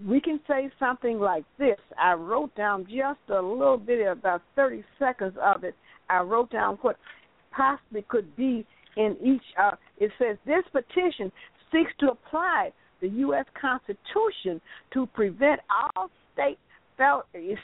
[0.07, 1.77] We can say something like this.
[2.01, 5.75] I wrote down just a little bit, about thirty seconds of it.
[6.09, 6.97] I wrote down what
[7.55, 8.65] possibly could be
[8.97, 9.43] in each.
[9.61, 11.31] Uh, it says this petition
[11.71, 13.45] seeks to apply the U.S.
[13.59, 14.59] Constitution
[14.93, 16.57] to prevent all state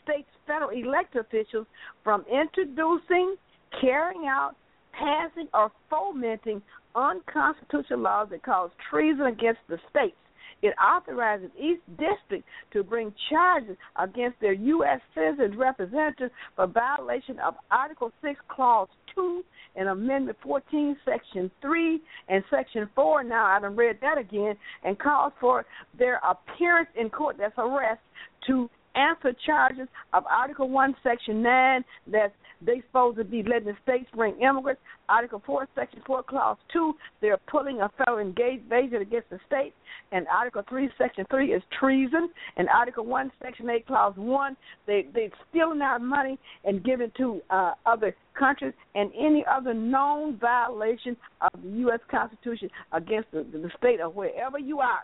[0.03, 1.68] states federal elected officials
[2.03, 3.36] from introducing,
[3.82, 4.56] carrying out,
[4.94, 6.62] passing, or fomenting
[6.95, 10.16] unconstitutional laws that cause treason against the states.
[10.62, 15.02] It authorizes each district to bring charges against their U.S.
[15.14, 19.44] citizen representatives for violation of Article 6, Clause 2
[19.76, 23.24] and Amendment 14, Section 3 and Section 4.
[23.26, 25.66] Now, I have read that again and calls for
[25.99, 28.02] their appearance in court, that's arrest,
[28.48, 33.78] to answer charges of Article 1, Section 9, that they supposed to be letting the
[33.84, 34.82] states bring immigrants.
[35.08, 39.74] Article 4, Section 4, Clause 2, they're pulling a federal invasion against the state.
[40.12, 42.30] And Article 3, Section 3 is treason.
[42.58, 44.58] And Article 1, Section 8, Clause 1,
[44.88, 50.38] they, they're stealing our money and giving to uh, other countries and any other known
[50.38, 52.00] violation of the U.S.
[52.10, 55.04] Constitution against the, the state or wherever you are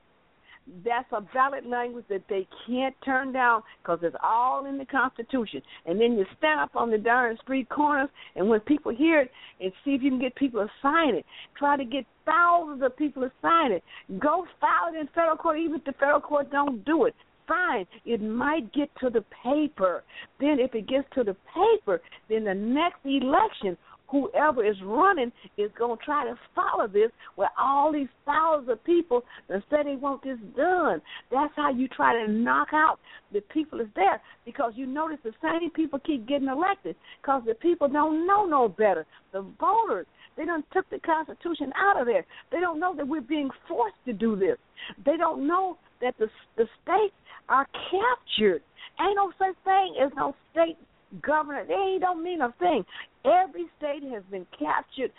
[0.85, 5.61] that's a valid language that they can't turn down because it's all in the Constitution.
[5.85, 9.31] And then you stand up on the darn street corners, and when people hear it,
[9.59, 11.25] and see if you can get people to sign it.
[11.57, 13.83] Try to get thousands of people to sign it.
[14.19, 17.15] Go file it in federal court, even if the federal court don't do it.
[17.47, 20.03] Fine, it might get to the paper.
[20.39, 23.77] Then, if it gets to the paper, then the next election
[24.11, 28.83] whoever is running is going to try to follow this where all these thousands of
[28.83, 31.01] people that say they want this done.
[31.31, 32.99] That's how you try to knock out
[33.33, 37.55] the people that's there because you notice the same people keep getting elected because the
[37.55, 39.05] people don't know no better.
[39.31, 40.05] The voters,
[40.37, 42.25] they don't took the Constitution out of there.
[42.51, 44.57] They don't know that we're being forced to do this.
[45.05, 46.27] They don't know that the
[46.57, 47.13] the states
[47.49, 48.61] are captured.
[48.99, 50.77] Ain't no such thing as no state
[51.21, 51.65] governor.
[51.67, 52.83] They don't mean a thing.
[53.25, 55.11] Every state has been captured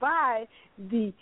[0.00, 0.46] by
[0.90, 1.12] the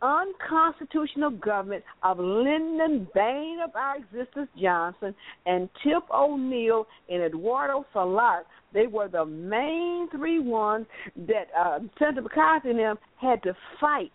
[0.00, 5.14] unconstitutional government of Lyndon Bane of our existence Johnson
[5.46, 8.44] and Tip O'Neill and Eduardo Salas.
[8.72, 10.86] They were the main three ones
[11.26, 14.12] that uh, Senator McCarthy and them had to fight,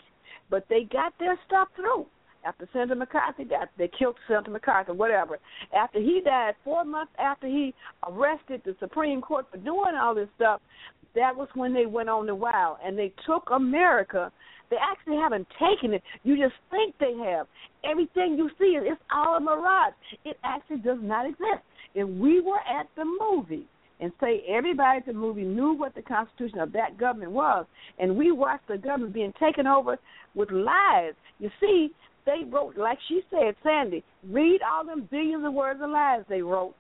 [0.50, 2.06] but they got their stuff through
[2.46, 5.40] after Senator McCarthy died, they killed Senator McCarthy, whatever.
[5.76, 7.74] After he died, four months after he
[8.08, 10.62] arrested the Supreme Court for doing all this stuff,
[11.16, 14.32] that was when they went on the wild and they took America.
[14.70, 16.02] They actually haven't taken it.
[16.24, 17.48] You just think they have.
[17.84, 19.94] Everything you see is all a mirage.
[20.26, 21.62] It actually does not exist.
[21.94, 23.68] If we were at the movie
[24.00, 27.66] and say everybody at the movie knew what the constitution of that government was,
[28.00, 29.98] and we watched the government being taken over
[30.34, 31.92] with lies, you see,
[32.26, 36.42] they wrote, like she said, Sandy, read all them billions of words of lies they
[36.42, 36.76] wrote.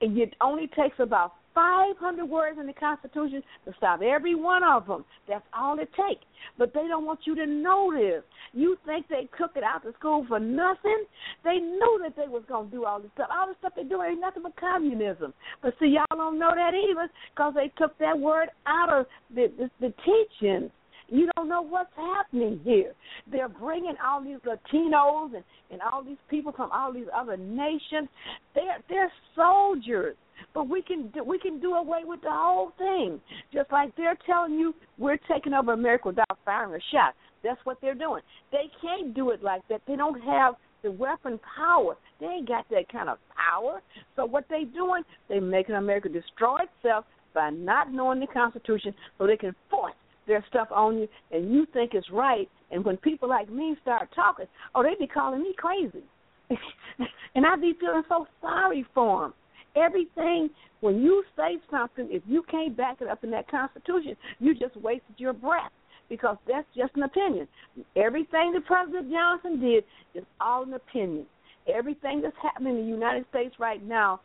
[0.00, 4.86] And it only takes about 500 words in the Constitution to stop every one of
[4.86, 5.06] them.
[5.26, 6.22] That's all it takes.
[6.58, 8.22] But they don't want you to know this.
[8.52, 11.04] You think they took it out of school for nothing?
[11.44, 13.28] They knew that they was going to do all this stuff.
[13.32, 15.32] All the stuff they do ain't nothing but communism.
[15.62, 19.50] But see, y'all don't know that either because they took that word out of the,
[19.56, 20.70] the, the teaching.
[21.08, 22.92] You don't know what's happening here.
[23.30, 28.08] They're bringing all these Latinos and, and all these people from all these other nations.
[28.54, 30.16] They're they're soldiers,
[30.52, 33.20] but we can do, we can do away with the whole thing.
[33.52, 37.14] Just like they're telling you we're taking over America without firing a shot.
[37.44, 38.22] That's what they're doing.
[38.50, 39.82] They can't do it like that.
[39.86, 41.96] They don't have the weapon power.
[42.20, 43.80] They ain't got that kind of power.
[44.16, 45.02] So what they doing?
[45.28, 47.04] They making America destroy itself
[47.34, 49.94] by not knowing the Constitution, so they can force
[50.26, 54.08] their stuff on you and you think it's right and when people like me start
[54.14, 56.04] talking, oh they be calling me crazy.
[57.34, 59.34] and I be feeling so sorry for them.
[59.76, 60.48] Everything
[60.80, 64.76] when you say something, if you can't back it up in that Constitution, you just
[64.76, 65.72] wasted your breath
[66.08, 67.48] because that's just an opinion.
[67.96, 69.84] Everything that President Johnson did
[70.14, 71.26] is all an opinion.
[71.72, 74.20] Everything that's happening in the United States right now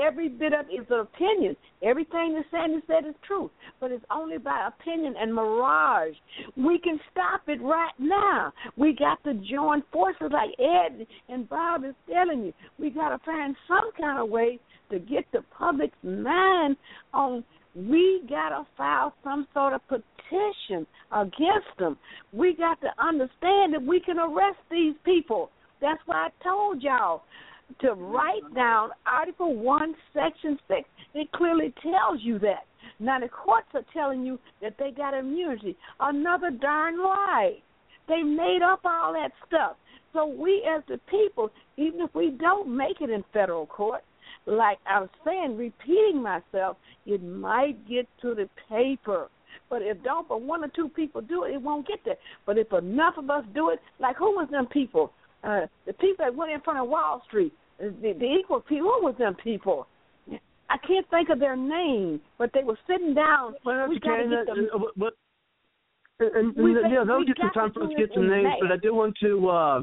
[0.00, 1.56] Every bit of it is an opinion.
[1.82, 3.50] Everything that Sandy said is true,
[3.80, 6.14] but it's only by opinion and mirage.
[6.56, 8.52] We can stop it right now.
[8.76, 12.52] We got to join forces like Ed and Bob is telling you.
[12.78, 14.58] We got to find some kind of way
[14.90, 16.76] to get the public's mind
[17.12, 17.44] on
[17.76, 21.98] we got to file some sort of petition against them.
[22.32, 25.50] We got to understand that we can arrest these people.
[25.80, 27.22] That's why I told y'all
[27.80, 30.80] to write down Article 1, Section 6.
[31.14, 32.64] It clearly tells you that.
[32.98, 35.76] Now, the courts are telling you that they got immunity.
[36.00, 37.56] Another darn lie.
[38.08, 39.76] They made up all that stuff.
[40.12, 44.02] So, we as the people, even if we don't make it in federal court,
[44.46, 49.28] like I was saying, repeating myself, it might get to the paper.
[49.68, 52.16] But if don't, but one or two people do it, it won't get there.
[52.44, 55.12] But if enough of us do it, like who was them people?
[55.46, 59.02] Uh, the people that went in front of Wall Street, the, the equal people, what
[59.02, 59.86] was them people?
[60.68, 63.54] I can't think of their name, but they were sitting down.
[63.64, 64.68] Well, we got to get them.
[64.74, 65.14] Uh, what,
[66.18, 68.76] and, and, yeah, that'll get some time for us to get some names, but I
[68.76, 69.48] do want to.
[69.48, 69.82] uh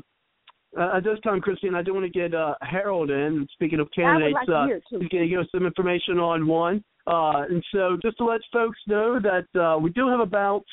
[0.75, 3.47] uh, at this time, Christine, I do want to get uh, Harold in.
[3.53, 6.83] Speaking of candidates, like uh, he's going to give us some information on one.
[7.05, 10.63] Uh, and so, just to let folks know that uh, we do have about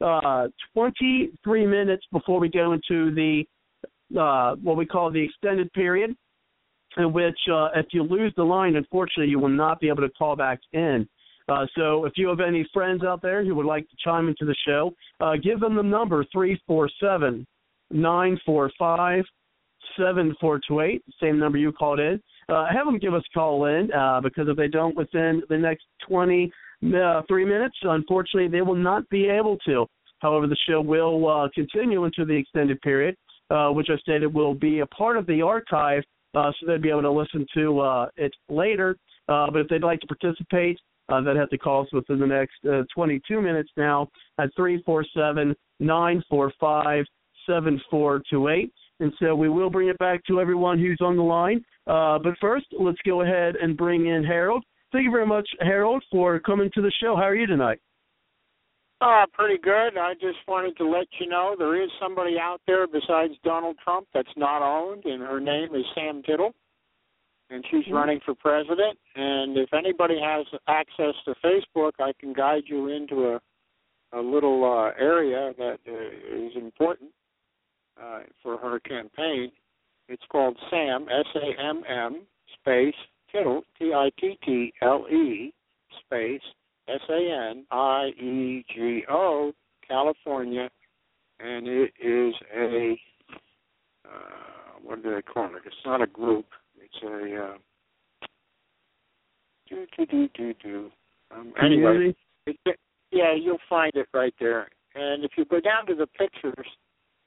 [0.00, 3.44] uh, 23 minutes before we go into the
[4.18, 6.16] uh, what we call the extended period,
[6.96, 10.10] in which uh, if you lose the line, unfortunately, you will not be able to
[10.10, 11.08] call back in.
[11.48, 14.44] Uh, so if you have any friends out there who would like to chime into
[14.44, 17.46] the show, uh, give them the number three four seven
[17.90, 19.24] nine four five
[19.98, 21.02] seven four two eight.
[21.20, 22.20] Same number you called in.
[22.50, 25.56] Uh, have them give us a call in uh, because if they don't within the
[25.56, 26.52] next twenty
[26.94, 29.86] uh, three minutes, unfortunately, they will not be able to.
[30.20, 33.16] However, the show will uh, continue into the extended period
[33.50, 36.02] uh, which I stated will be a part of the archive,
[36.34, 38.96] uh, so they'd be able to listen to uh, it later.
[39.28, 42.26] Uh, but if they'd like to participate, uh, they'd have to call us within the
[42.26, 44.08] next uh, 22 minutes now
[44.38, 47.04] at 347 945
[47.46, 48.72] 7428.
[49.00, 51.64] And so we will bring it back to everyone who's on the line.
[51.86, 54.64] Uh, but first, let's go ahead and bring in Harold.
[54.92, 57.14] Thank you very much, Harold, for coming to the show.
[57.14, 57.80] How are you tonight?
[59.00, 59.96] Uh, pretty good.
[59.96, 64.08] I just wanted to let you know there is somebody out there besides Donald Trump
[64.12, 66.52] that's not owned, and her name is Sam Tittle,
[67.48, 67.94] and she's mm-hmm.
[67.94, 68.98] running for president.
[69.14, 73.40] And if anybody has access to Facebook, I can guide you into a
[74.12, 77.10] a little uh, area that uh, is important
[78.02, 79.50] uh, for her campaign.
[80.08, 82.22] It's called Sam S A M M
[82.58, 82.94] space
[83.30, 85.52] Tittle T I T T L E
[86.00, 86.40] space
[86.88, 89.52] S A N I E G O,
[89.86, 90.70] California,
[91.40, 92.98] and it is a
[94.06, 95.62] uh, what do they call it?
[95.66, 96.46] It's not a group.
[96.80, 97.56] It's a uh,
[99.68, 100.90] do do do do do.
[101.30, 102.14] Um, anyway,
[102.46, 102.56] it,
[103.10, 104.68] yeah, you'll find it right there.
[104.94, 106.66] And if you go down to the pictures,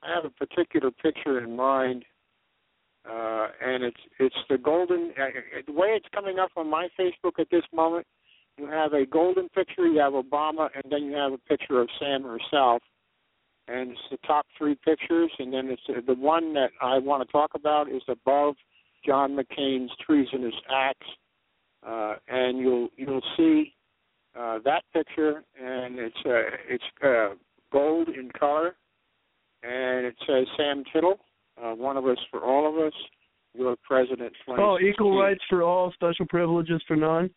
[0.01, 2.03] I have a particular picture in mind,
[3.07, 5.13] uh, and it's it's the golden.
[5.21, 8.07] Uh, the way it's coming up on my Facebook at this moment
[8.61, 11.89] you have a golden picture, you have Obama, and then you have a picture of
[11.99, 12.81] Sam herself.
[13.67, 17.31] And it's the top three pictures, and then it's the one that I want to
[17.31, 18.55] talk about is above
[19.05, 21.07] John McCain's treasonous acts,
[21.88, 23.73] uh, and you'll you'll see
[24.38, 27.35] uh, that picture, and it's uh, it's uh,
[27.71, 28.75] gold in color,
[29.63, 31.19] and it says Sam Tittle,
[31.63, 32.93] uh, one of us for all of us,
[33.53, 34.33] your president.
[34.47, 37.29] Oh, equal rights for all, special privileges for none.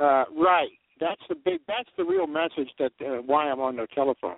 [0.00, 0.70] Uh, right.
[0.98, 1.60] That's the big.
[1.66, 4.36] That's the real message that uh, why I'm on the telephone.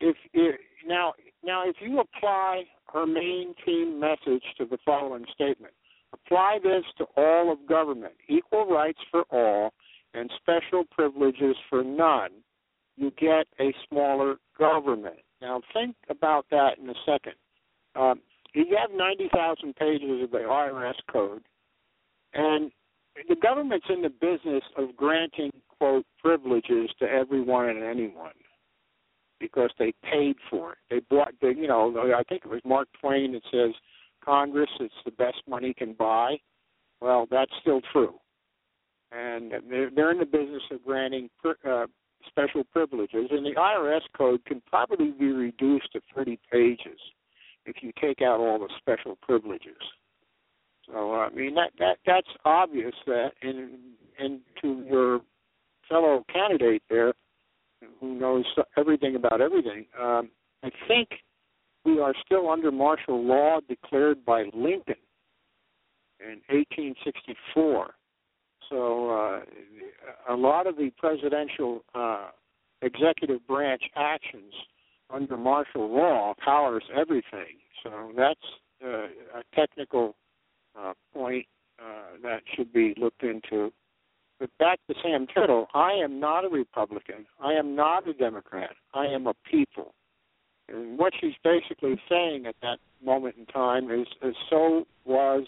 [0.00, 1.12] If, if now
[1.44, 5.74] now if you apply her main team message to the following statement,
[6.12, 9.72] apply this to all of government: equal rights for all
[10.14, 12.30] and special privileges for none.
[12.96, 15.20] You get a smaller government.
[15.40, 17.34] Now think about that in a second.
[17.94, 18.20] Um,
[18.54, 21.42] you have 90,000 pages of the IRS code,
[22.34, 22.70] and
[23.28, 28.32] the government's in the business of granting quote privileges to everyone and anyone
[29.40, 30.78] because they paid for it.
[30.88, 33.74] They bought the you know I think it was Mark Twain that says
[34.24, 36.36] Congress it's the best money can buy.
[37.00, 38.14] Well, that's still true,
[39.10, 41.86] and they're, they're in the business of granting uh,
[42.28, 46.98] special privileges, and the IRS code can probably be reduced to 30 pages
[47.66, 49.76] if you take out all the special privileges.
[50.92, 53.70] So I mean that that that's obvious that and
[54.18, 55.20] and to your
[55.88, 57.14] fellow candidate there
[58.00, 58.44] who knows
[58.76, 60.30] everything about everything, um,
[60.62, 61.08] I think
[61.84, 64.96] we are still under martial law declared by Lincoln
[66.20, 67.94] in 1864.
[68.70, 72.28] So uh, a lot of the presidential uh,
[72.82, 74.52] executive branch actions
[75.10, 77.58] under martial law powers everything.
[77.82, 78.40] So that's
[78.84, 79.06] uh,
[79.38, 80.14] a technical
[80.78, 81.46] uh, point
[81.78, 83.72] uh, that should be looked into.
[84.38, 87.26] But back to Sam Tittle, I am not a Republican.
[87.40, 88.74] I am not a Democrat.
[88.92, 89.94] I am a people.
[90.68, 95.46] And what she's basically saying at that moment in time is, is so was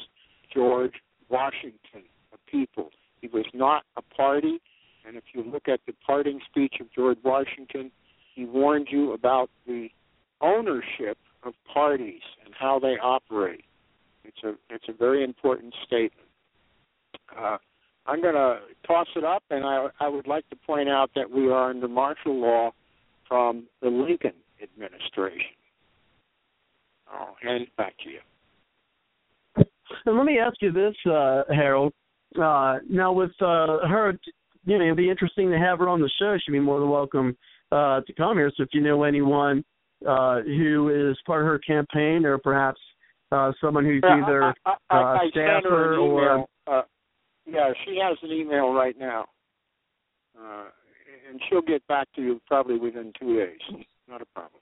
[0.52, 0.94] George
[1.28, 2.02] Washington,
[2.32, 2.90] a people.
[3.20, 4.60] He was not a party.
[5.06, 7.90] And if you look at the parting speech of George Washington,
[8.34, 9.88] he warned you about the
[10.40, 13.64] ownership of parties and how they operate.
[14.24, 16.28] It's a it's a very important statement.
[17.36, 17.58] Uh,
[18.06, 21.30] I'm going to toss it up, and I, I would like to point out that
[21.30, 22.72] we are under martial law
[23.26, 25.40] from the Lincoln administration.
[27.10, 28.18] I'll hand it back to you.
[30.06, 31.92] And let me ask you this, uh, Harold.
[32.38, 34.18] Uh, now, with uh, her,
[34.66, 36.36] you know, it'd be interesting to have her on the show.
[36.44, 37.36] She'd be more than welcome
[37.72, 38.50] uh, to come here.
[38.56, 39.64] So if you know anyone
[40.06, 42.80] uh, who is part of her campaign, or perhaps
[43.34, 44.52] uh, someone who's yeah, either I,
[44.90, 46.82] I, I, uh, staffer or uh,
[47.46, 49.26] yeah, she has an email right now,
[50.38, 50.64] uh,
[51.28, 53.84] and she'll get back to you probably within two days.
[54.08, 54.60] Not a problem.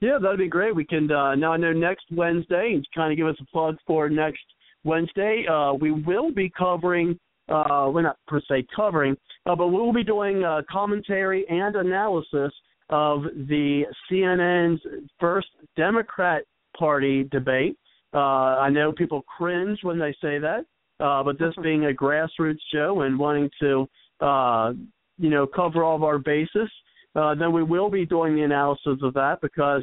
[0.00, 0.74] Yeah, that'd be great.
[0.74, 3.76] We can uh, now I know next Wednesday, and kind of give us a plug
[3.86, 4.44] for next
[4.84, 5.44] Wednesday.
[5.50, 7.18] Uh, we will be covering,
[7.48, 9.16] uh, we're not per se covering,
[9.46, 12.52] uh, but we will be doing uh, commentary and analysis
[12.90, 14.80] of the CNN's
[15.18, 16.42] first Democrat
[16.78, 17.76] Party debate.
[18.14, 20.64] Uh, I know people cringe when they say that,
[21.00, 23.88] uh, but this being a grassroots show and wanting to,
[24.20, 24.72] uh,
[25.18, 26.70] you know, cover all of our bases,
[27.14, 29.82] uh, then we will be doing the analysis of that because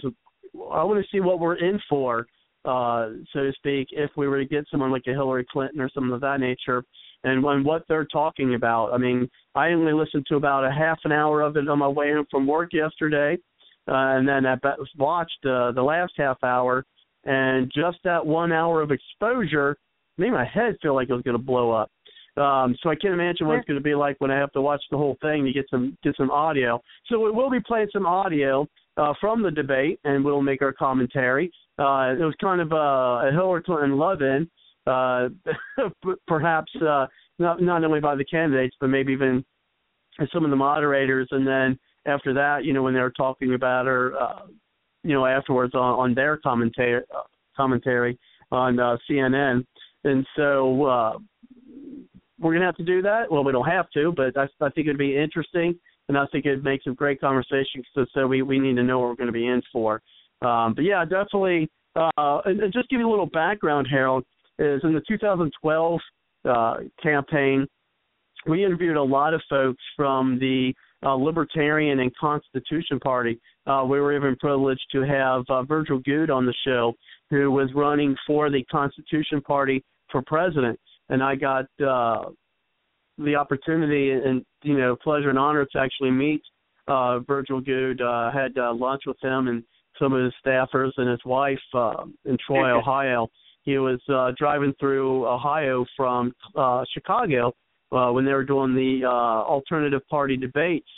[0.56, 2.28] I want to see what we're in for,
[2.66, 5.90] uh, so to speak, if we were to get someone like a Hillary Clinton or
[5.90, 6.84] something of that nature,
[7.24, 8.94] and when what they're talking about.
[8.94, 11.88] I mean, I only listened to about a half an hour of it on my
[11.88, 13.38] way home from work yesterday,
[13.88, 14.56] uh, and then I
[14.98, 16.86] watched uh, the last half hour,
[17.26, 19.78] and just that one hour of exposure
[20.18, 21.90] made my head feel like it was going to blow up.
[22.36, 24.62] Um, so I can't imagine what it's going to be like when I have to
[24.62, 26.82] watch the whole thing to get some get some audio.
[27.08, 28.68] So we will be playing some audio
[28.98, 31.52] uh, from the debate, and we'll make our commentary.
[31.78, 34.50] Uh, it was kind of a, a Hillary Clinton love-in,
[34.88, 35.30] uh,
[36.28, 37.06] perhaps uh,
[37.38, 39.46] not not only by the candidates, but maybe even
[40.34, 41.28] some of the moderators.
[41.32, 41.78] And then
[42.08, 44.42] after that, you know, when they were talking about her, uh,
[45.04, 47.04] you know, afterwards on, on their commentary
[47.56, 48.18] commentary
[48.52, 49.64] on uh, CNN
[50.04, 51.18] and so uh,
[52.40, 53.32] we're gonna have to do that.
[53.32, 55.76] Well, we don't have to, but I, I think it'd be interesting,
[56.10, 57.84] and I think it'd make some great conversation.
[57.94, 60.02] So, so we we need to know what we're going to be in for.
[60.42, 61.70] Um, but yeah, definitely.
[61.96, 64.26] Uh, and, and just give you a little background, Harold.
[64.60, 66.00] Is in the 2012
[66.46, 67.66] uh, campaign,
[68.48, 70.74] we interviewed a lot of folks from the
[71.04, 73.40] uh, Libertarian and Constitution Party.
[73.66, 76.94] Uh, we were even privileged to have uh, Virgil Goode on the show,
[77.30, 80.80] who was running for the Constitution Party for president,
[81.10, 82.30] and I got uh,
[83.18, 86.42] the opportunity and you know pleasure and honor to actually meet
[86.88, 88.02] uh, Virgil Goode.
[88.02, 89.64] Uh, had uh, lunch with him and
[90.00, 93.28] some of his staffers and his wife uh, in Troy, Ohio.
[93.64, 97.54] He was uh, driving through Ohio from uh, Chicago
[97.92, 100.90] uh, when they were doing the uh, alternative party debates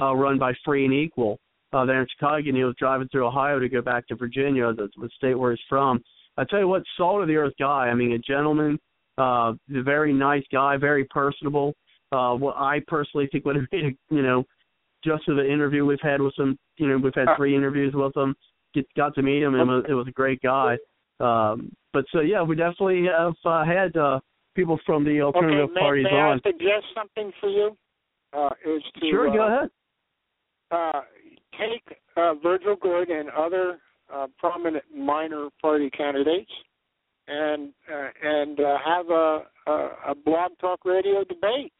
[0.00, 1.38] uh, run by Free and Equal
[1.74, 4.72] uh, there in Chicago, and he was driving through Ohio to go back to Virginia,
[4.72, 6.02] the, the state where he's from.
[6.36, 7.88] I tell you what, salt of the earth guy.
[7.92, 8.78] I mean, a gentleman,
[9.18, 11.74] uh, a very nice guy, very personable.
[12.12, 14.44] Uh, what I personally think would have made a, you know,
[15.04, 17.36] just for the interview we've had with him, you know, we've had Uh.
[17.36, 18.34] three interviews with him.
[18.72, 20.76] Get, got to meet him, and it was, it was a great guy.
[21.20, 24.18] Um, but so yeah, we definitely have uh, had uh,
[24.56, 26.40] people from the alternative okay, may, parties may on.
[26.44, 27.76] I suggest something for you?
[28.32, 29.70] Uh, is to Sure, uh, go ahead.
[31.58, 33.78] Take uh, Virgil Goode and other
[34.12, 36.50] uh, prominent minor party candidates
[37.28, 39.72] and uh, and uh, have a, a
[40.08, 41.72] a blog talk radio debate.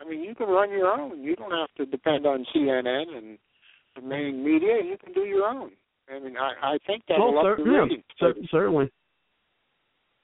[0.00, 1.22] I mean, you can run your own.
[1.22, 3.38] You don't have to depend on CNN and
[3.96, 4.76] the main media.
[4.84, 5.70] You can do your own.
[6.08, 8.90] I mean, I I think that'll well, up cer- the yeah, cer- certainly.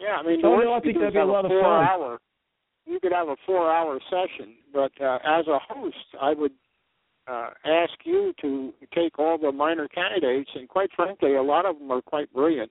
[0.00, 1.62] Yeah, I mean, Oh, the I think that'd be a lot of fun.
[1.62, 2.18] Hour,
[2.84, 6.52] you could have a four-hour session, but uh, as a host, I would
[7.26, 11.78] uh, ask you to take all the minor candidates, and quite frankly, a lot of
[11.78, 12.70] them are quite brilliant,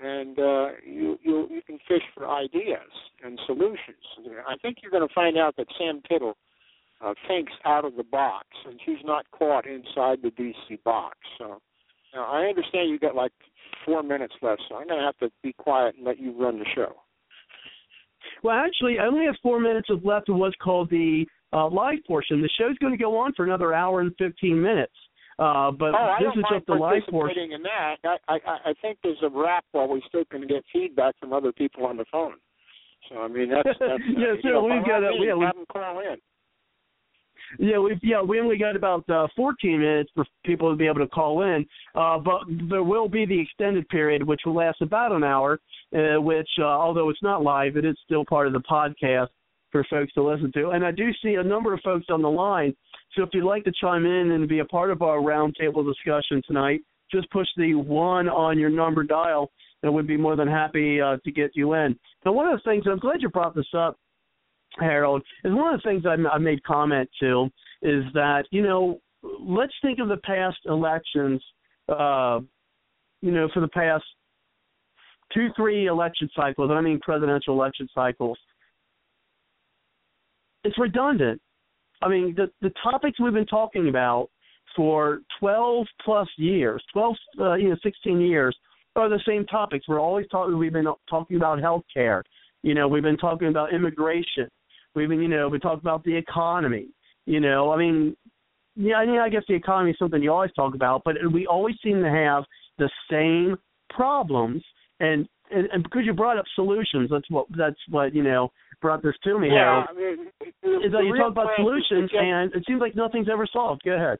[0.00, 2.90] and uh, you you you can fish for ideas
[3.24, 4.02] and solutions.
[4.48, 6.36] I think you're going to find out that Sam Tittle
[7.04, 11.16] uh, thinks out of the box, and she's not caught inside the DC box.
[11.38, 11.60] So
[12.14, 13.32] now I understand you got like
[13.84, 16.58] four minutes left, so I'm going to have to be quiet and let you run
[16.58, 16.94] the show.
[18.42, 22.42] Well, actually, I only have four minutes left of what's called the uh, live portion.
[22.42, 24.92] The show's going to go on for another hour and 15 minutes.
[25.38, 27.52] Uh, but oh, this is just the live portion.
[27.52, 27.96] in that.
[28.04, 31.52] I, I I think there's a wrap while we still can get feedback from other
[31.52, 32.34] people on the phone.
[33.10, 35.44] So I mean that's that's Yeah, uh, sure, know, we've got a- means, yeah, we-
[35.44, 36.16] have them call in.
[37.58, 41.00] Yeah, we yeah we only got about uh, 14 minutes for people to be able
[41.00, 42.40] to call in, uh, but
[42.70, 45.60] there will be the extended period, which will last about an hour.
[45.94, 49.28] Uh, which, uh, although it's not live, it is still part of the podcast
[49.72, 50.70] for folks to listen to.
[50.70, 52.74] And I do see a number of folks on the line.
[53.14, 56.42] So if you'd like to chime in and be a part of our roundtable discussion
[56.46, 56.80] tonight,
[57.10, 59.50] just push the one on your number dial,
[59.82, 61.98] and we'd be more than happy uh, to get you in.
[62.24, 63.98] Now, one of the things I'm glad you brought this up.
[64.78, 67.48] Harold, is one of the things I, I made comment to
[67.82, 69.00] is that you know
[69.40, 71.42] let's think of the past elections,
[71.88, 72.40] uh,
[73.22, 74.04] you know, for the past
[75.32, 76.70] two, three election cycles.
[76.70, 78.38] I mean presidential election cycles.
[80.66, 81.40] It's redundant.
[82.02, 84.28] I mean the the topics we've been talking about
[84.76, 88.54] for 12 plus years, 12, uh, you know, 16 years
[88.94, 89.88] are the same topics.
[89.88, 90.58] We're always talking.
[90.58, 92.22] We've been talking about health care.
[92.62, 94.48] You know, we've been talking about immigration.
[94.94, 96.88] We've been, you know, we talked about the economy.
[97.26, 98.16] You know, I mean,
[98.76, 101.46] yeah, I mean, I guess the economy is something you always talk about, but we
[101.46, 102.44] always seem to have
[102.78, 103.56] the same
[103.90, 104.62] problems.
[105.00, 109.02] And and, and because you brought up solutions, that's what that's what you know brought
[109.02, 109.86] this to me, yeah, Harold.
[109.90, 110.26] I mean,
[110.84, 113.28] Is that you talk about press is to solutions, get- and it seems like nothing's
[113.28, 113.82] ever solved.
[113.84, 114.18] Go ahead.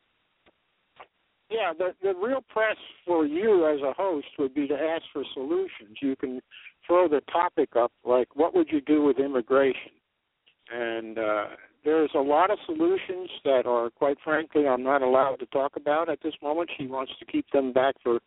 [1.49, 2.77] Yeah, the the real press
[3.07, 5.97] for you as a host would be to ask for solutions.
[6.03, 6.41] You can
[6.87, 9.93] throw the topic up like, what would you do with immigration?
[10.73, 11.45] And uh,
[11.85, 16.09] there's a lot of solutions that are, quite frankly, I'm not allowed to talk about
[16.09, 16.71] at this moment.
[16.77, 18.19] She wants to keep them back for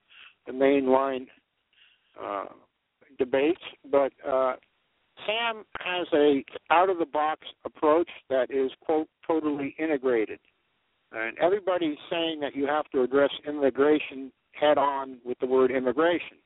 [0.48, 1.28] the mainline
[2.22, 2.46] uh,
[3.18, 3.62] debates,
[3.92, 4.54] but uh,
[5.26, 10.40] Sam has a out of the box approach that is quote totally integrated.
[11.12, 16.38] And everybody's saying that you have to address immigration head on with the word immigration.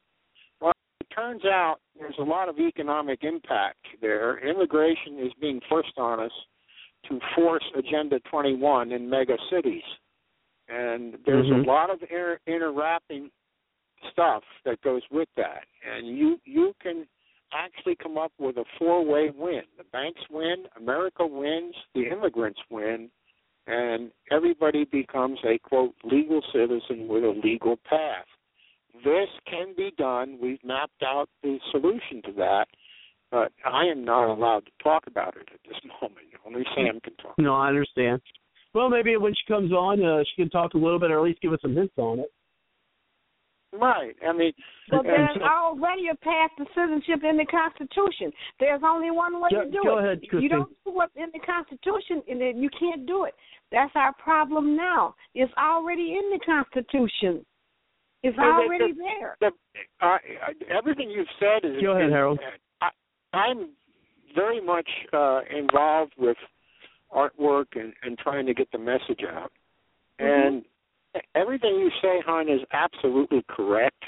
[0.62, 4.40] Well, it turns out there's a lot of economic impact there.
[4.40, 6.32] Immigration is being forced on us
[7.10, 9.84] to force Agenda 21 in mega cities.
[10.70, 11.66] And there's Mhm.
[11.66, 13.30] a lot of inter- interwrapping
[14.12, 15.66] stuff that goes with that.
[15.84, 17.08] And you you can
[17.56, 19.64] actually come up with a four-way win.
[19.78, 23.10] The banks win, America wins, the immigrants win,
[23.68, 28.26] and everybody becomes a quote legal citizen with a legal path.
[29.04, 30.38] This can be done.
[30.42, 32.66] We've mapped out the solution to that,
[33.32, 36.28] but I am not allowed to talk about it at this moment.
[36.46, 37.36] Only Sam can talk.
[37.38, 38.22] No, I understand.
[38.74, 41.24] Well, maybe when she comes on, uh, she can talk a little bit, or at
[41.24, 42.32] least give us some hints on it.
[43.74, 44.16] Right.
[44.28, 44.54] I mean,
[44.90, 48.32] But and there's so- already a path to citizenship in the Constitution.
[48.60, 50.04] There's only one way Go- to do go it.
[50.06, 53.34] ahead, you don't do what's in the Constitution, and then you can't do it.
[53.72, 55.16] That's our problem now.
[55.34, 57.44] It's already in the Constitution.
[58.22, 59.38] It's Well, already the- there.
[59.42, 59.52] the,
[60.00, 60.18] uh,
[60.70, 61.82] everything you've said is.
[61.82, 62.40] Go ahead, is- Harold.
[62.82, 62.90] I,
[63.34, 63.70] I'm
[64.36, 66.38] very much uh, involved with
[67.12, 69.52] artwork and, and trying to get the message out.
[70.22, 70.26] Mm-hmm.
[70.26, 70.66] And
[71.36, 74.04] everything you say, hon, is absolutely correct,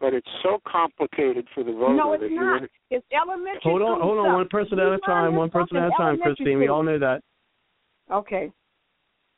[0.00, 2.60] but it's so complicated for the voter No, it's that not.
[2.60, 2.68] you're.
[2.90, 3.60] It's elementary.
[3.64, 4.34] Hold on, hold on, stuff.
[4.34, 6.58] one person at a time, one person at a time, elementary Christine.
[6.58, 7.22] We all know that.
[8.10, 8.50] Okay.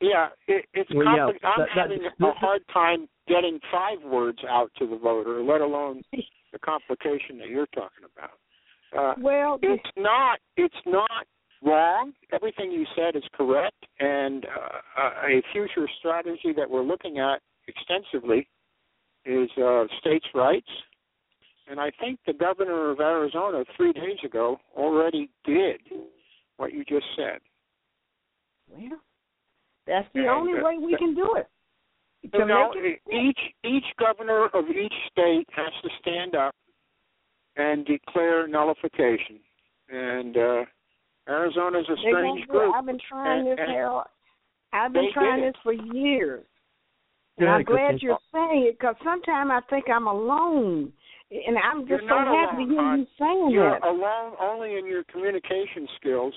[0.01, 1.45] Yeah, it, it's Well, yeah, complicated.
[1.45, 5.41] I'm that- that- having this- a hard time getting five words out to the voter,
[5.43, 8.37] let alone the complication that you're talking about.
[8.97, 10.39] Uh, Well, it's not.
[10.57, 11.25] It's not
[11.65, 12.13] wrong.
[12.31, 18.47] Everything you said is correct, and uh, a future strategy that we're looking at extensively
[19.25, 20.69] is uh, states' rights.
[21.69, 25.79] And I think the governor of Arizona three days ago already did
[26.57, 27.39] what you just said.
[28.69, 28.99] Well,
[29.87, 31.47] that's the and, only uh, way we can do it.
[32.33, 32.73] You know,
[33.11, 36.55] each each governor of each state has to stand up
[37.57, 39.39] and declare nullification.
[39.89, 40.65] And uh
[41.27, 42.73] Arizona's a strange group.
[42.75, 44.03] I've been trying and, this, and Harold.
[44.73, 46.43] I've been trying this for years.
[47.37, 50.91] And Yeah, I'm glad you're saying it because sometimes I think I'm alone.
[51.31, 52.99] And I'm just You're so happy alone, to hear hon.
[52.99, 53.87] you saying You're that.
[53.87, 56.33] alone only in your communication skills,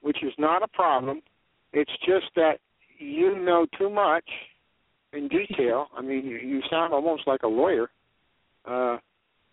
[0.00, 1.20] which is not a problem.
[1.72, 2.58] It's just that
[2.98, 4.24] you know too much
[5.12, 5.88] in detail.
[5.96, 7.90] I mean, you, you sound almost like a lawyer.
[8.64, 8.96] Uh,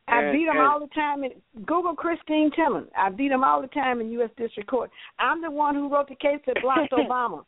[0.08, 1.24] I and- beat them and- all the time.
[1.24, 1.32] In,
[1.66, 2.88] Google Christine Timmon.
[2.98, 4.30] I beat them all the time in U.S.
[4.38, 4.90] District Court.
[5.20, 7.44] I'm the one who wrote the case that blocked Obama.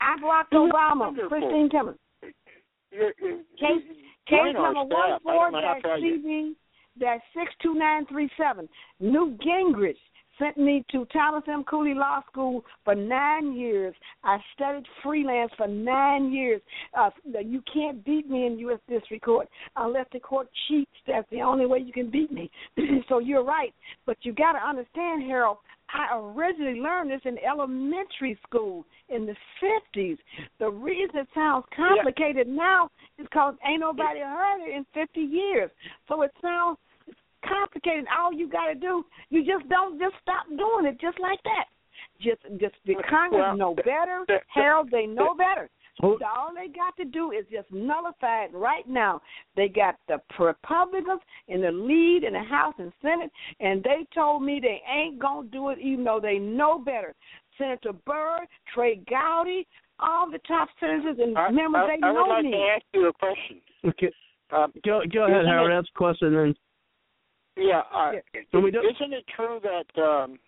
[0.00, 1.14] I blocked Obama.
[1.28, 1.94] Christine Timmon.
[2.90, 3.82] You're, you're, Case
[4.28, 6.18] case number one four don't know how dash to tell you.
[6.18, 6.54] CV
[6.98, 8.68] dash six two nine three seven.
[9.00, 9.96] Newt Gingrich
[10.38, 11.64] sent me to Thomas M.
[11.64, 13.94] Cooley Law School for nine years.
[14.22, 16.60] I studied freelance for nine years.
[16.96, 17.10] Uh,
[17.44, 18.80] you can't beat me in U.S.
[18.88, 20.90] District Court unless the court cheats.
[21.06, 22.50] That's the only way you can beat me.
[23.08, 23.74] so you're right,
[24.06, 25.58] but you got to understand, Harold.
[25.92, 30.18] I originally learned this in elementary school in the fifties.
[30.58, 35.70] The reason it sounds complicated now is because ain't nobody heard it in fifty years.
[36.08, 36.78] So it sounds
[37.48, 38.06] complicated.
[38.16, 41.66] All you got to do, you just don't just stop doing it, just like that.
[42.20, 44.24] Just, just the Congress Well, know better.
[44.26, 45.70] the- the- Harold, they know better.
[46.00, 49.22] So all they got to do is just nullify it right now.
[49.54, 53.30] They got the Republicans in the lead in the House and Senate,
[53.60, 57.14] and they told me they ain't gonna do it, even though they know better.
[57.56, 58.40] Senator Burr,
[58.74, 59.68] Trey Gowdy,
[60.00, 62.50] all the top senators and I, members, I, they I would know like me.
[62.50, 63.60] to ask you a question.
[63.86, 64.10] Okay,
[64.50, 65.72] Um, go go ahead, Isn't Howard.
[65.72, 66.56] Ask a question, and
[67.56, 68.12] Yeah, uh,
[68.50, 70.38] Can we isn't it true that um,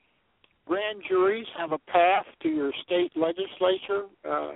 [0.67, 4.07] grand juries have a path to your state legislature?
[4.29, 4.53] Uh,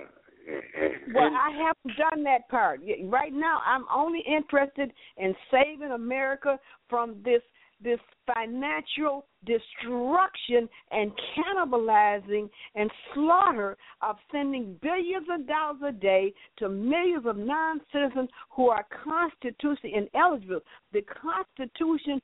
[1.13, 2.81] Well, I haven't done that part.
[3.05, 6.59] Right now, I'm only interested in saving America
[6.89, 7.41] from this
[7.83, 7.99] this
[8.35, 17.25] financial destruction and cannibalizing and slaughter of sending billions of dollars a day to millions
[17.25, 20.59] of non-citizens who are constitutionally ineligible.
[20.93, 22.21] The Constitution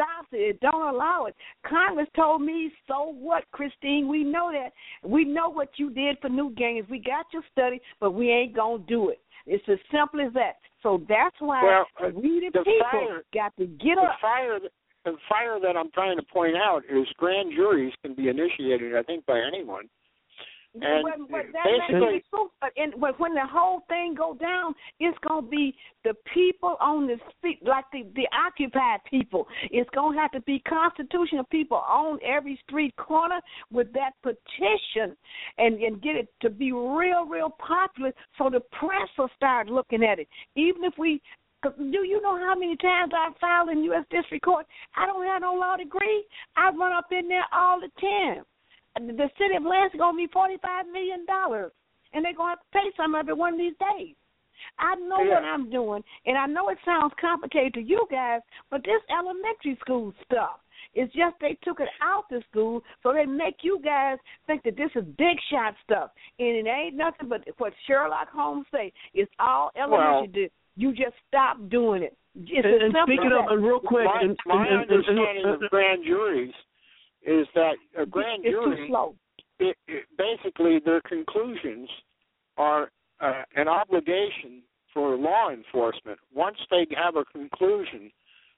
[0.00, 0.36] stops it.
[0.36, 1.34] It don't allow it.
[1.66, 4.08] Congress told me, so what, Christine?
[4.08, 4.72] We know that.
[5.08, 6.86] We know what you did for New Games.
[6.90, 9.20] We got your study, but we ain't gonna do it.
[9.46, 10.56] It's as simple as that.
[10.82, 14.16] So that's why Well, uh, we the, the people fire- got to get the up.
[14.20, 14.58] fire,
[15.04, 19.02] the fire that I'm trying to point out is grand juries can be initiated, I
[19.02, 19.88] think, by anyone.
[20.72, 24.74] And But- but that basically, true, but in, but when the whole thing go down,
[25.00, 29.48] it's gonna be the people on the street, like the the occupied people.
[29.72, 33.40] It's gonna have to be constitutional people on every street corner
[33.72, 35.16] with that petition,
[35.58, 40.04] and and get it to be real, real popular, so the press will start looking
[40.04, 40.28] at it.
[40.54, 41.20] Even if we.
[41.62, 44.06] 'cause Do you know how many times I've filed in U.S.
[44.08, 44.66] District Court?
[44.94, 46.24] I don't have no law degree.
[46.56, 48.46] I run up in there all the time
[48.96, 51.72] the city of Lansing gonna be forty five million dollars,
[52.12, 54.14] and they're gonna have to pay some of it one of these days.
[54.78, 58.40] I know what I'm doing, and I know it sounds complicated to you guys,
[58.70, 60.60] but this elementary school stuff.
[60.92, 64.76] It's just they took it out the school so they make you guys think that
[64.76, 68.92] this is big shot stuff, and it ain't nothing but what Sherlock Holmes say.
[69.14, 70.42] It's all elementary.
[70.42, 72.16] Well- you just stop doing it.
[72.34, 74.90] It's And- as and speaking of- and real quick, my, and- my and- and- and-
[74.90, 76.54] understanding and- of grand juries
[77.22, 78.90] is that a grand it's jury
[79.60, 81.88] it, it, basically their conclusions
[82.56, 82.90] are
[83.20, 86.18] uh, an obligation for law enforcement.
[86.34, 88.10] Once they have a conclusion,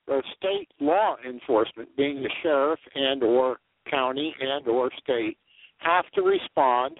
[0.07, 3.59] the state law enforcement, being the sheriff and or
[3.91, 5.37] county and or state,
[5.79, 6.99] have to respond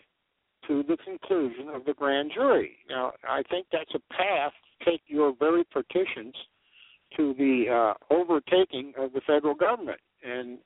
[0.67, 2.77] to the conclusion of the grand jury.
[2.89, 6.35] Now, I think that's a path to take your very petitions
[7.17, 10.59] to the uh, overtaking of the federal government, and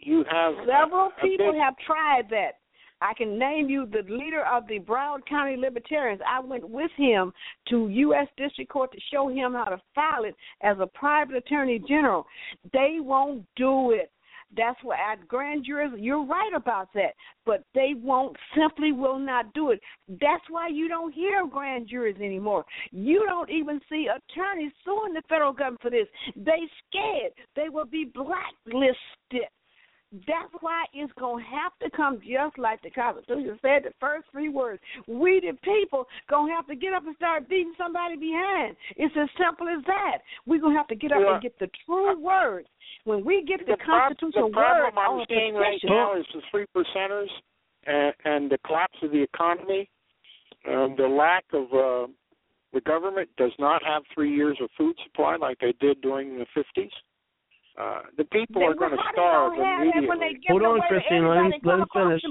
[0.00, 2.58] you have Several people big- have tried that.
[3.00, 6.20] I can name you the leader of the Broward County Libertarians.
[6.26, 7.32] I went with him
[7.68, 8.26] to U.S.
[8.36, 12.26] District Court to show him how to file it as a private attorney general.
[12.72, 14.10] They won't do it.
[14.56, 17.14] That's why at grand juries, you're right about that,
[17.44, 19.80] but they won't simply will not do it.
[20.08, 22.64] That's why you don't hear grand juries anymore.
[22.90, 26.06] You don't even see attorneys suing the federal government for this.
[26.34, 29.48] They scared they will be blacklisted.
[30.12, 34.24] That's why it's going to have to come just like the Constitution said, the first
[34.32, 34.80] three words.
[35.06, 38.74] We, the people, going to have to get up and start beating somebody behind.
[38.96, 40.18] It's as simple as that.
[40.46, 41.34] We're going to have to get up yeah.
[41.34, 42.68] and get the true words.
[43.04, 46.40] When we get the, the constitutional the problem word I'm seeing right now is the
[46.50, 47.28] three percenters
[47.86, 49.90] and, and the collapse of the economy,
[50.64, 52.10] and the lack of uh,
[52.72, 56.46] the government does not have three years of food supply like they did during the
[56.56, 56.90] 50s.
[57.78, 60.18] Uh, the people They- are going to starve gonna when immediately.
[60.18, 61.28] they Hold on, Christine.
[61.28, 62.22] Let him, let him finish.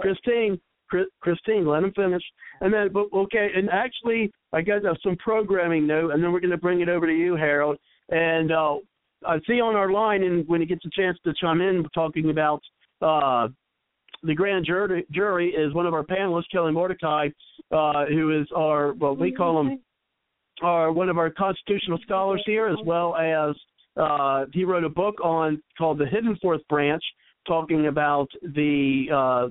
[0.00, 2.22] Christine, Chris- Christine, let him finish.
[2.60, 6.40] And then, but okay, and actually, I got uh, some programming note, and then we're
[6.40, 7.78] going to bring it over to you, Harold.
[8.08, 8.78] And uh,
[9.24, 12.30] I see on our line, and when he gets a chance to chime in, talking
[12.30, 12.60] about
[13.00, 13.48] uh,
[14.24, 17.28] the grand jury, jury is one of our panelists, Kelly Mordecai,
[17.70, 19.80] uh, who is our, well, we call him
[20.60, 23.54] are one of our constitutional scholars here, as well as
[23.98, 27.02] uh, he wrote a book on called The Hidden Fourth Branch,
[27.46, 29.48] talking about the uh,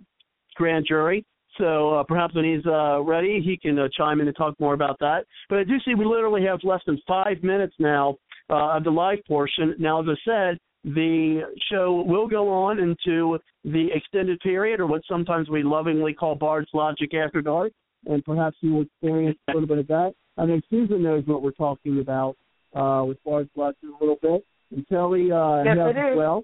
[0.56, 1.26] grand jury.
[1.58, 4.74] So uh, perhaps when he's uh, ready, he can uh, chime in and talk more
[4.74, 5.26] about that.
[5.50, 8.18] But I do see we literally have less than five minutes now
[8.50, 9.76] uh, of the live portion.
[9.80, 11.42] Now, as I said, the
[11.72, 16.70] show will go on into the extended period, or what sometimes we lovingly call Bard's
[16.74, 17.74] Logic After Dark,
[18.06, 20.14] and perhaps you will experience a little bit of that.
[20.38, 22.38] I think Susan knows what we're talking about
[22.76, 26.44] uh, with Bard's Logic a little bit, and Kelly uh, Yes, has as well.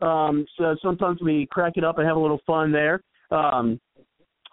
[0.00, 3.02] Um, so sometimes we crack it up and have a little fun there.
[3.30, 3.80] Um,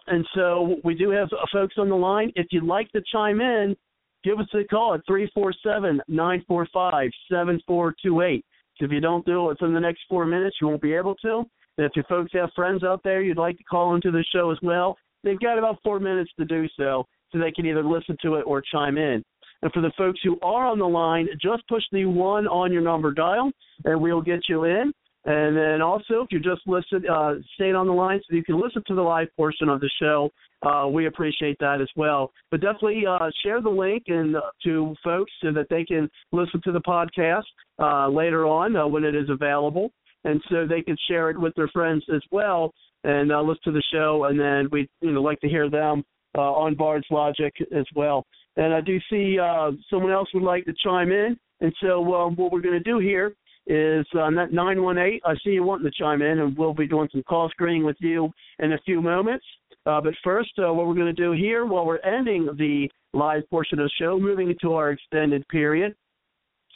[0.06, 2.32] and so we do have uh, folks on the line.
[2.36, 3.76] If you'd like to chime in,
[4.24, 8.44] give us a call at three four seven nine four five seven four two eight.
[8.82, 11.44] If you don't do it within the next four minutes, you won't be able to.
[11.76, 14.50] And if your folks have friends out there you'd like to call into the show
[14.50, 18.16] as well, they've got about four minutes to do so, so they can either listen
[18.22, 19.22] to it or chime in.
[19.62, 22.82] And for the folks who are on the line, just push the one on your
[22.82, 23.50] number dial,
[23.84, 24.92] and we'll get you in.
[25.26, 28.58] And then also, if you just listen, uh, staying on the line so you can
[28.58, 30.30] listen to the live portion of the show,
[30.62, 32.32] uh, we appreciate that as well.
[32.50, 36.62] But definitely uh, share the link and uh, to folks so that they can listen
[36.64, 37.42] to the podcast
[37.78, 39.92] uh, later on uh, when it is available,
[40.24, 42.72] and so they can share it with their friends as well
[43.04, 44.24] and listen to the show.
[44.24, 46.02] And then we, you know, like to hear them
[46.34, 48.26] on Bard's Logic as well.
[48.56, 52.28] And I do see uh, someone else would like to chime in, and so uh,
[52.30, 53.34] what we're going to do here
[53.66, 55.20] is uh, that 918.
[55.24, 57.96] I see you wanting to chime in, and we'll be doing some call screening with
[58.00, 59.44] you in a few moments.
[59.86, 63.48] Uh, but first, uh, what we're going to do here, while we're ending the live
[63.50, 65.94] portion of the show, moving into our extended period,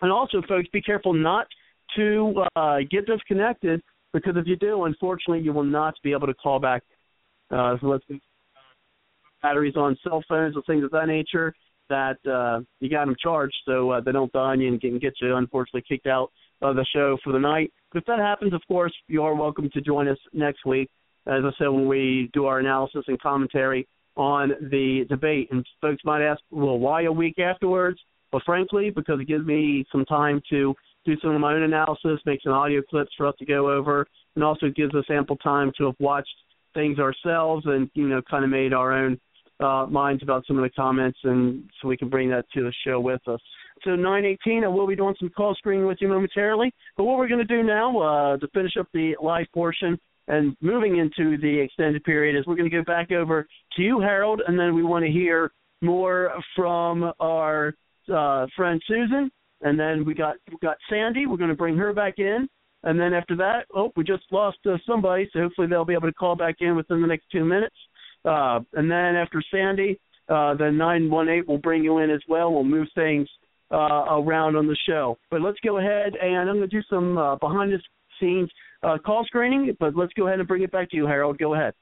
[0.03, 1.47] and also, folks, be careful not
[1.97, 3.81] to uh, get disconnected
[4.13, 6.83] because if you do, unfortunately, you will not be able to call back.
[7.51, 8.05] Uh, so let's
[9.45, 11.53] batteries on cell phones and things of that nature
[11.91, 15.37] that uh, you got them charged so uh, they don't die and can get you
[15.37, 16.31] unfortunately kicked out
[16.63, 17.71] of the show for the night.
[17.93, 20.89] But if that happens, of course, you are welcome to join us next week,
[21.27, 25.49] as I said, when we do our analysis and commentary on the debate.
[25.51, 27.99] And folks might ask, well, why a week afterwards?
[28.33, 32.19] Well, frankly, because it gives me some time to do some of my own analysis,
[32.25, 34.07] make some audio clips for us to go over,
[34.37, 36.35] and also gives us ample time to have watched
[36.73, 39.21] things ourselves and, you know, kind of made our own
[39.61, 42.73] uh, minds about some of the comments, and so we can bring that to the
[42.85, 43.41] show with us.
[43.83, 46.73] So 918, I will be doing some call screening with you momentarily.
[46.97, 49.99] But what we're going to do now uh, to finish up the live portion
[50.29, 54.01] and moving into the extended period is we're going to go back over to you,
[54.01, 55.53] Harold, and then we want to hear
[55.83, 57.75] more from our
[58.13, 61.27] uh, friend Susan, and then we got we got Sandy.
[61.27, 62.49] We're going to bring her back in,
[62.85, 66.09] and then after that, oh, we just lost uh, somebody, so hopefully they'll be able
[66.09, 67.77] to call back in within the next two minutes.
[68.25, 69.99] Uh, and then after Sandy,
[70.29, 72.53] uh, the 918 will bring you in as well.
[72.53, 73.29] We'll move things
[73.71, 75.19] uh, around on the show.
[75.31, 77.79] But let's go ahead and I'm going to do some uh, behind the
[78.21, 78.51] scenes
[78.83, 79.77] uh, call screening.
[79.79, 81.39] But let's go ahead and bring it back to you, Harold.
[81.39, 81.75] Go ahead.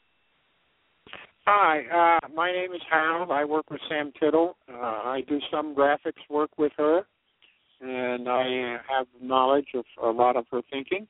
[1.44, 3.32] Hi, uh, my name is Harold.
[3.32, 4.56] I work with Sam Tittle.
[4.72, 7.02] Uh, I do some graphics work with her,
[7.80, 11.08] and I have knowledge of a lot of her thinking.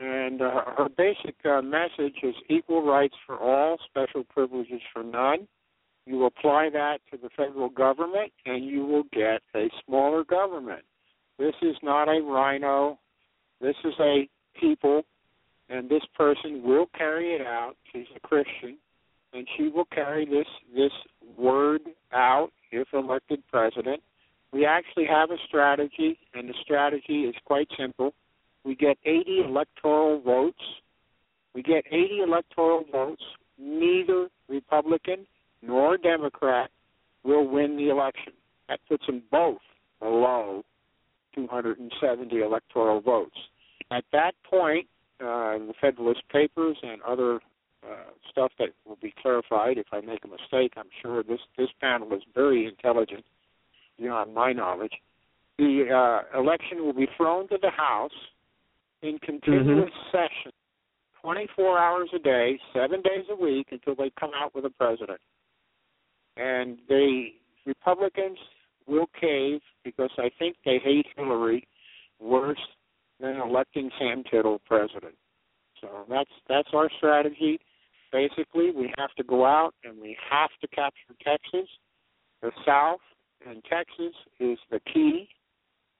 [0.00, 5.48] And uh, her basic uh, message is equal rights for all, special privileges for none.
[6.06, 10.82] You apply that to the federal government, and you will get a smaller government.
[11.38, 12.98] This is not a RINO.
[13.60, 15.02] This is a people,
[15.68, 17.74] and this person will carry it out.
[17.92, 18.78] She's a Christian,
[19.32, 20.92] and she will carry this this
[21.36, 24.02] word out if elected president.
[24.52, 28.14] We actually have a strategy, and the strategy is quite simple.
[28.68, 30.60] We get 80 electoral votes.
[31.54, 33.22] We get 80 electoral votes.
[33.58, 35.26] Neither Republican
[35.62, 36.70] nor Democrat
[37.24, 38.34] will win the election.
[38.68, 39.62] That puts them both
[40.00, 40.64] below
[41.34, 43.38] 270 electoral votes.
[43.90, 44.86] At that point,
[45.18, 47.36] uh, the Federalist Papers and other
[47.82, 50.74] uh, stuff that will be clarified if I make a mistake.
[50.76, 53.24] I'm sure this this panel is very intelligent
[53.98, 54.92] beyond my knowledge.
[55.56, 58.12] The uh, election will be thrown to the House
[59.02, 60.16] in continuous mm-hmm.
[60.16, 60.52] session,
[61.22, 65.20] 24 hours a day, seven days a week, until they come out with a president.
[66.36, 67.28] And the
[67.66, 68.38] Republicans
[68.86, 71.66] will cave because I think they hate Hillary
[72.20, 72.58] worse
[73.20, 75.14] than electing Sam Tittle president.
[75.80, 77.58] So that's that's our strategy.
[78.10, 81.68] Basically, we have to go out and we have to capture Texas.
[82.40, 83.00] The South
[83.46, 85.28] and Texas is the key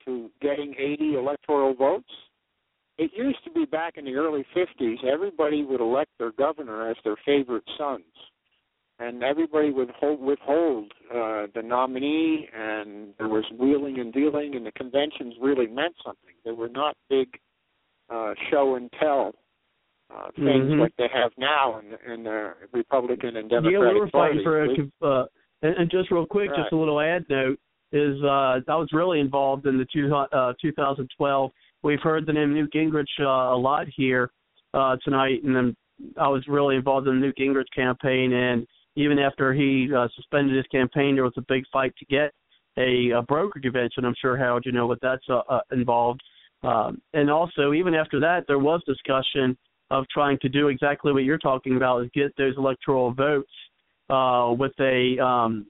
[0.05, 2.09] to getting 80 electoral votes.
[2.99, 6.97] It used to be back in the early 50s, everybody would elect their governor as
[7.05, 8.03] their favorite sons.
[8.99, 14.65] And everybody would hold, withhold uh, the nominee, and there was wheeling and dealing, and
[14.65, 16.35] the conventions really meant something.
[16.43, 17.29] They were not big
[18.09, 19.31] uh, show and tell
[20.13, 20.81] uh, things mm-hmm.
[20.81, 24.65] like they have now in, in the Republican and Democratic Yeah, we were fighting for
[24.65, 24.67] a.
[25.01, 25.25] Uh,
[25.61, 26.59] and, and just real quick, right.
[26.59, 27.59] just a little ad note
[27.93, 31.51] is uh, I was really involved in the two, uh, 2012.
[31.81, 34.31] We've heard the name Newt Gingrich uh, a lot here
[34.73, 35.75] uh, tonight, and then
[36.17, 38.33] I was really involved in the Newt Gingrich campaign.
[38.33, 42.33] And even after he uh, suspended his campaign, there was a big fight to get
[42.77, 44.05] a, a broker convention.
[44.05, 46.21] I'm sure Harold, you know what that's uh, uh, involved.
[46.63, 49.57] Um, and also, even after that, there was discussion
[49.89, 53.51] of trying to do exactly what you're talking about, is get those electoral votes
[54.09, 55.65] uh, with a um,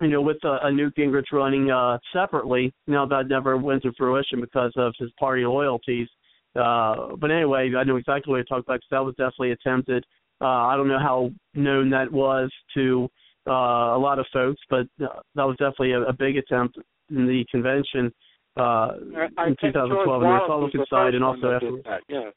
[0.00, 2.72] you know, with a, a Newt Gingrich running uh, separately.
[2.86, 6.08] Now that never went to fruition because of his party loyalties.
[6.54, 10.04] Uh, but anyway, I know exactly what you're talking about because that was definitely attempted.
[10.40, 13.08] Uh, I don't know how known that was to
[13.46, 16.78] uh, a lot of folks, but uh, that was definitely a, a big attempt
[17.10, 18.12] in the convention
[18.56, 18.92] uh,
[19.38, 21.70] I, in 2012 on the Republican side and also after.
[21.84, 22.30] That, yeah.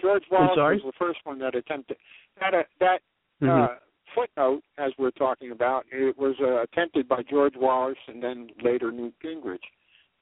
[0.00, 1.96] George Wallace was the first one that attempted
[2.40, 2.52] that.
[2.52, 3.00] Uh, that
[3.42, 3.74] mm-hmm.
[4.14, 8.92] Footnote, as we're talking about, it was uh, attempted by George Wallace and then later
[8.92, 9.58] Newt Gingrich.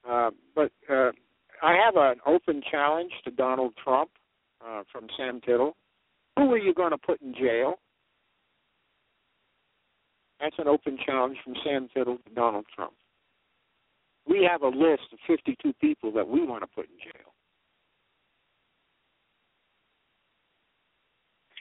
[0.08, 1.10] Uh, but uh,
[1.62, 4.10] I have an open challenge to Donald Trump
[4.66, 5.76] uh, from Sam Tittle.
[6.36, 7.74] Who are you going to put in jail?
[10.40, 12.92] That's an open challenge from Sam Tittle to Donald Trump.
[14.28, 17.33] We have a list of 52 people that we want to put in jail.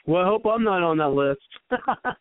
[0.06, 1.42] Well, I hope I'm not on that list.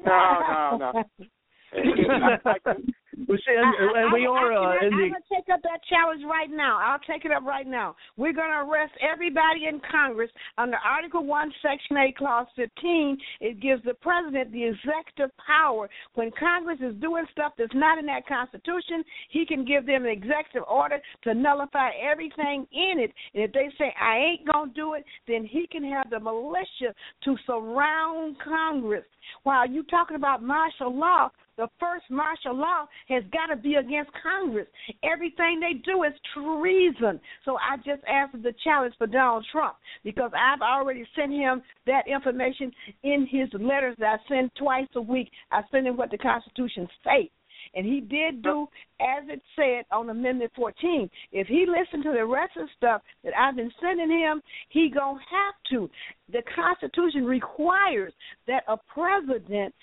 [0.04, 2.74] no, no, no.
[3.16, 6.50] we see, and, and we are uh, in I'm gonna take up that challenge right
[6.50, 6.78] now.
[6.80, 7.94] I'll take it up right now.
[8.16, 13.18] We're gonna arrest everybody in Congress under Article One, Section Eight, Clause 15.
[13.40, 18.06] It gives the president the executive power when Congress is doing stuff that's not in
[18.06, 19.04] that Constitution.
[19.30, 23.12] He can give them an executive order to nullify everything in it.
[23.34, 26.94] And if they say I ain't gonna do it, then he can have the militia
[27.24, 29.04] to surround Congress.
[29.42, 34.10] While you talking about martial law, the first martial law has got to be against
[34.22, 34.66] Congress.
[35.02, 37.20] Everything they do is treason.
[37.44, 42.08] So I just answered the challenge for Donald Trump because I've already sent him that
[42.08, 42.72] information
[43.02, 45.30] in his letters that I send twice a week.
[45.50, 47.32] I send him what the Constitution states.
[47.74, 48.66] And he did do
[49.00, 51.08] as it said on Amendment 14.
[51.32, 54.90] If he listened to the rest of the stuff that I've been sending him, he
[54.90, 55.88] gonna have to.
[56.30, 58.12] The Constitution requires
[58.46, 59.74] that a president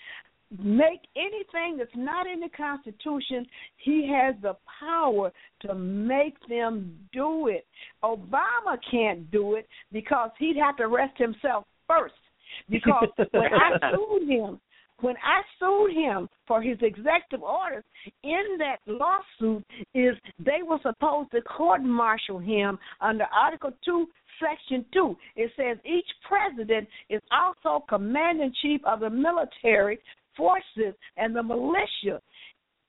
[0.58, 3.46] make anything that's not in the Constitution,
[3.78, 5.32] he has the power
[5.62, 7.66] to make them do it.
[8.04, 12.16] Obama can't do it because he'd have to arrest himself first.
[12.70, 14.60] Because when I sued him,
[15.02, 17.84] when I sued him for his executive orders
[18.24, 19.64] in that lawsuit
[19.94, 24.08] is they were supposed to court martial him under Article 2
[24.40, 25.16] Section 2.
[25.36, 30.00] It says each president is also commander in chief of the military
[30.40, 32.20] forces and the militia.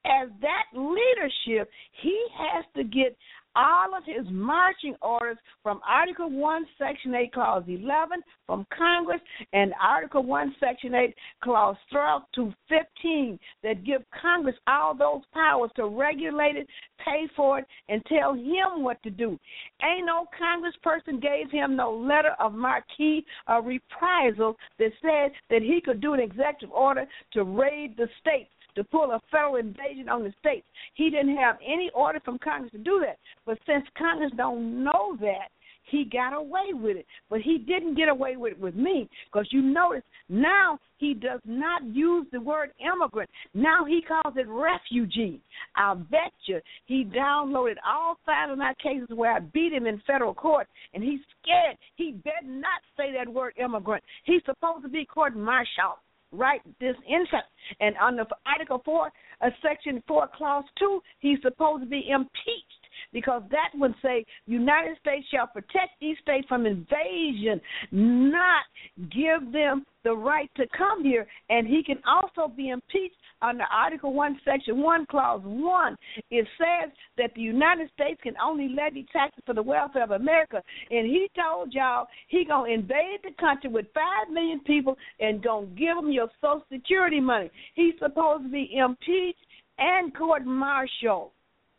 [0.03, 1.69] As that leadership,
[2.01, 3.15] he has to get
[3.55, 9.21] all of his marching orders from Article 1, Section 8, Clause 11 from Congress
[9.53, 15.71] and Article 1, Section 8, Clause 12 to 15 that give Congress all those powers
[15.75, 16.67] to regulate it,
[17.03, 19.37] pay for it, and tell him what to do.
[19.83, 22.83] Ain't no congressperson gave him no letter of marque
[23.47, 28.51] or reprisal that said that he could do an executive order to raid the states
[28.75, 30.65] to pull a federal invasion on the states.
[30.93, 33.17] He didn't have any order from Congress to do that.
[33.45, 35.49] But since Congress don't know that,
[35.91, 37.05] he got away with it.
[37.29, 41.41] But he didn't get away with it with me because you notice now he does
[41.45, 43.29] not use the word immigrant.
[43.53, 45.41] Now he calls it refugee.
[45.75, 50.01] I'll bet you he downloaded all five of my cases where I beat him in
[50.07, 51.77] federal court, and he's scared.
[51.95, 54.03] He better not say that word immigrant.
[54.23, 55.97] He's supposed to be court martial
[56.31, 57.43] right this instant.
[57.79, 59.07] And under Article 4,
[59.41, 62.80] uh, Section 4, Clause 2, he's supposed to be impeached
[63.13, 67.61] because that would say United States shall protect these states from invasion,
[67.91, 68.63] not
[69.09, 71.27] give them the right to come here.
[71.49, 75.95] And he can also be impeached under Article 1, Section 1, Clause 1.
[76.29, 80.61] It says that the United States can only levy taxes for the welfare of America.
[80.89, 85.43] And he told y'all he going to invade the country with 5 million people and
[85.43, 87.49] going to give them your Social Security money.
[87.75, 89.39] He's supposed to be impeached
[89.77, 91.31] and court martialed.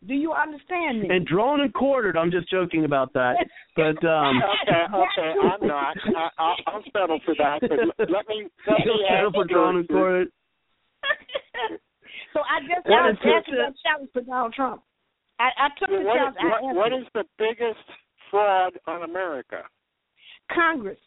[0.06, 1.08] Do you understand me?
[1.10, 2.16] And drawn and quartered.
[2.16, 3.36] I'm just joking about that.
[3.74, 5.96] But um Okay, okay, I'm not.
[6.14, 7.60] I, I'll, I'll settle for that.
[7.62, 10.28] But let me let me settle ask for drawn and quartered.
[12.34, 14.82] so I just What I was asking that challenge for Donald Trump.
[15.40, 16.36] I, I took the What, challenge.
[16.38, 17.00] I what, asked what him.
[17.00, 17.86] is the biggest
[18.30, 19.62] fraud on America?
[20.52, 20.98] Congress?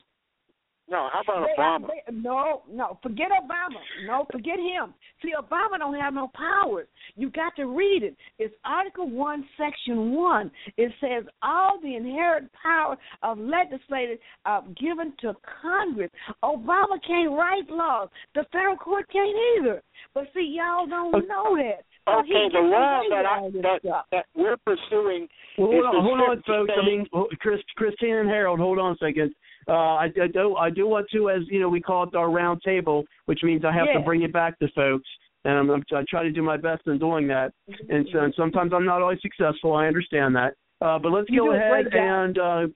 [0.88, 1.88] No, how about They- Obama?
[1.88, 3.82] they- no, no, forget Obama.
[4.06, 4.94] No, forget him.
[5.22, 6.88] See, Obama don't have no powers.
[7.16, 8.16] You got to read it.
[8.38, 10.52] It's Article One, Section One.
[10.78, 16.12] It says all the inherent power of legislators are uh, given to Congress.
[16.44, 18.10] Obama can't write laws.
[18.36, 19.82] The federal court can't either.
[20.14, 21.26] But see, y'all don't Okay.
[21.26, 21.84] know that.
[22.06, 24.06] So Okay, the gets law that I that, stuff.
[24.12, 26.72] that we're pursuing Well, hold on, hold on, folks.
[26.78, 27.08] I mean,
[27.40, 29.34] Chris, Christine and Harold, hold on a second.
[29.68, 32.30] Uh, I, I do, I do want to, as you know, we call it our
[32.30, 34.00] round table, which means I have Yeah.
[34.00, 35.08] to bring it back to folks,
[35.44, 37.52] and I'm, I'm, I try to do my best in doing that.
[37.90, 39.74] And, so, and sometimes I'm not always successful.
[39.74, 40.54] I understand that.
[40.82, 42.68] Uh, but let's You go ahead and, uh,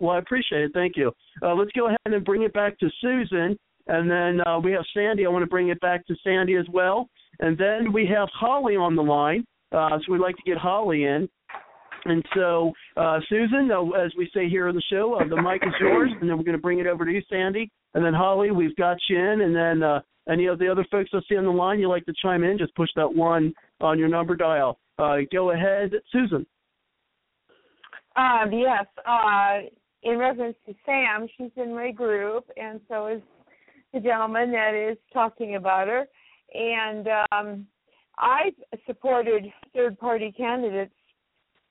[0.00, 0.72] well, I appreciate it.
[0.74, 1.12] Thank you.
[1.40, 3.56] Uh, let's go ahead and bring it back to Susan,
[3.86, 5.24] and then uh, we have Sandy.
[5.24, 7.08] I want to bring it back to Sandy as well,
[7.38, 9.44] and then we have Holly on the line.
[9.70, 11.28] Uh, so we'd like to get Holly in.
[12.04, 15.62] And so, uh, Susan, uh, as we say here on the show, uh, the mic
[15.64, 17.70] is yours, and then we're going to bring it over to you, Sandy.
[17.94, 21.10] And then Holly, we've got you in, and then uh, any of the other folks
[21.12, 23.98] I see on the line, you like to chime in, just push that one on
[23.98, 24.78] your number dial.
[24.98, 26.44] Uh, go ahead, Susan.
[28.16, 28.86] Um, yes.
[29.06, 29.60] Uh,
[30.02, 33.22] in reference to Sam, she's in my group, and so is
[33.94, 36.06] the gentleman that is talking about her.
[36.54, 37.66] And um,
[38.18, 38.54] I've
[38.86, 40.92] supported third-party candidates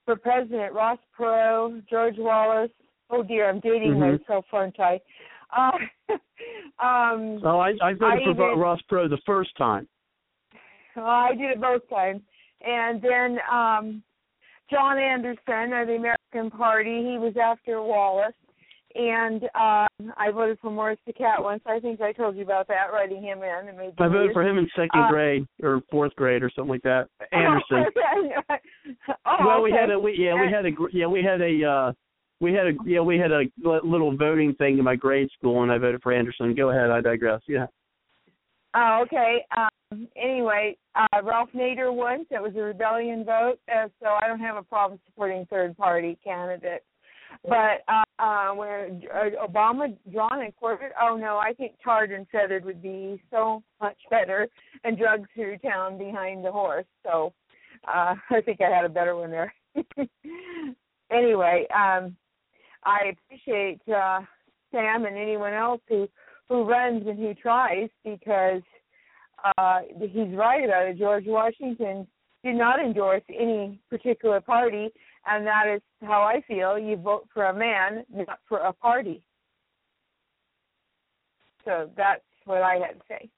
[0.04, 2.70] for president: Ross Perot, George Wallace.
[3.10, 4.20] Oh dear, I'm dating Mhm.
[4.20, 5.00] myself, aren't I?
[5.56, 5.70] Uh,
[6.82, 9.86] um, Oh, I, I voted I for even- Ross Perot the first time.
[10.96, 12.22] well, I did it both times.
[12.64, 14.02] And then um
[14.70, 18.32] John Anderson of the American Party, he was after Wallace.
[18.94, 21.62] And um I voted for Morris the Cat once.
[21.66, 23.76] I think I told you about that, writing him in.
[23.76, 24.32] Made I voted weird.
[24.32, 27.08] for him in second Uh, grade or fourth grade or something like that.
[27.32, 27.84] Anderson.
[29.26, 31.92] oh, well, we had a we, yeah we had a yeah we had a uh
[32.40, 35.72] we had a yeah we had a little voting thing in my grade school and
[35.72, 36.54] I voted for Anderson.
[36.54, 37.40] Go ahead, I digress.
[37.48, 37.66] Yeah.
[38.74, 39.44] Oh, okay.
[39.56, 42.24] Um, anyway, uh, Ralph Nader once.
[42.30, 46.18] That was a rebellion vote, uh, so I don't have a problem supporting third party
[46.24, 46.84] candidates.
[47.44, 52.26] But uh, uh, when uh, Obama drawn and quartered, oh no, I think tarred and
[52.30, 54.46] feathered would be so much better,
[54.84, 56.86] and drugged through town behind the horse.
[57.04, 57.32] So
[57.88, 59.52] uh, I think I had a better one there.
[61.10, 62.16] anyway, um,
[62.84, 64.20] I appreciate uh,
[64.70, 66.08] Sam and anyone else who
[66.48, 68.62] who runs and who tries because
[69.58, 70.98] uh, he's right about it.
[70.98, 72.06] George Washington
[72.44, 74.90] did not endorse any particular party,
[75.26, 76.78] and that is how I feel.
[76.78, 79.22] You vote for a man, not for a party.
[81.64, 83.28] So that's what I had to say.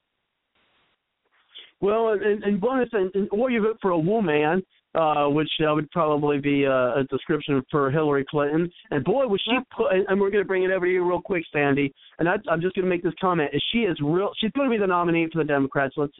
[1.81, 4.63] Well, and, and one of the things, or you vote for a woman,
[4.95, 8.71] uh, which uh, would probably be a, a description for Hillary Clinton.
[8.91, 9.91] And boy, was she put.
[9.91, 11.93] And we're going to bring it over to you real quick, Sandy.
[12.17, 14.31] And I, I'm just going to make this comment: is she is real?
[14.39, 15.95] She's going to be the nominee for the Democrats.
[15.97, 16.13] Let's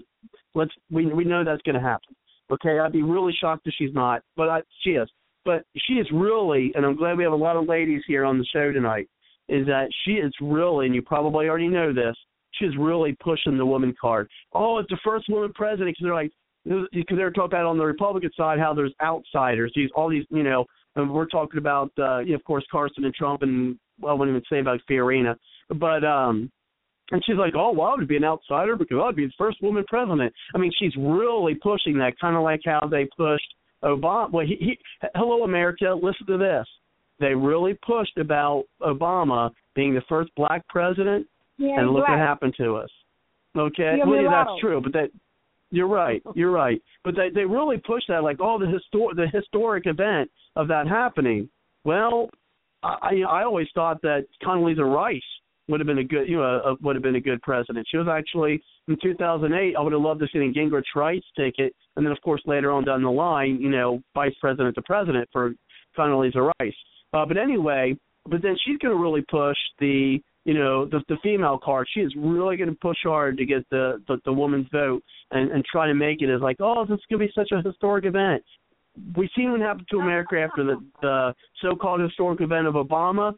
[0.53, 2.15] let's we we know that's going to happen.
[2.51, 5.09] Okay, I'd be really shocked if she's not, but I, she is.
[5.45, 8.38] But she is really, and I'm glad we have a lot of ladies here on
[8.38, 9.07] the show tonight.
[9.47, 12.15] Is that she is really, and you probably already know this,
[12.53, 14.27] she's really pushing the woman card.
[14.53, 16.31] Oh, it's the first woman president because they're like,
[16.91, 19.72] because they're talking about on the Republican side how there's outsiders.
[19.76, 20.65] These all these, you know,
[20.95, 24.15] and we're talking about, uh, you know, of course, Carson and Trump, and well, I
[24.17, 25.35] wouldn't even say about Fiorina,
[25.69, 26.51] but um,
[27.11, 29.61] and she's like, oh, well, I would be an outsider because I'd be the first
[29.61, 30.34] woman president.
[30.55, 33.53] I mean, she's really pushing that, kind of like how they pushed
[33.84, 34.31] Obama.
[34.31, 34.80] Well, he, he,
[35.15, 36.65] hello, America, listen to this.
[37.19, 41.27] they really pushed about Obama being the first black president,
[41.57, 42.10] Yeah, and look black.
[42.10, 42.89] what happened to us.
[43.57, 45.10] Okay, well, yeah, that's true, but that
[45.72, 46.81] you're right, you're right.
[47.03, 50.88] But they they really pushed that like oh the histor- the historic event of that
[50.88, 51.49] happening.
[51.85, 52.30] Well,
[52.84, 55.22] I I always thought that Condoleezza Rice
[55.67, 57.87] would have been a good you know a, would have been a good president.
[57.89, 59.75] She was actually in 2008.
[59.75, 62.71] I would have loved to see the Gingrich Rice ticket, and then of course later
[62.71, 65.53] on down the line, you know, vice president to president for
[65.97, 66.75] Condoleezza Rice.
[67.13, 67.95] Uh, but anyway,
[68.29, 71.87] but then she's going to really push the you know the the female card.
[71.93, 75.51] She is really going to push hard to get the, the the woman's vote and
[75.51, 77.67] and try to make it as like oh this is going to be such a
[77.67, 78.43] historic event.
[79.17, 83.33] We've seen what happened to America after the the so-called historic event of Obama.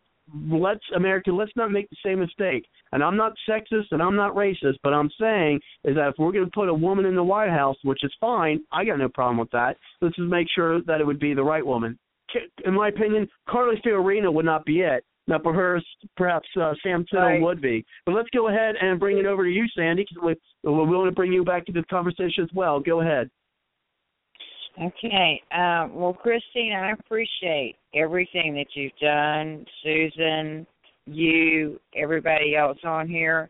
[0.51, 2.65] Let's America, let's not make the same mistake.
[2.91, 6.31] And I'm not sexist and I'm not racist, but I'm saying is that if we're
[6.31, 9.09] going to put a woman in the White House, which is fine, I got no
[9.09, 9.77] problem with that.
[10.01, 11.97] Let's just make sure that it would be the right woman.
[12.65, 15.05] In my opinion, Carly Fiorina would not be it.
[15.27, 15.85] Now, perhaps
[16.15, 17.41] perhaps uh, Sam Tittle Right.
[17.41, 17.85] would be.
[18.05, 20.23] But let's go ahead and bring it over to you, Sandy, because
[20.63, 22.79] we, we want to bring you back to this conversation as well.
[22.79, 23.29] Go ahead.
[24.81, 25.41] Okay.
[25.51, 30.67] Um, well, Christine, I appreciate everything that you've done, Susan,
[31.05, 33.49] you, everybody else on here.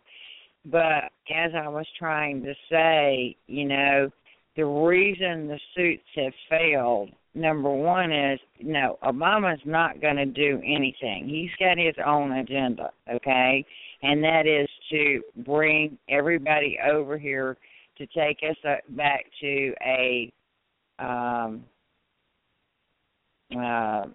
[0.65, 4.09] But as I was trying to say, you know,
[4.55, 10.61] the reason the suits have failed, number one is no, Obama's not going to do
[10.65, 11.27] anything.
[11.27, 13.65] He's got his own agenda, okay?
[14.01, 17.57] And that is to bring everybody over here
[17.97, 20.31] to take us uh, back to a
[20.99, 21.63] um
[23.57, 24.05] uh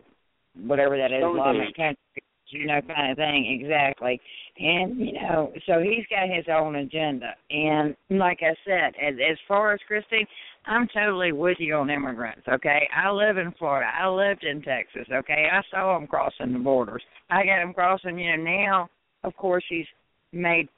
[0.66, 2.22] whatever that is Islamic country
[2.52, 4.20] you know kind of thing exactly.
[4.58, 7.34] And you know so he's got his own agenda.
[7.50, 10.26] And like i said as as far as christine
[10.66, 12.88] i'm totally with you on immigrants okay?
[12.94, 13.90] I live in florida.
[13.98, 15.48] I lived in texas okay?
[15.50, 17.02] I saw them crossing the borders.
[17.30, 18.88] I got them crossing you know now
[19.24, 19.86] of course he's
[20.32, 20.68] made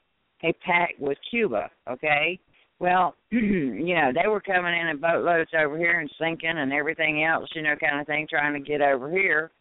[0.43, 2.39] a pact with cuba okay
[2.79, 7.23] well, you know, they were coming in in boatloads over here and sinking and everything
[7.23, 9.51] else, you know, kind of thing, trying to get over here.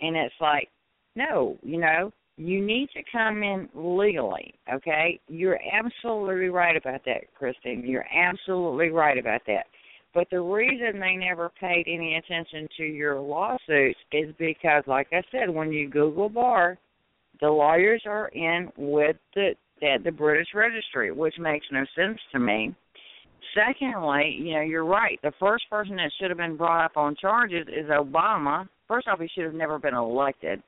[0.00, 0.68] And it's like,
[1.14, 5.20] no, you know, you need to come in legally, okay?
[5.28, 7.84] You're absolutely right about that, Christine.
[7.86, 9.66] You're absolutely right about that.
[10.14, 15.22] But the reason they never paid any attention to your lawsuits is because, like I
[15.30, 16.78] said, when you Google bar,
[17.40, 22.38] the lawyers are in with the the, the British registry, which makes no sense to
[22.38, 22.74] me.
[23.54, 25.18] Secondly, you know, you're right.
[25.22, 28.66] The first person that should have been brought up on charges is Obama.
[28.88, 30.62] First off, he should have never been elected.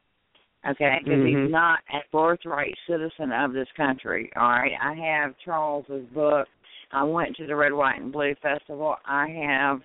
[0.68, 1.44] Okay, because Mhm.
[1.44, 4.30] he's not a birthright citizen of this country.
[4.34, 6.48] All right, I have Charles's book.
[6.90, 8.96] I went to the Red, White, and Blue Festival.
[9.04, 9.82] I have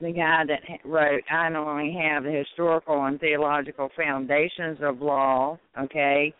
[0.00, 1.24] the guy that wrote.
[1.30, 5.58] I not only have the historical and theological foundations of law.
[5.76, 6.32] Okay,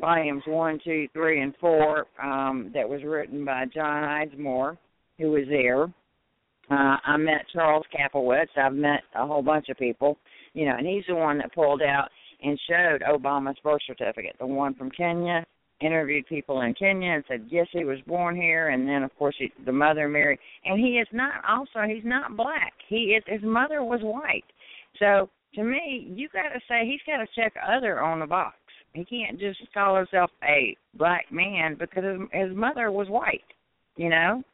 [0.00, 2.06] volumes one, two, three, and four.
[2.22, 4.76] Um, that was written by John Eidsmoe,
[5.18, 5.84] who was there.
[6.70, 8.56] Uh, I met Charles Capelwitz.
[8.56, 10.18] I've met a whole bunch of people,
[10.52, 12.08] you know, and he's the one that pulled out
[12.42, 15.44] and showed Obama's birth certificate, the one from Kenya.
[15.80, 19.36] Interviewed people in Kenya and said yes, he was born here, and then of course
[19.38, 22.72] he, the mother married, and he is not also he's not black.
[22.88, 24.42] He is his mother was white.
[24.98, 28.56] So to me, you got to say he's got to check other on the box.
[28.98, 33.44] He can't just call himself a black man because his, his mother was white.
[33.96, 34.44] You know,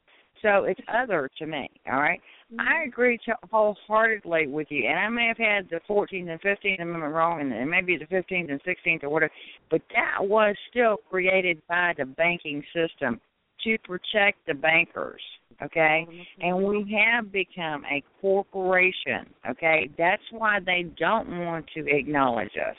[0.45, 1.69] so it's other to me.
[1.91, 2.21] All right?
[2.53, 2.89] I mm-hmm.
[2.89, 7.15] agree to, wholeheartedly with you, and I may have had the 14th and 15th Amendment
[7.15, 9.33] wrong, and, and maybe the 15th and 16th or whatever,
[9.71, 13.21] but that was still created by the banking system
[13.65, 15.21] to protect the bankers.
[15.63, 16.43] Okay, mm-hmm.
[16.43, 19.25] and we have become a corporation.
[19.49, 22.75] Okay, that's why they don't want to acknowledge us.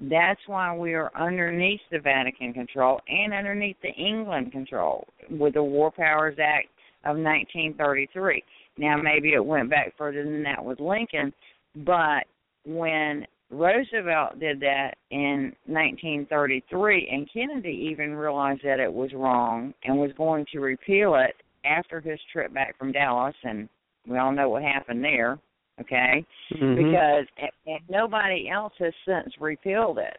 [0.00, 5.62] That's why we are underneath the Vatican control and underneath the England control with the
[5.62, 6.68] War Powers Act
[7.04, 8.42] of 1933.
[8.78, 11.34] Now, maybe it went back further than that with Lincoln,
[11.76, 12.24] but
[12.64, 19.98] when Roosevelt did that in 1933, and Kennedy even realized that it was wrong and
[19.98, 23.68] was going to repeal it after his trip back from Dallas, and
[24.08, 25.38] we all know what happened there,
[25.80, 26.24] okay?
[26.52, 26.76] Mhm.
[26.76, 30.18] Because and, and nobody else has since repealed it.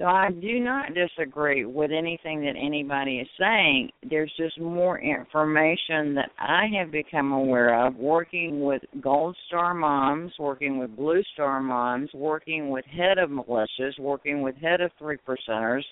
[0.00, 3.90] So I do not disagree with anything that anybody is saying.
[4.08, 10.32] There's just more information that I have become aware of working with Gold Star moms,
[10.38, 15.18] working with Blue Star moms, working with head of militias, working with head of three
[15.18, 15.84] percenters.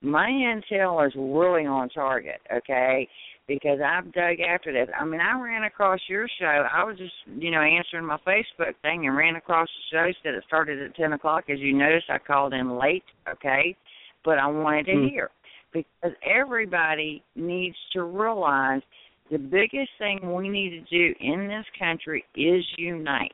[0.00, 3.08] My intel is really on target, okay?
[3.46, 4.88] Because I've dug after this.
[4.98, 6.66] I mean, I ran across your show.
[6.72, 10.12] I was just, you know, answering my Facebook thing and ran across the show.
[10.22, 11.44] Said it started at ten o'clock.
[11.50, 13.04] As you noticed, I called in late.
[13.28, 13.76] Okay,
[14.24, 15.10] but I wanted to mm.
[15.10, 15.30] hear
[15.72, 18.82] because everybody needs to realize
[19.30, 23.32] the biggest thing we need to do in this country is unite.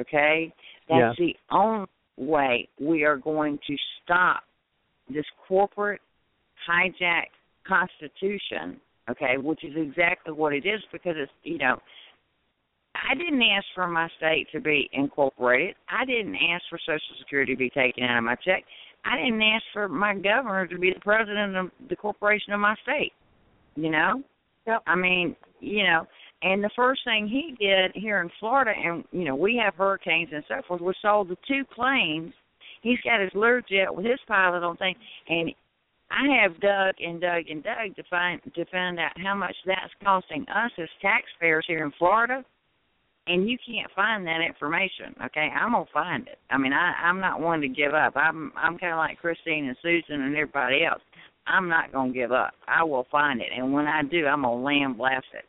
[0.00, 0.52] Okay,
[0.88, 1.26] that's yeah.
[1.26, 4.42] the only way we are going to stop
[5.12, 6.00] this corporate
[6.68, 7.26] hijack
[7.66, 8.80] constitution
[9.10, 11.78] okay, which is exactly what it is because it's you know
[12.94, 15.76] I didn't ask for my state to be incorporated.
[15.88, 18.64] I didn't ask for Social Security to be taken out of my check.
[19.04, 22.76] I didn't ask for my governor to be the president of the corporation of my
[22.82, 23.12] state.
[23.74, 24.22] You know?
[24.66, 24.82] Yep.
[24.86, 26.06] I mean, you know,
[26.42, 30.30] and the first thing he did here in Florida, and you know, we have hurricanes
[30.32, 32.32] and so forth, was sold the two planes.
[32.82, 34.94] He's got his Learjet with his pilot on thing,
[35.28, 35.52] and
[36.12, 39.92] I have dug and dug and dug to find to find out how much that's
[40.04, 42.44] costing us as taxpayers here in Florida,
[43.26, 45.14] and you can't find that information.
[45.24, 46.38] Okay, I'm gonna find it.
[46.50, 48.16] I mean, I I'm not one to give up.
[48.16, 51.00] I'm I'm kind of like Christine and Susan and everybody else.
[51.46, 52.52] I'm not gonna give up.
[52.68, 55.44] I will find it, and when I do, I'm gonna land blast it.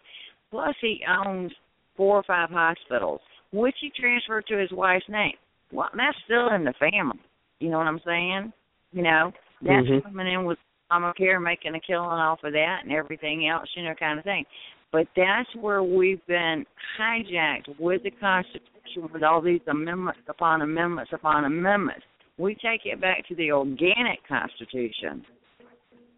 [0.50, 1.52] Plus, he owns
[1.98, 3.22] four or five hospitals,
[3.52, 5.36] which he transferred to his wife's name.
[5.72, 7.20] Well, that's still in the family.
[7.60, 8.54] You know what I'm saying?
[8.92, 9.32] You know,
[9.64, 10.08] that's mm-hmm.
[10.08, 10.58] coming in with
[10.92, 14.46] Obamacare, making a killing off of that, and everything else, you know, kind of thing.
[14.92, 16.66] But that's where we've been
[17.00, 22.04] hijacked with the Constitution, with all these amendments upon amendments upon amendments.
[22.38, 25.24] We take it back to the organic Constitution,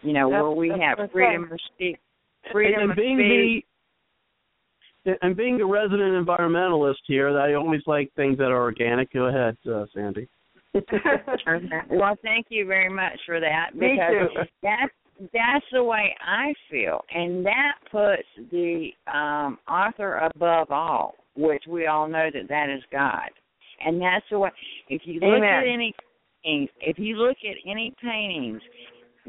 [0.01, 1.97] you know, that's, where we have freedom of speech,
[2.51, 3.65] freedom and, and of speech.
[5.05, 9.13] The, and being a resident environmentalist here, I always like things that are organic.
[9.13, 10.27] Go ahead, uh, Sandy.
[11.89, 14.91] Well, thank you very much for that because that's
[15.33, 21.87] that's the way I feel, and that puts the um, author above all, which we
[21.87, 23.29] all know that that is God,
[23.85, 24.49] and that's the way.
[24.89, 25.43] If you look Amen.
[25.43, 25.93] at any
[26.43, 28.61] paintings, if you look at any paintings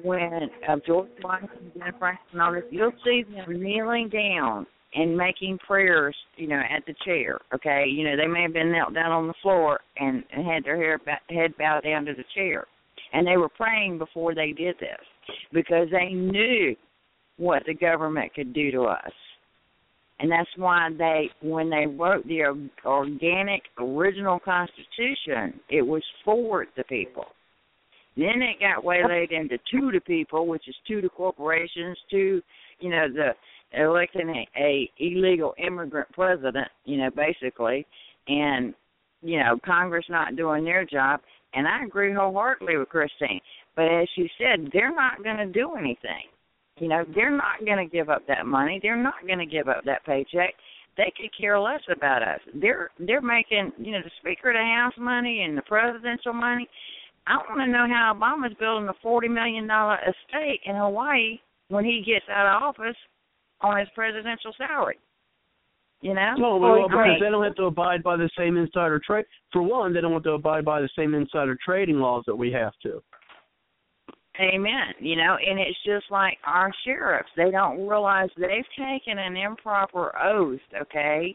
[0.03, 5.59] when of George Washington, Jennifer Franklin, all this, you'll see them kneeling down and making
[5.67, 7.39] prayers, you know, at the chair.
[7.55, 10.65] Okay, you know, they may have been knelt down on the floor and, and had
[10.65, 12.67] their hair head bowed down to the chair,
[13.13, 16.75] and they were praying before they did this because they knew
[17.37, 19.13] what the government could do to us.
[20.19, 22.45] And that's why they, when they wrote the
[22.87, 27.27] organic original Constitution, it was for the people.
[28.17, 32.41] Then it got waylaid into two to people, which is two to corporations, to
[32.81, 33.31] you know the
[33.73, 37.87] electing a, a illegal immigrant president, you know, basically,
[38.29, 38.75] and
[39.23, 41.21] you know Congress not doing their job.
[41.55, 43.41] And I agree wholeheartedly with Christine.
[43.77, 46.29] But as she said, they're not going to do anything.
[46.79, 48.79] You know, they're not going to give up that money.
[48.83, 50.55] They're not going to give up that paycheck.
[50.97, 52.41] They could care less about us.
[52.55, 56.69] They're they're making you know the Speaker of the House money and the presidential money.
[57.27, 61.39] I want to know how Obama's building a forty million dollar estate in Hawaii
[61.69, 62.97] when he gets out of office
[63.61, 64.99] on his presidential salary.
[66.03, 66.35] You know?
[66.37, 69.25] No, well, because they don't have to abide by the same insider trade.
[69.53, 72.53] For one, they don't have to abide by the same insider trading laws that we
[72.53, 73.03] have to.
[74.39, 74.93] Amen.
[75.01, 77.31] You know, and it's just like our sheriffs.
[77.37, 81.35] They don't realize they've taken an improper oath, okay?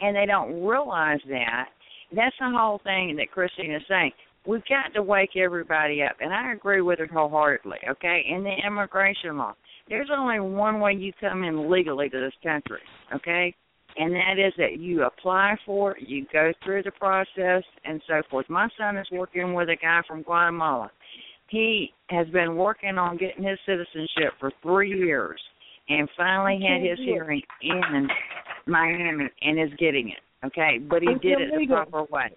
[0.00, 1.66] And they don't realize that.
[2.14, 4.12] That's the whole thing that Christine is saying.
[4.46, 6.16] We've got to wake everybody up.
[6.20, 8.24] And I agree with her wholeheartedly, okay?
[8.28, 9.54] In the immigration law
[9.88, 12.80] there's only one way you come in legally to this country,
[13.14, 13.54] okay?
[13.98, 18.22] And that is that you apply for it, you go through the process, and so
[18.30, 18.46] forth.
[18.50, 20.90] My son is working with a guy from Guatemala.
[21.48, 25.40] He has been working on getting his citizenship for three years,
[25.88, 28.08] and finally had his hearing in
[28.66, 30.18] Miami, and is getting it.
[30.44, 31.78] Okay, but he it's did illegal.
[31.78, 32.30] it the proper way.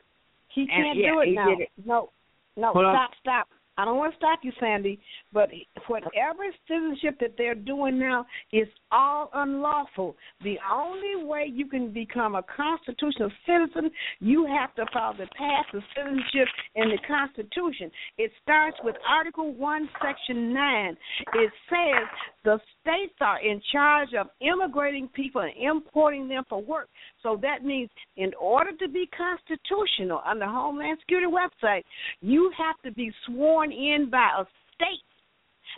[0.55, 1.49] He can't and, yeah, do it he now.
[1.49, 1.69] Did it.
[1.85, 2.09] No,
[2.55, 3.47] no, Hold stop, stop.
[3.79, 4.99] I don't want to stop you, Sandy,
[5.31, 5.49] but
[5.87, 10.17] whatever citizenship that they're doing now is all unlawful.
[10.43, 15.65] The only way you can become a constitutional citizen, you have to follow the path
[15.73, 17.89] of citizenship in the Constitution.
[18.17, 20.97] It starts with Article 1, Section 9.
[21.35, 22.07] It says
[22.49, 26.89] the states are in charge of immigrating people and importing them for work.
[27.21, 31.83] So that means in order to be constitutional on the Homeland Security website,
[32.21, 35.08] you have to be sworn in by a state.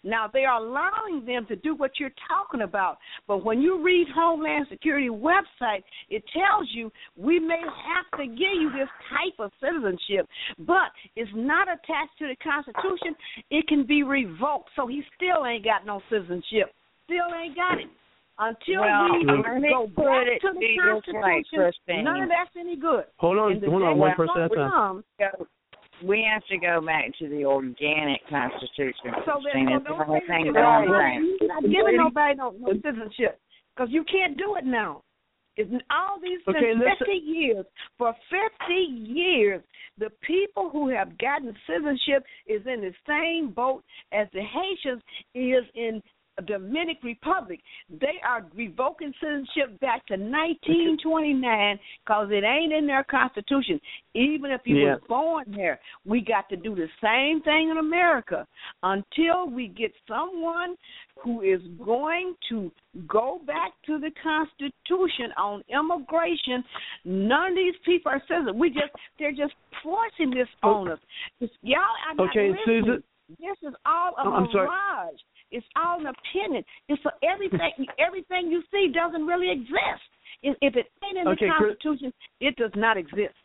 [0.03, 2.97] Now they are allowing them to do what you're talking about,
[3.27, 8.55] but when you read Homeland Security website, it tells you we may have to give
[8.59, 10.27] you this type of citizenship,
[10.59, 13.15] but it's not attached to the Constitution.
[13.49, 16.73] It can be revoked, so he still ain't got no citizenship.
[17.05, 17.89] Still ain't got it
[18.39, 23.05] Until well, we go back to the Constitution, none of that's any good.
[23.17, 25.03] Hold on, hold on, one person at a time.
[26.03, 29.13] We have to go back to the organic Constitution.
[29.25, 29.69] So then, Christine.
[29.69, 31.37] so It's the only thing don't that I'm saying.
[31.39, 33.39] You're not giving nobody no, no citizenship
[33.75, 35.03] because you can't do it now.
[35.57, 37.65] It's all these Okay, since listen- 50 years.
[37.97, 39.61] For 50 years,
[39.97, 45.03] the people who have gotten citizenship is in the same boat as the Haitians
[45.35, 46.01] is in
[46.41, 47.59] Dominican Republic.
[47.89, 53.79] They are revoking citizenship back to 1929 because it ain't in their constitution.
[54.13, 54.93] Even if you Yeah.
[54.95, 58.47] were born there, we got to do the same thing in America
[58.83, 60.75] until we get someone
[61.23, 62.71] who is going to
[63.07, 66.63] go back to the Constitution on immigration.
[67.05, 68.55] None of these people are citizens.
[68.55, 69.53] We just they're just
[69.83, 70.69] forcing this oh.
[70.75, 70.99] on us.
[71.61, 71.81] Y'all
[72.15, 72.53] not Okay.
[72.65, 73.03] Susan-
[73.39, 74.67] This is all a Oh, I'm sorry.
[75.51, 76.63] It's all an opinion.
[76.87, 77.85] It's a, everything.
[77.99, 80.03] everything you see doesn't really exist.
[80.43, 83.35] If, if it ain't in Okay, the Chris- Constitution, it does not exist.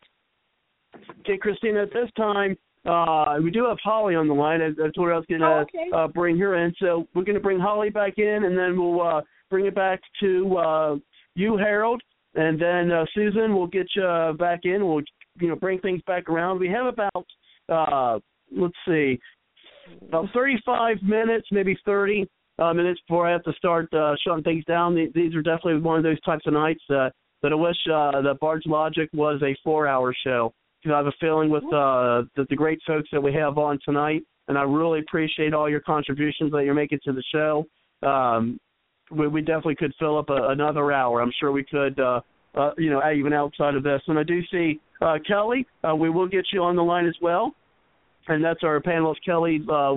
[1.20, 4.60] Okay, Christina, at this time, uh, we do have Holly on the line.
[4.60, 5.90] Told her I was going to Oh, okay.
[5.94, 6.72] uh, bring her in.
[6.78, 9.20] So we're going to bring Holly back in, and then we'll uh,
[9.50, 10.96] bring it back to uh,
[11.34, 12.00] you, Harold.
[12.34, 14.86] And then uh, Susan, we'll get you uh, back in.
[14.86, 15.02] We'll
[15.38, 16.60] you know bring things back around.
[16.60, 17.26] We have about
[17.68, 18.18] uh,
[18.56, 19.18] let's see,
[20.08, 24.64] about 35 minutes, maybe 30 uh, minutes before I have to start uh, shutting things
[24.64, 24.94] down.
[24.94, 27.10] Th- These are definitely one of those types of nights uh,
[27.42, 30.52] that I wish uh, that Bards Logic was a four-hour show.
[30.84, 33.78] Know, I have a feeling with uh, the, the great folks that we have on
[33.84, 37.66] tonight, and I really appreciate all your contributions that you're making to the show.
[38.06, 38.60] Um,
[39.10, 41.20] we, we definitely could fill up a, another hour.
[41.20, 42.20] I'm sure we could, uh,
[42.54, 44.00] uh, you know, even outside of this.
[44.06, 45.66] And I do see uh, Kelly.
[45.82, 47.52] Uh, we will get you on the line as well,
[48.28, 49.96] and that's our panelist Kelly uh,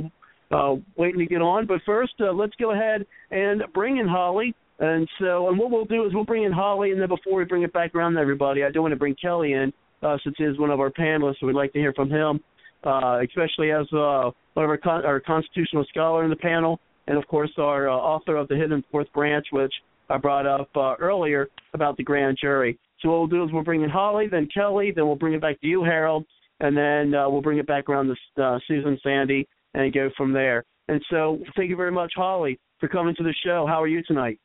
[0.52, 1.66] uh, waiting to get on.
[1.66, 4.54] But first, uh, let's go ahead and bring in Holly.
[4.80, 7.44] And so, and what we'll do is we'll bring in Holly, and then before we
[7.44, 10.36] bring it back around to everybody, I do want to bring Kelly in uh, since
[10.38, 11.36] he is one of our panelists.
[11.42, 12.40] So we'd like to hear from him,
[12.86, 17.18] uh, especially as uh, one of our, con- our constitutional scholar in the panel, and
[17.18, 19.74] of course our uh, author of the Hidden Fourth Branch, which
[20.10, 22.80] I brought up uh, earlier about the grand jury.
[23.02, 25.42] So what we'll do is we'll bring in Holly, then Kelly, then we'll bring it
[25.42, 26.26] back to you, Harold,
[26.60, 30.34] and then uh, we'll bring it back around to uh, Susan Sandy and go from
[30.34, 30.66] there.
[30.88, 33.66] And so thank you very much, Holly, for coming to the show.
[33.68, 34.40] How are you tonight?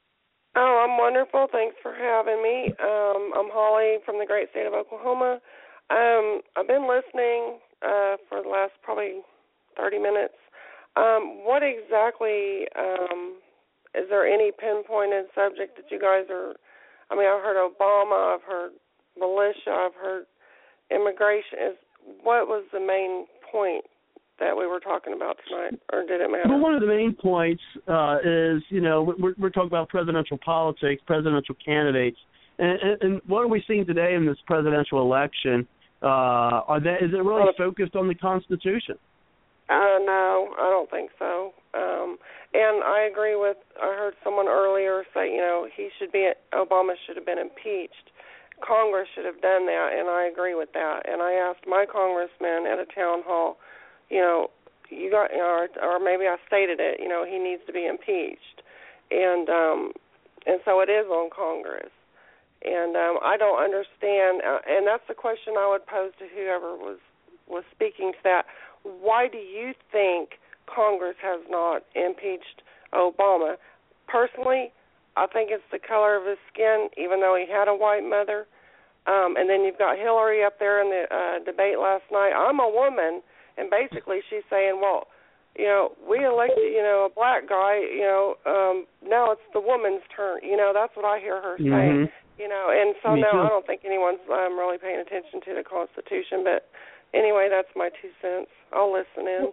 [0.57, 1.47] Oh, I'm wonderful.
[1.51, 2.73] Thanks for having me.
[2.81, 5.41] Um, I'm Holly from the great state of Oklahoma.
[5.91, 9.21] Um, I've been listening uh, for the last probably
[9.77, 10.35] 30 minutes.
[10.97, 13.37] Um, what exactly um,
[13.95, 16.55] is there any pinpointed subject that you guys are?
[17.11, 18.73] I mean, I've heard Obama, I've heard
[19.19, 20.25] militia, I've heard
[20.91, 21.59] immigration.
[21.71, 21.77] Is
[22.23, 23.85] what was the main point
[24.41, 26.49] that we were talking about tonight, or did it matter?
[26.49, 30.39] Well, one of the main points uh, is, you know, we're, we're talking about presidential
[30.45, 32.19] politics, presidential candidates,
[32.59, 35.67] and, and, and what are we seeing today in this presidential election?
[36.03, 38.97] Uh, are they, is it really focused on the Constitution?
[39.71, 41.53] Uh, no, I don't think so.
[41.73, 42.19] Um,
[42.53, 43.57] and I agree with.
[43.81, 46.31] I heard someone earlier say, you know, he should be.
[46.53, 48.11] Obama should have been impeached.
[48.61, 51.09] Congress should have done that, and I agree with that.
[51.11, 53.59] And I asked my congressman at a town hall,
[54.11, 54.51] you know,
[54.91, 58.63] you got, or, or maybe I stated it, you know, he needs to be impeached,
[59.11, 59.93] and um,
[60.47, 61.91] and so it is on Congress.
[62.65, 66.77] And um, I don't understand, uh, and that's the question I would pose to whoever
[66.77, 66.99] was
[67.47, 68.45] was speaking to that.
[68.83, 73.57] Why do you think Congress has not impeached Obama?
[74.07, 74.73] Personally,
[75.17, 78.47] I think it's the color of his skin, even though he had a white mother.
[79.07, 82.33] Um, and then you've got Hillary up there in the uh, debate last night.
[82.33, 83.21] I'm a woman,
[83.59, 85.09] and basically she's saying, well,
[85.57, 89.61] you know, we elected, you know, a black guy, you know, um, now it's the
[89.61, 90.41] woman's turn.
[90.43, 91.87] You know, that's what I hear her say.
[91.87, 92.11] Mhm.
[92.39, 93.39] You know, and so Me no, too.
[93.39, 96.43] I don't think anyone's um, really paying attention to the Constitution.
[96.43, 96.67] But
[97.15, 98.51] anyway, that's my two cents.
[98.73, 99.53] I'll listen in.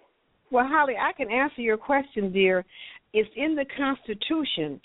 [0.50, 2.66] Well, Holly, I can answer your question, dear.
[3.14, 4.82] It's in the Constitution.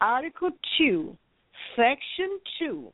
[0.00, 1.16] Article 2,
[1.74, 2.92] Section 2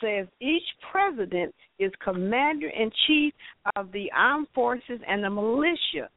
[0.00, 3.32] says each president is commander in chief
[3.76, 6.08] of the armed forces and the militia.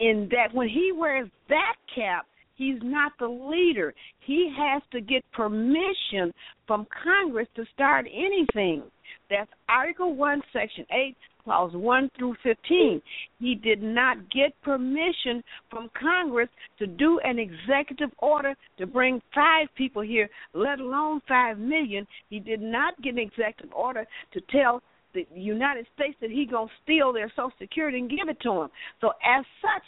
[0.00, 2.26] In that, when he wears that cap,
[2.56, 3.94] he's not the leader.
[4.20, 6.32] He has to get permission
[6.66, 8.82] from Congress to start anything.
[9.30, 13.02] That's Article 1, Section 8, Clause 1 through 15.
[13.40, 16.48] He did not get permission from Congress
[16.78, 22.06] to do an executive order to bring five people here, let alone five million.
[22.30, 24.82] He did not get an executive order to tell
[25.14, 28.68] the United States that he gonna steal their Social Security and give it to him.
[29.00, 29.82] So as such,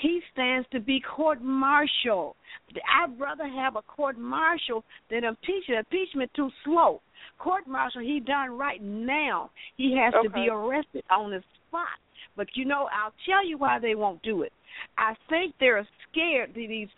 [0.00, 2.36] he stands to be court martial.
[2.70, 5.86] I'd rather have a court martial than impeachment.
[5.90, 7.00] Impeachment too slow.
[7.38, 9.50] Court martial, he done right now.
[9.76, 10.28] He has okay.
[10.28, 11.98] to be arrested on the spot.
[12.36, 14.52] But you know, I'll tell you why they won't do it.
[14.96, 16.52] I think they're scared.
[16.54, 16.88] These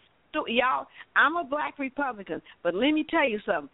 [0.47, 0.87] y'all,
[1.17, 3.69] I'm a black Republican, but let me tell you something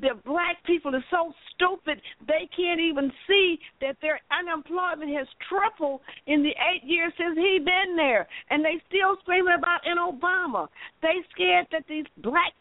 [0.00, 6.00] the black people are so stupid they can't even see that their unemployment has tripled
[6.26, 8.26] in the eight years since he been there.
[8.50, 10.68] And they still screaming about in obama.
[11.02, 12.52] They scared that these black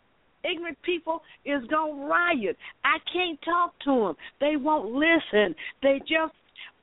[0.44, 2.58] ignorant people is gonna riot.
[2.84, 5.56] I can't talk to them they won't listen.
[5.82, 6.34] They just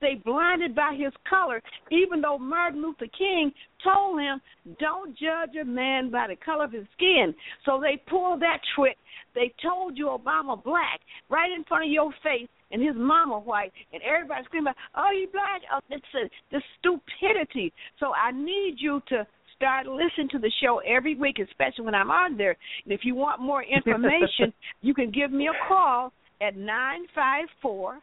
[0.01, 3.53] they blinded by his color, even though Martin Luther King
[3.83, 4.41] told him,
[4.79, 7.35] don't judge a man by the color of his skin.
[7.65, 8.97] So they pulled that trick.
[9.35, 13.73] They told you Obama black right in front of your face and his mama white,
[13.93, 17.73] and everybody screaming, "Oh, he black!" Oh, it's a, the stupidity.
[17.99, 22.11] So I need you to start listening to the show every week, especially when I'm
[22.11, 22.57] on there.
[22.85, 24.53] And if you want more information,
[24.83, 28.01] you can give me a call at nine five four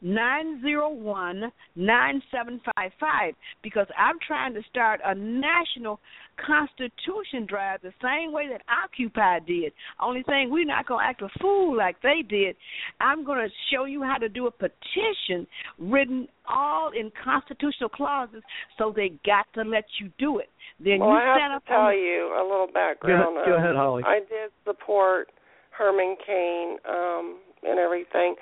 [0.00, 6.00] nine zero one nine seven five five because I'm trying to start a national
[6.46, 9.72] constitution drive the same way that Occupy did.
[10.00, 12.56] Only thing we're not gonna act a fool like they did.
[13.00, 15.46] I'm gonna show you how to do a petition
[15.78, 18.42] written all in constitutional clauses
[18.78, 20.48] so they got to let you do it.
[20.78, 23.34] Then well, you I stand have up to tell you a little background.
[23.34, 24.02] Go ahead, go ahead Holly.
[24.06, 25.28] I did support
[25.70, 28.36] Herman Cain um and everything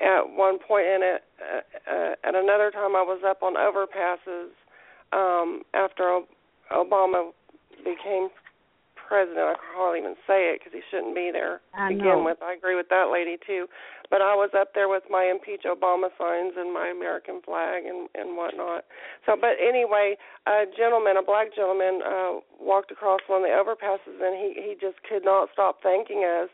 [0.00, 1.22] at one point and at
[1.86, 4.52] uh, at another time I was up on overpasses
[5.12, 6.20] um after
[6.72, 7.30] Obama
[7.84, 8.28] became
[9.06, 9.38] president.
[9.38, 12.26] I can hardly even say it because he shouldn't be there I to begin know.
[12.26, 12.42] with.
[12.42, 13.70] I agree with that lady too.
[14.10, 18.10] But I was up there with my impeach Obama signs and my American flag and
[18.14, 18.84] and whatnot.
[19.24, 24.18] So, but anyway, a gentleman, a black gentleman, uh walked across one of the overpasses
[24.18, 26.50] and he he just could not stop thanking us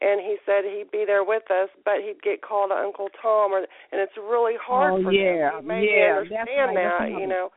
[0.00, 3.52] and he said he'd be there with us, but he'd get called to Uncle Tom,
[3.52, 5.62] or and it's really hard oh, for yeah, him.
[5.62, 7.48] He made yeah, me that's understand right, that, that's you know.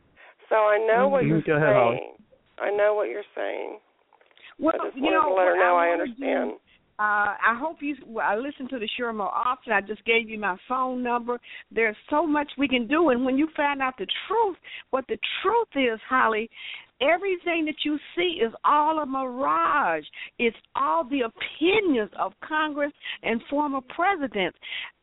[0.50, 1.30] So I know what Mhm.
[1.30, 1.98] you're Go ahead, Holly.
[1.98, 2.16] saying.
[2.59, 3.80] I know what you're saying.
[4.58, 6.51] Well, I just you know, to let her know I, wanna understand.
[6.51, 6.59] Do,
[7.00, 7.95] uh, I hope you.
[8.06, 9.72] Well, I listen to the show more often.
[9.72, 11.40] I just gave you my phone number.
[11.72, 14.58] There's so much we can do, and when you find out the truth,
[14.90, 16.50] what the truth is, Holly,
[17.02, 20.03] everything that you see is all a mirage.
[20.38, 22.92] It's all the opinions of Congress
[23.24, 24.58] and former presidents.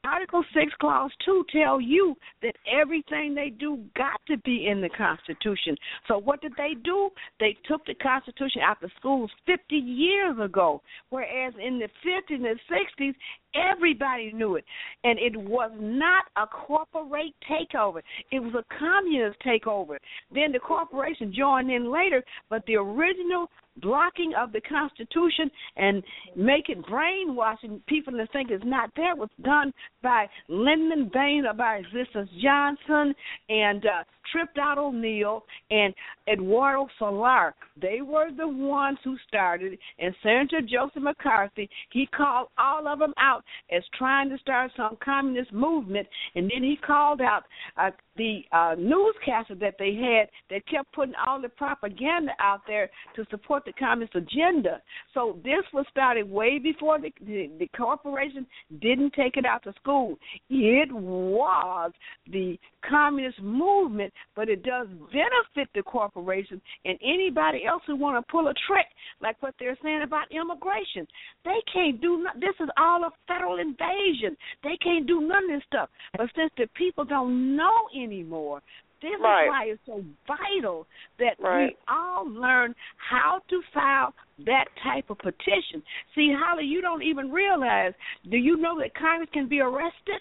[0.07, 4.89] Article 6, Clause 2 tell you that everything they do got to be in the
[4.89, 5.77] Constitution.
[6.07, 7.11] So what did they do?
[7.41, 12.61] They took the Constitution out of schools 50 years ago, whereas in the 50s and
[12.71, 13.15] 60s,
[13.55, 14.65] everybody knew it.
[15.03, 18.01] And it was not a corporate takeover.
[18.31, 19.97] It was a communist takeover.
[20.33, 23.49] Then the corporation joined in later, but the original
[23.83, 26.03] blocking of the Constitution and
[26.35, 29.73] making brainwashing people to think it's not there was done
[30.03, 33.15] by Lyndon Baines or by Resistance Johnson
[33.49, 35.95] and uh, Tripped Out O'Neill and
[36.29, 37.55] Eduardo Solar.
[37.81, 39.79] They were the ones who started.
[39.99, 44.97] And Senator Joseph McCarthy, he called all of them out as trying to start some
[45.05, 46.07] communist movement.
[46.35, 47.45] And then he called out
[47.77, 52.91] uh, the uh, newscaster that they had that kept putting all the propaganda out there
[53.15, 54.81] to support the communist agenda.
[55.13, 58.47] So this was started way before the, the, the corporation
[58.81, 60.17] didn't take it out to school.
[60.49, 61.93] It was
[62.31, 68.33] the communist movement, but it does benefit the corporation and anybody else who want to
[68.33, 68.87] pull a trick
[69.21, 71.07] like what they're saying about immigration.
[71.45, 74.37] They can't do no- this is all a federal invasion.
[74.63, 75.91] They can't do none of this stuff.
[76.17, 78.63] But since the people don't know anymore,
[79.01, 79.45] this Right.
[79.45, 80.87] is why it's so vital
[81.19, 81.69] that Right.
[81.69, 85.83] we all learn how to file that type of petition.
[86.15, 87.95] See, Holly, you don't even realize.
[88.29, 90.21] Do you know that Congress can be arrested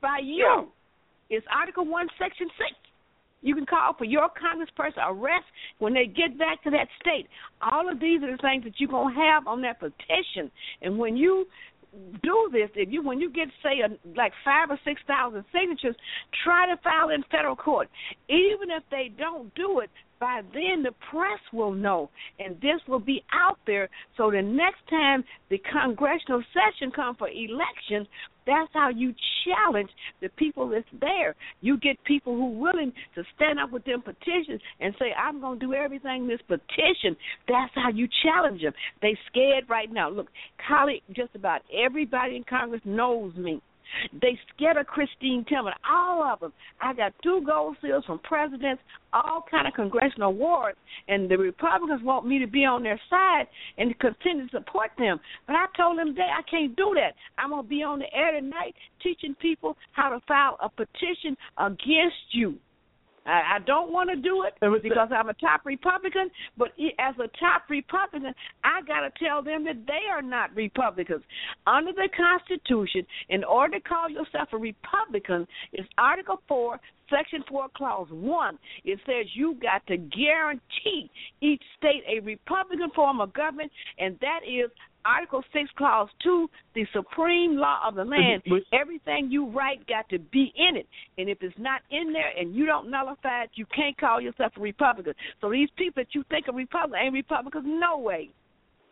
[0.00, 0.44] by you?
[0.44, 0.64] Yeah.
[1.28, 2.72] It's Article One, Section Six.
[3.42, 5.46] You can call for your congressperson arrest
[5.78, 7.28] when they get back to that state.
[7.60, 10.50] All of these are the things that you're gonna have on that petition.
[10.82, 11.46] And when you
[12.22, 15.96] do this, if you when you get say a, like five or six thousand signatures,
[16.44, 17.88] try to file in federal court.
[18.28, 23.00] Even if they don't do it, by then the press will know, and this will
[23.00, 23.88] be out there.
[24.16, 28.08] So the next time the congressional session comes for elections,
[28.46, 29.12] that's how you
[29.44, 31.34] challenge the people that's there.
[31.60, 35.40] You get people who are willing to stand up with them petitions and say, "I'm
[35.40, 37.16] going to do everything in this petition."
[37.48, 38.74] That's how you challenge them.
[39.02, 40.08] They scared right now.
[40.10, 40.28] Look,
[40.58, 43.60] Holly, just about everybody in Congress knows me.
[44.20, 46.52] They scared of Christine Timmon, all of them.
[46.80, 48.82] I got two gold seals from presidents,
[49.12, 53.46] all kind of congressional awards, and the Republicans want me to be on their side
[53.78, 55.18] and continue to support them.
[55.46, 57.14] But I told them that I can't do that.
[57.38, 62.32] I'm gonna be on the air tonight teaching people how to file a petition against
[62.32, 62.58] you.
[63.26, 67.28] I, I don't want to do it because I'm a top Republican, but as a
[67.38, 68.32] top Republican,
[68.64, 71.22] I got to tell them that they are not Republicans.
[71.66, 76.78] Under the Constitution, in order to call yourself a Republican, it's Article 4,
[77.10, 78.58] Section 4, Clause 1.
[78.84, 81.10] It says you got to guarantee
[81.40, 84.70] each state a Republican form of government, and that is
[85.06, 90.18] Article 6, Clause 2, the supreme law of the land, everything you write got to
[90.18, 90.86] be in it.
[91.16, 94.52] And if it's not in there and you don't nullify it, you can't call yourself
[94.56, 95.14] a Republican.
[95.40, 98.30] So these people that you think are Republican ain't Republicans, no way.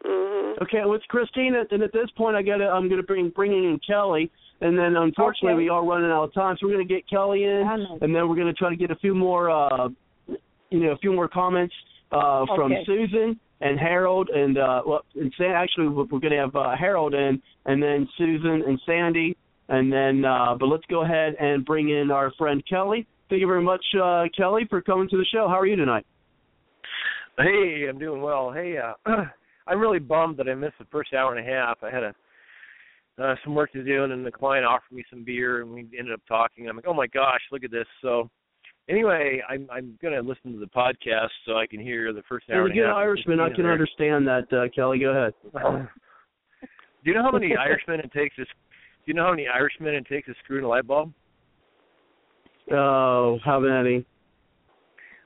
[0.06, 0.62] Mm-hmm.
[0.62, 2.66] Okay, well, it's Christina, and at this point, I got to.
[2.66, 5.64] I'm going to bring bringing in Kelly, and then unfortunately, Okay.
[5.64, 7.62] we are running out of time, so we're going to get Kelly in,
[8.00, 9.88] and then we're going to try to get a few more, uh,
[10.70, 11.74] you know, a few more comments
[12.12, 12.84] uh, from Okay.
[12.86, 17.14] Susan and Harold, and uh, well, and San, actually, we're going to have uh, Harold
[17.14, 19.36] in, and then Susan and Sandy,
[19.68, 20.24] and then.
[20.24, 23.06] Uh, but let's go ahead and bring in our friend Kelly.
[23.30, 25.48] Thank you very much, uh, Kelly, for coming to the show.
[25.48, 26.04] How are you tonight?
[27.38, 28.52] Hey, I'm doing well.
[28.52, 28.92] Hey, uh,
[29.66, 31.78] I'm really bummed that I missed the first hour and a half.
[31.82, 32.14] I had a
[33.22, 35.80] uh, some work to do, and then the client offered me some beer, and we
[35.98, 36.68] ended up talking.
[36.68, 37.86] I'm like, oh my gosh, look at this.
[38.02, 38.28] So,
[38.88, 42.56] anyway, I'm I'm gonna listen to the podcast so I can hear the first hour
[42.56, 43.40] You're a and good Irishman.
[43.40, 43.72] I can there.
[43.72, 44.98] understand that, uh, Kelly.
[44.98, 45.34] Go ahead.
[47.04, 48.44] Do you know how many Irishmen it takes to?
[48.44, 48.50] Do
[49.06, 51.12] you know how many Irishmen it takes to screw in a light bulb?
[52.72, 54.04] Oh, how many?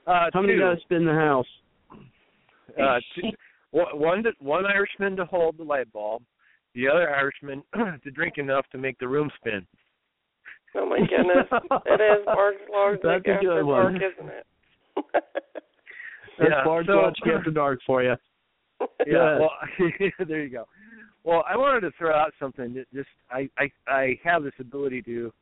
[0.05, 0.59] Uh, How many two.
[0.59, 1.45] guys spin the house?
[2.81, 3.29] uh, two,
[3.71, 6.23] one one one Irishman to hold the light bulb,
[6.75, 7.63] the other Irishman
[8.03, 9.65] to drink enough to make the room spin.
[10.75, 11.47] Oh my goodness,
[11.87, 13.93] it is Mark's large That's like a good after one.
[13.99, 14.45] dark, isn't it?
[15.13, 18.13] That's Yeah, Bard so- Watch After Dark for you.
[19.07, 19.49] Yeah, well,
[20.27, 20.65] there you go.
[21.23, 25.01] Well, I wanted to throw out something that just I I I have this ability
[25.01, 25.33] to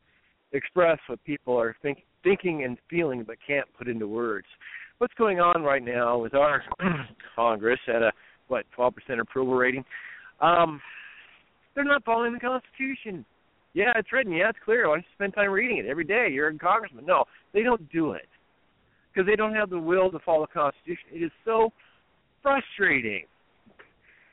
[0.54, 4.48] express what people are think, thinking and feeling but can't put into words.
[5.00, 6.64] What's going on right now with our
[7.36, 8.12] Congress at a
[8.48, 9.84] what 12% approval rating?
[10.42, 10.80] Um,
[11.78, 13.24] they're not following the Constitution.
[13.76, 14.34] Yeah, it's written.
[14.34, 14.90] Yeah, it's clear.
[14.90, 16.28] Why don't you spend time reading it every day?
[16.32, 17.06] You're a congressman.
[17.06, 18.28] No, they don't do it
[19.14, 21.06] because they don't have the will to follow the Constitution.
[21.14, 21.72] It is so
[22.42, 23.26] frustrating.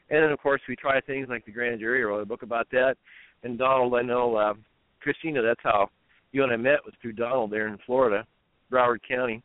[0.08, 2.00] And then, of course, we try things like the grand jury.
[2.00, 2.94] I wrote a book about that.
[3.42, 4.55] And Donald, I know, uh,
[5.02, 5.90] Christina, that's how
[6.32, 8.26] you and I met was through Donald there in Florida,
[8.73, 9.42] Broward County.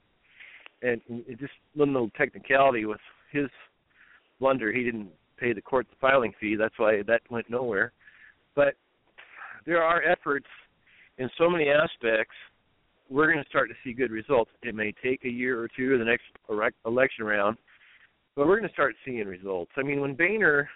[0.81, 3.49] And it just one little technicality with his
[4.39, 4.71] blunder.
[4.71, 6.55] He didn't pay the court the filing fee.
[6.55, 7.93] That's why that went nowhere.
[8.55, 8.75] But
[9.65, 10.47] there are efforts
[11.17, 12.33] in so many aspects.
[13.09, 14.51] We're going to start to see good results.
[14.61, 16.25] It may take a year or two, the next
[16.85, 17.57] election round,
[18.35, 19.71] but we're going to start seeing results.
[19.77, 20.69] I mean, when Boehner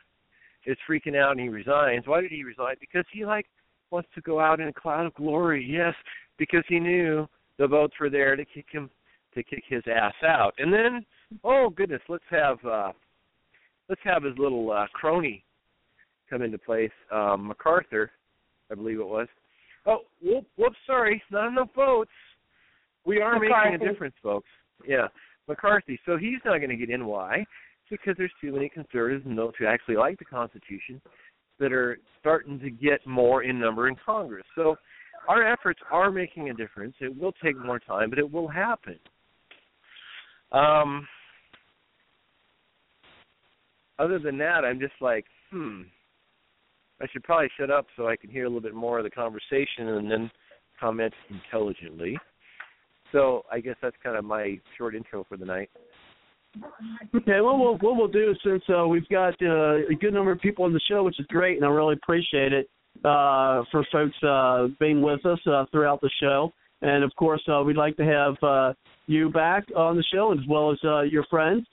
[0.65, 2.75] is freaking out and he resigns, why did he resign?
[2.79, 3.45] Because he like
[3.91, 5.65] wants to go out in a cloud of glory.
[5.69, 5.93] Yes,
[6.37, 7.27] because he knew
[7.59, 8.89] the votes were there to kick him
[9.35, 10.53] to kick his ass out.
[10.57, 11.05] And then,
[11.43, 12.91] oh goodness, let's have uh
[13.89, 15.43] let's have his little uh crony
[16.29, 18.11] come into place, um MacArthur,
[18.71, 19.27] I believe it was.
[19.85, 22.11] Oh, whoop, whoops, sorry, not enough votes.
[23.05, 24.47] We are making a difference, folks.
[24.87, 25.07] Yeah,
[25.47, 25.99] McCarthy.
[26.05, 27.05] So he's not going to get in.
[27.05, 27.45] Why?
[27.89, 31.01] Because there's too many conservatives and those who actually like the Constitution
[31.59, 34.45] that are starting to get more in number in Congress.
[34.55, 34.77] So
[35.27, 36.95] our efforts are making a difference.
[37.01, 38.97] It will take more time, but it will happen.
[40.51, 41.07] Um,
[43.99, 45.81] other than that, I'm just like, hmm.
[47.01, 49.09] I should probably shut up so I can hear a little bit more of the
[49.09, 50.31] conversation and then
[50.79, 52.17] comment intelligently.
[53.11, 55.69] So I guess that's kind of my short intro for the night.
[57.15, 60.39] Okay, well, we'll what we'll do since uh, we've got uh, a good number of
[60.39, 62.69] people on the show, which is great, and I really appreciate it
[63.03, 66.51] uh, for folks uh, being with us uh, throughout the show.
[66.81, 68.73] And of course, uh, we'd like to have uh,
[69.07, 71.65] you back on the show as well as uh, your friends.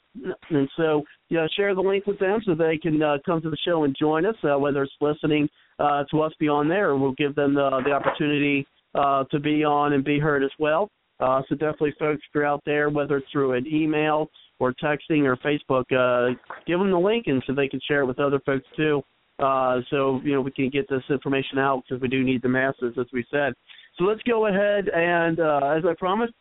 [0.51, 3.57] And so, yeah, share the link with them so they can uh, come to the
[3.65, 5.49] show and join us, uh, whether it's listening
[5.79, 9.65] uh, to us be on there, we'll give them the, the opportunity uh, to be
[9.65, 10.91] on and be heard as well.
[11.21, 15.37] Uh, so definitely, folks, you're out there, whether it's through an email or texting or
[15.37, 16.35] Facebook, uh,
[16.67, 19.03] give them the link and so they can share it with other folks too.
[19.39, 22.49] Uh, so you know we can get this information out because we do need the
[22.49, 23.55] masses, as we said.
[23.97, 26.35] So let's go ahead and, uh, as I promised,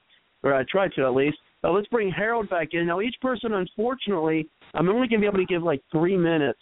[0.43, 2.87] or I tried to at least, uh, let's bring Harold back in.
[2.87, 6.59] Now, each person, unfortunately, I'm only going to be able to give like three minutes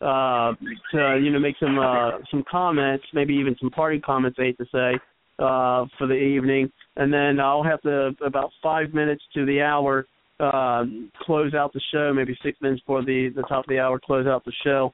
[0.00, 0.54] uh,
[0.92, 4.38] to you know make some uh, some comments, maybe even some party comments.
[4.40, 4.94] I hate to say
[5.38, 10.06] uh, for the evening, and then I'll have to about five minutes to the hour
[10.40, 10.84] uh,
[11.22, 12.12] close out the show.
[12.14, 14.92] Maybe six minutes for the the top of the hour close out the show.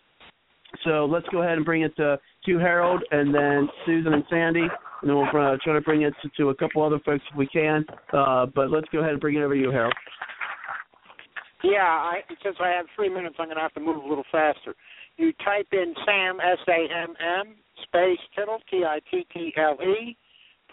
[0.84, 4.60] So let's go ahead and bring it to to Harold, and then Susan and Sandy,
[4.60, 7.36] and then we'll uh, try to bring it to, to a couple other folks if
[7.36, 7.84] we can.
[8.12, 9.94] Uh, but let's go ahead and bring it over to you, Harold.
[11.64, 14.24] Yeah, I, since I have three minutes, I'm going to have to move a little
[14.30, 14.74] faster.
[15.16, 17.54] You type in Sam S A M M
[17.84, 20.16] space Tittle T I T T L E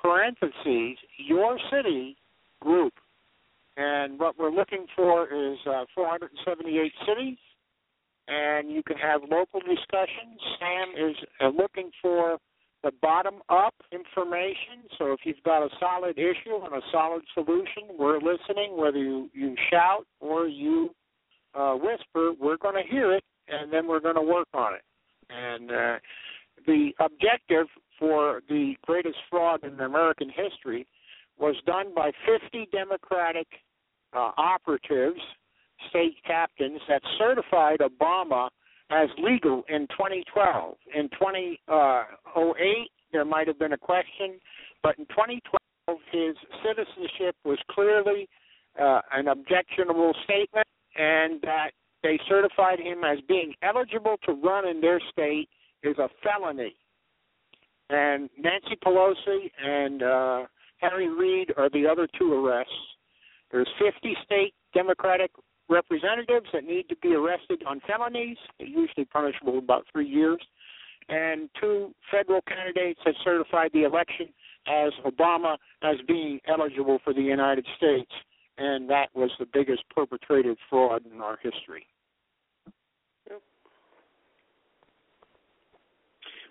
[0.02, 2.18] parentheses your city
[2.60, 2.94] group,
[3.78, 7.38] and what we're looking for is uh, 478 cities,
[8.27, 10.40] and you can have local discussions.
[10.60, 12.38] Sam is uh, looking for
[12.84, 14.88] the bottom up information.
[14.98, 18.77] So if you've got a solid issue and a solid solution, we're listening.
[18.77, 20.90] Whether you, you shout or you
[21.56, 24.84] uh, whisper, we're going to hear it and then we're going to work on it.
[25.30, 26.00] And uh,
[26.66, 27.68] the objective
[28.00, 30.88] for the greatest fraud in American history
[31.40, 33.48] was done by 50 Democratic
[34.14, 35.19] uh, operatives,
[35.90, 38.50] state captains, that certified Obama
[38.90, 40.76] as legal in 2012.
[40.95, 44.40] In 2008, there might have been a question,
[44.82, 48.27] but in 2012, his citizenship was clearly
[48.80, 51.72] uh, an objectionable statement, and that
[52.02, 55.50] they certified him as being eligible to run in their state
[55.84, 56.76] is a felony.
[57.90, 60.43] And Nancy Pelosi and uh,
[60.77, 62.74] Harry Reid are the other two arrests.
[63.52, 65.32] There's 50 state Democratic
[65.69, 70.42] representatives that need to be arrested on felonies, usually punishable about three years,
[71.09, 74.27] and two federal candidates have certified the election
[74.67, 78.11] as Obama as being eligible for the United States,
[78.58, 81.85] and that was the biggest perpetrated fraud in our history.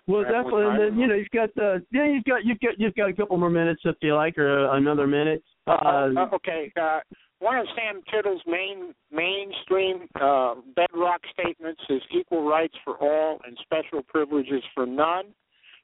[0.05, 2.95] Well, definitely, and then you know you've got the yeah you've got you've got you've
[2.95, 5.41] got a couple more minutes if you like, or another minute.
[5.65, 6.99] Uh, uh, okay, uh,
[7.43, 13.57] one of Sam Tittle's main mainstream uh, bedrock statements is equal rights for all and
[13.61, 15.25] special privileges for none.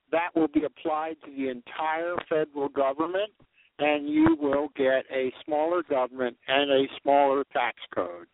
[0.10, 3.32] That will be applied to the entire federal government,
[3.78, 8.28] and you will get a smaller government and a smaller tax code.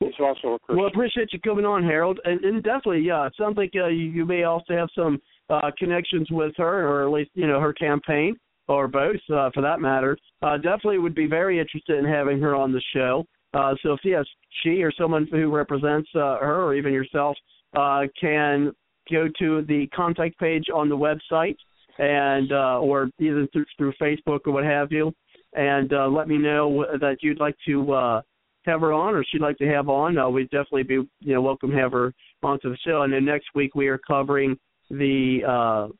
[0.00, 0.78] He's also a Christian.
[0.78, 4.06] Well, appreciate you coming on, Harold, and, and definitely, yeah, it sounds like uh, you,
[4.06, 5.20] you may also have some
[5.50, 8.36] uh, connections with her, or at least you know her campaign
[8.68, 12.54] or both uh, for that matter, uh, definitely would be very interested in having her
[12.54, 13.24] on the show.
[13.52, 14.24] Uh, so if yes,
[14.62, 17.36] she or someone who represents uh, her or even yourself
[17.76, 18.72] uh, can
[19.10, 21.56] go to the contact page on the website
[21.98, 25.12] and uh, or either through, through Facebook or what have you,
[25.52, 28.22] and uh, let me know that you'd like to uh,
[28.64, 30.18] have her on or she'd like to have on.
[30.18, 32.12] Uh, we'd definitely be you know welcome to have her
[32.42, 33.02] onto the show.
[33.02, 34.56] And then next week we are covering
[34.90, 35.92] the uh,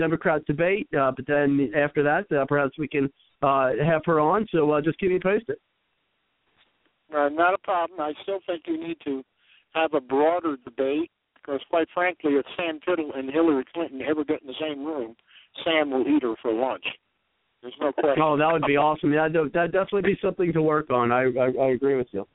[0.00, 0.88] Democrat debate.
[0.98, 3.04] Uh, but then after that, uh, perhaps we can
[3.42, 4.46] uh, have her on.
[4.52, 5.58] So uh, just keep me posted.
[7.14, 8.00] Uh, not a problem.
[8.00, 9.22] I still think you need to
[9.74, 14.42] have a broader debate because, quite frankly, if Sam Tittle and Hillary Clinton ever get
[14.42, 15.16] in the same room,
[15.64, 16.84] Sam will eat her for lunch.
[17.62, 18.22] There's no question.
[18.22, 19.12] Oh, that would be awesome.
[19.12, 21.12] Yeah, that definitely be something to work on.
[21.12, 22.26] I I, I agree with you.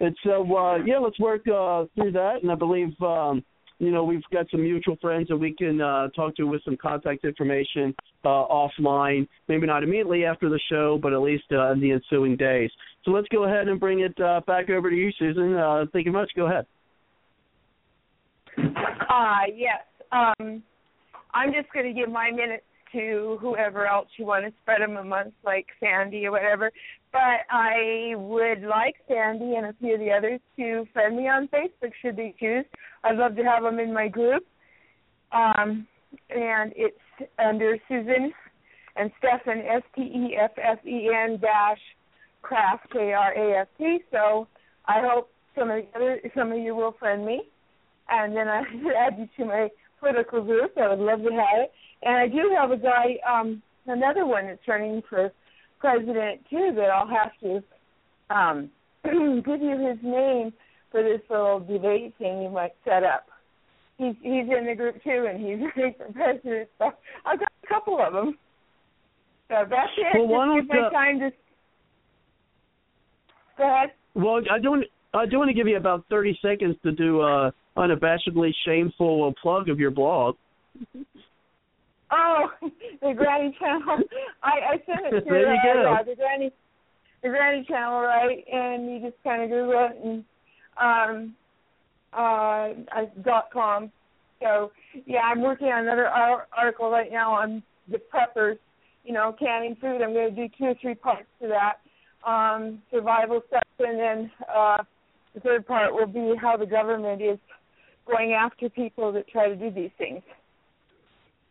[0.00, 2.42] And so, uh, yeah, let's work uh, through that.
[2.42, 3.44] And I believe um,
[3.82, 6.76] you know, we've got some mutual friends that we can uh, talk to with some
[6.76, 7.92] contact information
[8.24, 9.26] uh, offline.
[9.48, 12.70] Maybe not immediately after the show, but at least uh, in the ensuing days.
[13.04, 15.56] So let's go ahead and bring it uh, back over to you, Susan.
[15.56, 16.30] Uh, thank you much.
[16.36, 16.64] Go ahead.
[18.56, 19.82] Uh, yes.
[20.12, 20.62] Um,
[21.34, 22.62] I'm just going to give my minutes
[22.92, 26.70] to whoever else you want to spread them amongst, like Sandy or whatever.
[27.12, 31.48] But I would like Sandy and a few of the others to friend me on
[31.48, 32.64] Facebook should they choose.
[33.04, 34.44] I'd love to have them in my group.
[35.32, 35.86] Um,
[36.30, 36.96] and it's
[37.38, 38.32] under Susan
[38.96, 41.78] and Steffen S T E F F E N dash
[42.40, 43.98] Kraft K R A F T.
[44.10, 44.48] So
[44.86, 47.42] I hope some of the other some of you will friend me,
[48.08, 48.60] and then I
[48.98, 49.68] add you to my
[50.00, 50.72] political group.
[50.78, 51.72] I would love to have it.
[52.02, 55.30] And I do have a guy, um, another one that's running for
[55.82, 56.72] president too.
[56.76, 57.62] That I'll have to
[58.34, 58.70] um,
[59.44, 60.52] give you his name
[60.90, 63.26] for this little debate thing you might set up.
[63.98, 66.68] He's he's in the group too, and he's running for president.
[66.78, 66.92] So
[67.26, 68.38] I've got a couple of them.
[69.48, 70.18] So that's it.
[70.18, 71.30] Well, why Just give my uh, time to.
[73.58, 73.90] Go ahead.
[74.14, 74.82] Well, I do.
[75.14, 79.68] I do want to give you about thirty seconds to do a unabashedly shameful plug
[79.68, 80.36] of your blog.
[82.12, 82.50] Oh,
[83.00, 83.98] the Granny Channel.
[84.42, 85.94] I I sent it to There you go.
[85.98, 86.52] uh, the Granny
[87.22, 88.44] the Granny Channel, right?
[88.52, 90.24] And you just kind of Google it, and
[90.80, 91.34] um,
[92.12, 93.90] uh, dot com.
[94.42, 94.72] So
[95.06, 98.58] yeah, I'm working on another article right now on the preppers.
[99.04, 100.00] You know, canning food.
[100.02, 101.78] I'm going to do two or three parts to that.
[102.28, 104.78] Um, survival stuff, and then uh,
[105.34, 107.38] the third part will be how the government is
[108.06, 110.22] going after people that try to do these things.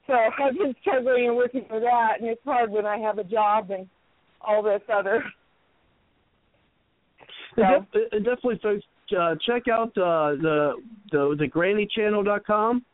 [0.07, 0.13] So
[0.43, 3.71] I've been struggling and working for that, and it's hard when I have a job
[3.71, 3.87] and
[4.41, 5.23] all this other.
[7.55, 7.63] So.
[8.11, 8.85] definitely, folks,
[9.17, 10.73] uh, check out uh, the
[11.11, 12.85] the the grannychannel.com.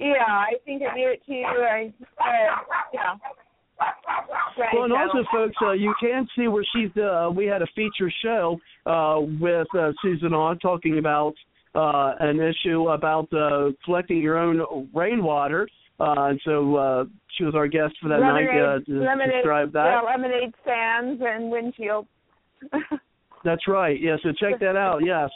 [0.00, 1.46] Yeah, I think I gave it to you.
[1.46, 2.56] I, uh,
[2.92, 3.14] yeah.
[4.72, 6.90] Well, and also, folks, uh, you can see where she's.
[6.96, 11.34] Uh, we had a feature show uh, with uh, Susan on talking about
[11.74, 15.68] uh, an issue about uh, collecting your own rainwater.
[16.00, 17.04] Uh, and so uh,
[17.36, 19.84] she was our guest for that lemonade, night uh, to lemonade, describe that.
[19.84, 22.06] Yeah, lemonade stands and windshields.
[23.44, 24.00] That's right.
[24.00, 25.00] Yeah, so check that out.
[25.04, 25.30] Yes.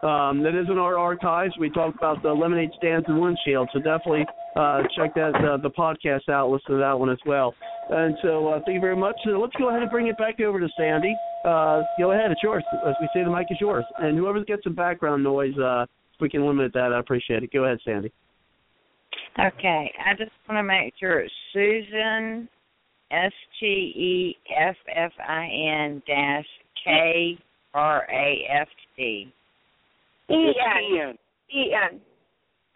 [0.00, 1.54] Um, that is in our archives.
[1.58, 5.70] We talked about the lemonade stands and windshield, so definitely uh, check that uh, the
[5.70, 6.50] podcast out.
[6.50, 7.52] Listen to that one as well.
[7.90, 9.16] And so uh, thank you very much.
[9.24, 11.16] So let's go ahead and bring it back over to Sandy.
[11.44, 12.62] Uh, go ahead, it's yours.
[12.86, 13.84] As we say, the mic is yours.
[13.98, 17.52] And whoever gets some background noise, uh, if we can limit that, I appreciate it.
[17.52, 18.12] Go ahead, Sandy.
[19.38, 22.48] Okay, I just want to make sure it's Susan
[23.10, 26.44] S T E F F I N dash
[26.84, 27.38] K
[27.74, 29.32] R A F T.
[30.30, 30.54] E
[31.00, 31.18] N.
[31.54, 32.00] E N.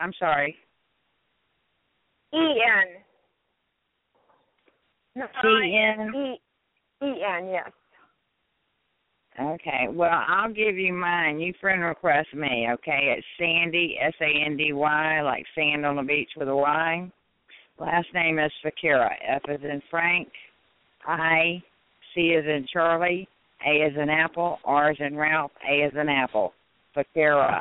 [0.00, 0.56] I'm sorry.
[2.32, 3.02] E N.
[5.16, 6.12] E N.
[6.14, 6.40] E
[7.04, 7.48] E N.
[7.48, 7.70] Yes.
[9.40, 9.86] Okay.
[9.90, 11.40] Well, I'll give you mine.
[11.40, 12.68] You friend request me.
[12.72, 13.14] Okay.
[13.16, 17.10] It's Sandy S A N D Y, like sand on the beach with a Y.
[17.78, 19.10] Last name is Ficara.
[19.26, 20.28] F is in Frank.
[21.06, 21.62] I.
[22.14, 23.28] C is in Charlie.
[23.66, 24.58] A is in Apple.
[24.64, 25.52] R is in Ralph.
[25.68, 26.52] A is in Apple.
[26.96, 27.60] Ficara.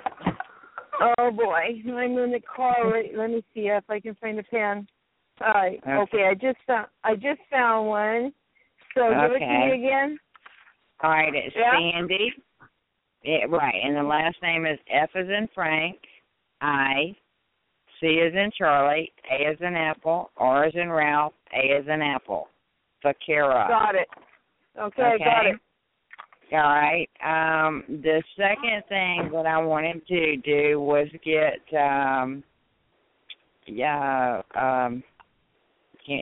[1.02, 2.92] Oh boy, I'm in the car.
[2.92, 4.88] Right, let me see if I can find a pen.
[5.42, 5.80] All right.
[5.84, 6.18] Okay.
[6.18, 6.88] okay I just found.
[7.04, 8.34] I just found one.
[8.96, 9.22] So okay.
[9.22, 10.18] give it to me again.
[11.02, 11.34] All right.
[11.34, 11.72] It's yeah?
[11.72, 12.32] Sandy.
[13.24, 13.76] Yeah, right.
[13.84, 15.98] And the last name is F is in Frank.
[16.62, 17.16] I.
[18.00, 19.12] C is in Charlie.
[19.32, 20.32] A is in Apple.
[20.38, 21.34] R is in Ralph.
[21.54, 22.48] A is in Apple.
[23.04, 23.68] Ficara.
[23.68, 24.08] Got it.
[24.80, 25.24] Okay, okay.
[25.24, 25.56] got it.
[26.54, 27.08] All right.
[27.24, 32.44] Um, the second thing that I wanted to do was get um,
[33.68, 35.04] yeah, um,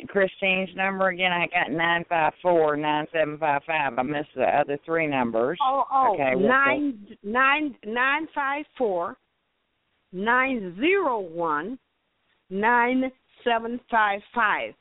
[0.07, 1.31] Christine's number again.
[1.31, 3.93] I got nine five four nine seven five five.
[3.97, 5.57] I missed the other three numbers.
[5.63, 9.17] Oh, oh, okay, nine nine nine five four
[10.11, 11.79] nine zero one
[12.49, 13.11] nine
[13.43, 14.73] seven five five.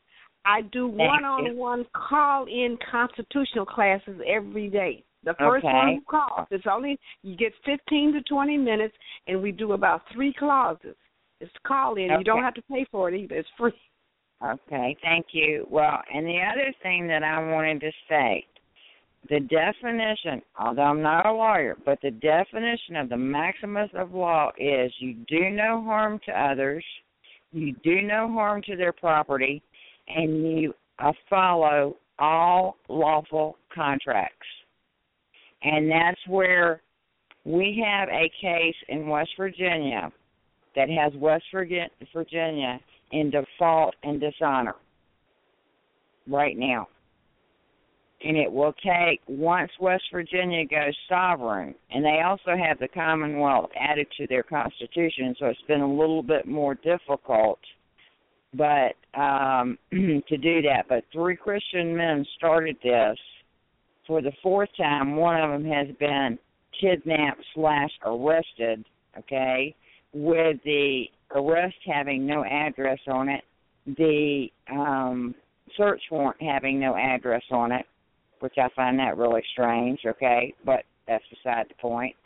[0.44, 5.04] I do one on one call in constitutional classes every day.
[5.24, 5.74] The first okay.
[5.74, 6.47] one who calls.
[6.50, 8.94] It's only you get fifteen to twenty minutes
[9.26, 10.94] and we do about three clauses.
[11.40, 12.10] It's a call in.
[12.10, 12.18] Okay.
[12.18, 13.36] You don't have to pay for it either.
[13.36, 13.72] It's free.
[14.44, 15.66] Okay, thank you.
[15.68, 18.47] Well, and the other thing that I wanted to state
[19.28, 24.50] the definition, although I'm not a lawyer, but the definition of the maximus of law
[24.56, 26.84] is you do no harm to others,
[27.52, 29.62] you do no harm to their property,
[30.08, 34.47] and you uh, follow all lawful contracts.
[35.62, 36.82] And that's where
[37.44, 40.12] we have a case in West Virginia
[40.76, 42.78] that has West Virginia
[43.12, 44.76] in default and dishonor
[46.28, 46.86] right now.
[48.22, 53.70] And it will take, once West Virginia goes sovereign, and they also have the Commonwealth
[53.78, 57.60] added to their Constitution, so it's been a little bit more difficult
[58.54, 60.84] but um to do that.
[60.88, 63.18] But three Christian men started this.
[64.08, 66.38] For the fourth time, one of them has been
[66.80, 68.84] kidnapped slash arrested,
[69.18, 69.76] okay,
[70.14, 71.04] with the
[71.34, 73.44] arrest having no address on it,
[73.86, 75.34] the um
[75.76, 77.84] search warrant having no address on it,
[78.40, 82.16] which I find that really strange, okay, but that's beside the point.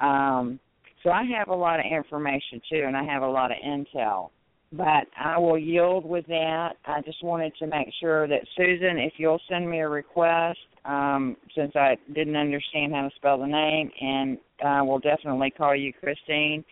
[0.00, 0.58] Um
[1.02, 4.30] so I have a lot of information too and I have a lot of intel.
[4.72, 6.70] But I will yield with that.
[6.86, 11.36] I just wanted to make sure that Susan, if you'll send me a request, um,
[11.54, 15.92] since I didn't understand how to spell the name, and I will definitely call you
[15.92, 16.64] Christine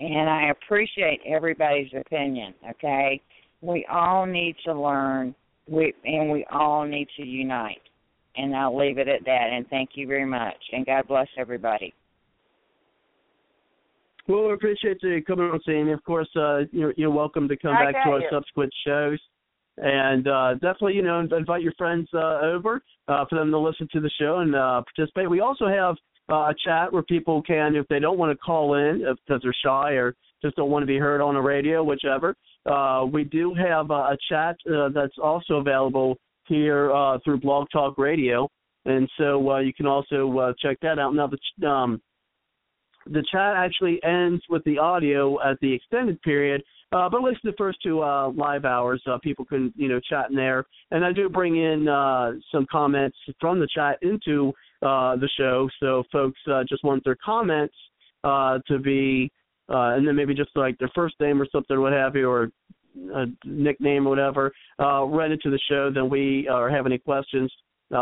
[0.00, 2.54] and I appreciate everybody's opinion.
[2.70, 3.20] Okay,
[3.60, 5.34] we all need to learn,
[5.68, 7.82] we and we all need to unite.
[8.36, 9.48] And I'll leave it at that.
[9.52, 10.56] And thank you very much.
[10.72, 11.92] And God bless everybody.
[14.28, 15.90] Well, we appreciate you coming on, Sandy.
[15.90, 18.28] Of course, uh, you're, you're welcome to come I back to our you.
[18.30, 19.18] subsequent shows.
[19.82, 23.88] And uh, definitely, you know, invite your friends uh, over uh, for them to listen
[23.92, 25.30] to the show and uh, participate.
[25.30, 25.96] We also have
[26.30, 29.54] uh, a chat where people can, if they don't want to call in because they're
[29.64, 32.34] shy or just don't want to be heard on the radio, whichever.
[32.66, 37.68] Uh, we do have a, a chat uh, that's also available here uh, through Blog
[37.72, 38.48] Talk Radio,
[38.84, 41.14] and so uh, you can also uh, check that out.
[41.14, 42.00] Now, the um,
[43.06, 46.62] the chat actually ends with the audio at the extended period,
[46.92, 50.00] uh, but at least the first two uh, live hours, uh, people can you know
[50.00, 54.52] chat in there, and I do bring in uh, some comments from the chat into
[54.82, 57.74] uh, the show, so folks uh, just want their comments
[58.24, 59.30] to be,
[59.68, 62.50] and then maybe just like their first name or something, what have you, or
[63.14, 65.90] a nickname or whatever, read into the show.
[65.94, 67.52] Then we or have any questions,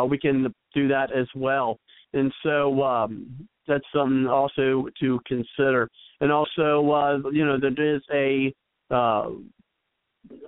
[0.08, 1.78] we can do that as well.
[2.14, 5.88] And so um, that's something also to consider.
[6.20, 8.52] And also, uh, you know, there is a
[8.90, 9.30] uh,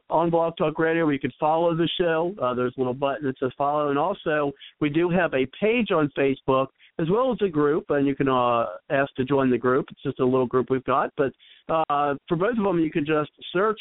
[0.08, 2.34] on Blog Talk Radio where you can follow the show.
[2.42, 5.90] Uh, there's a little button that says follow, and also we do have a page
[5.90, 6.66] on Facebook
[6.98, 9.86] as well as a group, and you can uh, ask to join the group.
[9.90, 11.32] It's just a little group we've got, but
[11.68, 13.80] uh, for both of them, you can just search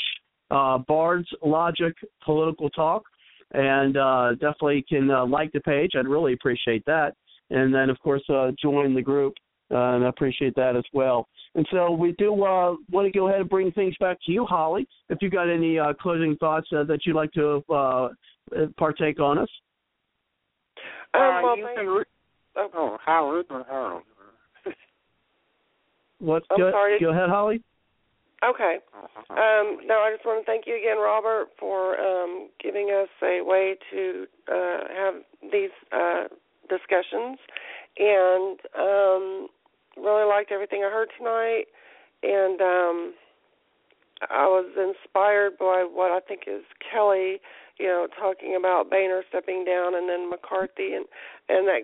[0.52, 1.94] uh, Bard's Logic
[2.24, 3.04] Political Talk,
[3.52, 5.92] and uh, definitely can uh, like the page.
[5.98, 7.16] I'd really appreciate that,
[7.50, 9.34] and then of course uh, join the group,
[9.72, 11.28] uh, and I appreciate that as well.
[11.56, 14.46] And so we do uh, want to go ahead and bring things back to you,
[14.46, 14.88] Holly.
[15.10, 18.10] If you've got any uh, closing thoughts uh, that you'd like to uh,
[18.78, 19.50] partake on us.
[21.14, 22.04] Well, you thank- can re-
[22.56, 24.04] oh, Howard or
[26.20, 27.00] What's I'm go, sorry.
[27.00, 27.64] go ahead, Holly.
[28.44, 28.78] Okay.
[29.30, 33.42] Um, no, I just want to thank you again, Robert, for um, giving us a
[33.42, 35.14] way to uh, have
[35.52, 36.24] these uh,
[36.70, 37.38] discussions,
[37.98, 39.48] and um,
[39.98, 41.66] really liked everything I heard tonight,
[42.24, 43.14] and um,
[44.30, 47.42] I was inspired by what I think is Kelly,
[47.80, 51.06] you know, talking about Boehner stepping down, and then McCarthy, and
[51.50, 51.82] and that,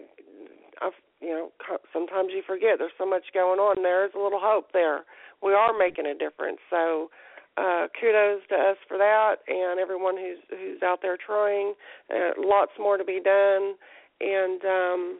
[0.81, 0.91] I,
[1.21, 1.49] you know,
[1.91, 3.81] sometimes you forget there's so much going on.
[3.81, 5.03] There is a little hope there
[5.45, 6.59] we are making a difference.
[6.69, 7.09] So
[7.57, 11.73] uh, kudos to us for that, and everyone who's who's out there trying.
[12.09, 13.75] Uh, lots more to be done,
[14.21, 15.19] and um,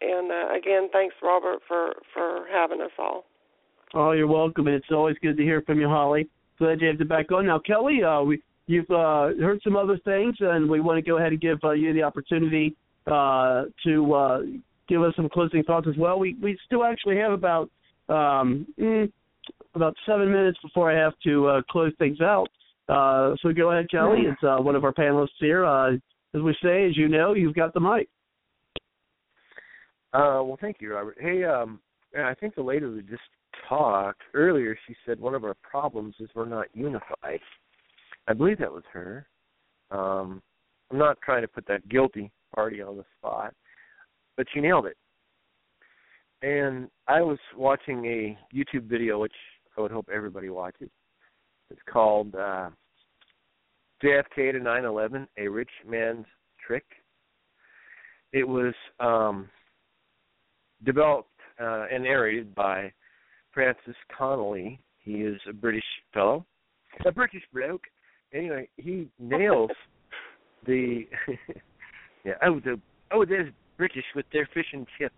[0.00, 3.24] and uh, again, thanks Robert for for having us all.
[3.94, 6.28] Oh, you're welcome, and it's always good to hear from you, Holly.
[6.58, 7.46] Glad you have to back on.
[7.46, 11.18] Now, Kelly, uh, we you've uh, heard some other things, and we want to go
[11.18, 12.74] ahead and give uh, you the opportunity
[13.06, 14.40] uh, to uh,
[14.88, 16.18] give us some closing thoughts as well.
[16.18, 17.70] We we still actually have about
[18.08, 19.10] um, mm,
[19.74, 22.48] about seven minutes before I have to uh, close things out.
[22.88, 24.22] Uh, so go ahead, Kelly.
[24.26, 25.64] It's uh, one of our panelists here.
[25.64, 25.92] Uh,
[26.34, 28.08] as we say, as you know, you've got the mic.
[30.14, 31.16] Uh, well, thank you, Robert.
[31.20, 31.80] Hey, um,
[32.18, 33.22] I think the lady that just
[33.68, 37.40] talked earlier, she said one of our problems is we're not unified.
[38.28, 39.26] I believe that was her.
[39.90, 40.42] Um,
[40.90, 43.54] I'm not trying to put that guilty party on the spot,
[44.36, 44.96] but she nailed it.
[46.42, 49.32] And I was watching a YouTube video, which
[49.76, 50.90] I would hope everybody watches.
[51.70, 52.68] It's called uh,
[54.02, 56.26] JFK to 9/11: A Rich Man's
[56.66, 56.84] Trick.
[58.32, 59.48] It was um,
[60.84, 61.28] developed
[61.60, 62.92] uh, and narrated by
[63.52, 64.78] Francis Conolly.
[64.98, 66.46] He is a British fellow,
[67.04, 67.82] a British bloke.
[68.32, 69.70] Anyway, he nails
[70.66, 71.06] the
[72.24, 72.34] yeah.
[72.42, 72.80] Oh, the
[73.12, 75.14] oh, there's British with their fish and chips.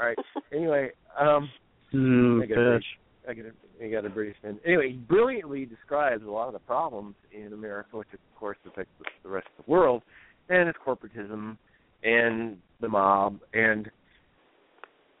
[0.00, 0.18] All right.
[0.52, 1.50] Anyway, um,
[1.94, 2.84] Mm, I British.
[3.28, 4.58] I got a, I got a British man.
[4.66, 8.92] Anyway, he brilliantly describes a lot of the problems in America, which of course affects
[9.22, 10.02] the rest of the world,
[10.48, 11.56] and it's corporatism
[12.02, 13.38] and the mob.
[13.54, 13.90] And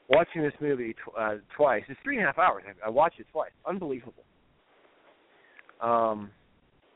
[0.08, 2.64] watching this movie tw- uh, twice, it's three and a half hours.
[2.66, 3.52] I, I watched it twice.
[3.66, 4.24] Unbelievable.
[5.80, 6.30] Um,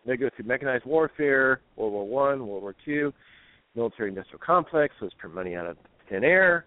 [0.07, 3.13] they go through mechanized warfare, World War One, World War Two,
[3.75, 4.95] military-industrial complex.
[5.01, 5.77] Let's print money out of
[6.09, 6.67] thin air.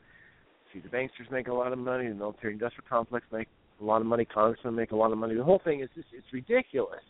[0.74, 2.08] See the banksters make a lot of money.
[2.08, 3.48] The military-industrial complex make
[3.82, 4.26] a lot of money.
[4.26, 5.35] Congressmen make a lot of money.
[5.35, 7.01] The whole thing is just it's ridiculous.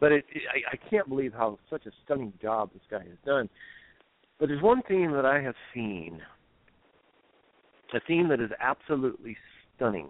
[0.00, 3.18] But it, it I, I can't believe how such a stunning job this guy has
[3.24, 3.48] done.
[4.40, 6.20] But there's one theme that I have seen,
[7.94, 9.36] a theme that is absolutely
[9.76, 10.08] stunning,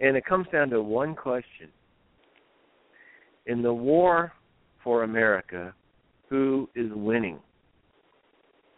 [0.00, 1.68] and it comes down to one question:
[3.46, 4.32] In the war
[4.82, 5.74] for America,
[6.30, 7.38] who is winning?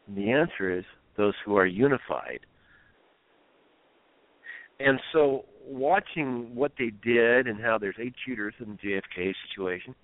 [0.09, 0.85] And the answer is
[1.17, 2.41] those who are unified.
[4.81, 9.95] And so, watching what they did and how there's eight shooters in the JFK situation,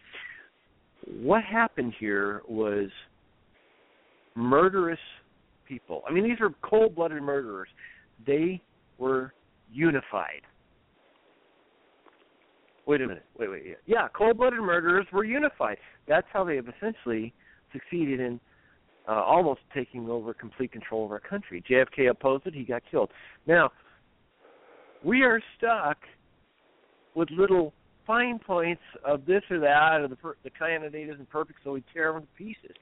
[1.20, 2.88] what happened here was
[4.34, 4.98] murderous
[5.66, 6.02] people.
[6.08, 7.68] I mean, these are cold blooded murderers.
[8.26, 8.62] They
[8.98, 9.32] were
[9.72, 10.42] unified.
[12.86, 13.24] Wait a minute.
[13.36, 13.62] Wait, wait.
[13.66, 15.78] Yeah, yeah cold blooded murderers were unified.
[16.06, 17.34] That's how they have essentially
[17.72, 18.40] succeeded in
[19.08, 21.62] uh, almost taking over complete control of our country.
[21.68, 23.10] JFK opposed it; he got killed.
[23.46, 23.70] Now
[25.04, 25.98] we are stuck
[27.14, 27.72] with little
[28.06, 31.82] fine points of this or that, or the per- the candidate isn't perfect, so we
[31.92, 32.76] tear them to pieces.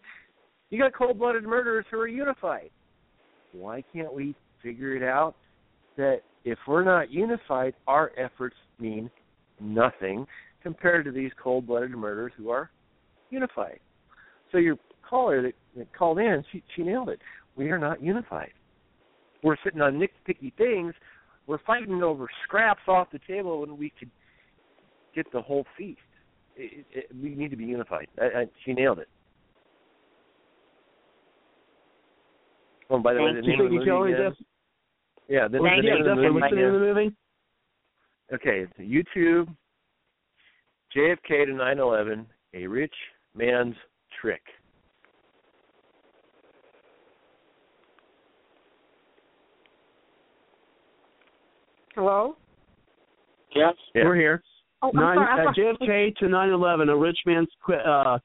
[0.70, 2.70] You got cold-blooded murderers who are unified.
[3.52, 5.34] Why can't we figure it out
[5.96, 9.10] that if we're not unified, our efforts mean
[9.60, 10.26] nothing
[10.62, 12.70] compared to these cold-blooded murderers who are
[13.30, 13.78] unified?
[14.50, 14.76] So your
[15.08, 17.20] caller that, that called in, she, she nailed it.
[17.56, 18.52] We are not unified.
[19.42, 20.94] We're sitting on nitpicky things.
[21.46, 24.10] We're fighting over scraps off the table when we could
[25.14, 26.00] get the whole feast.
[26.56, 28.06] It, it, we need to be unified.
[28.20, 29.08] I, I, she nailed it.
[32.90, 34.34] Oh, by the Thank way, the name of the movie again?
[35.28, 35.94] Yeah, the, Thank the you.
[35.94, 36.30] name of the movie.
[36.30, 37.16] What's the name of the movie?
[38.32, 39.48] Okay, it's YouTube,
[40.96, 42.94] JFK to 9/11, a rich
[43.34, 43.74] man's
[44.20, 44.42] trick.
[51.94, 52.36] Hello?
[53.54, 53.74] Yes.
[53.94, 54.42] We're here.
[54.82, 58.18] Oh, I'm sorry, I uh, JFK to 9/11, a rich man's qu- uh,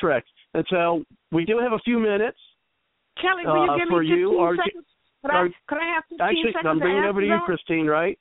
[0.00, 0.24] trick.
[0.54, 2.38] And so we do have a few minutes.
[3.20, 4.86] Kelly, will you uh, give for me you, 15 or- seconds?
[5.22, 7.38] Could, or- I, could I have 15 Actually, seconds I'm bringing it over to you.
[7.44, 7.86] Christine.
[7.86, 8.18] Right?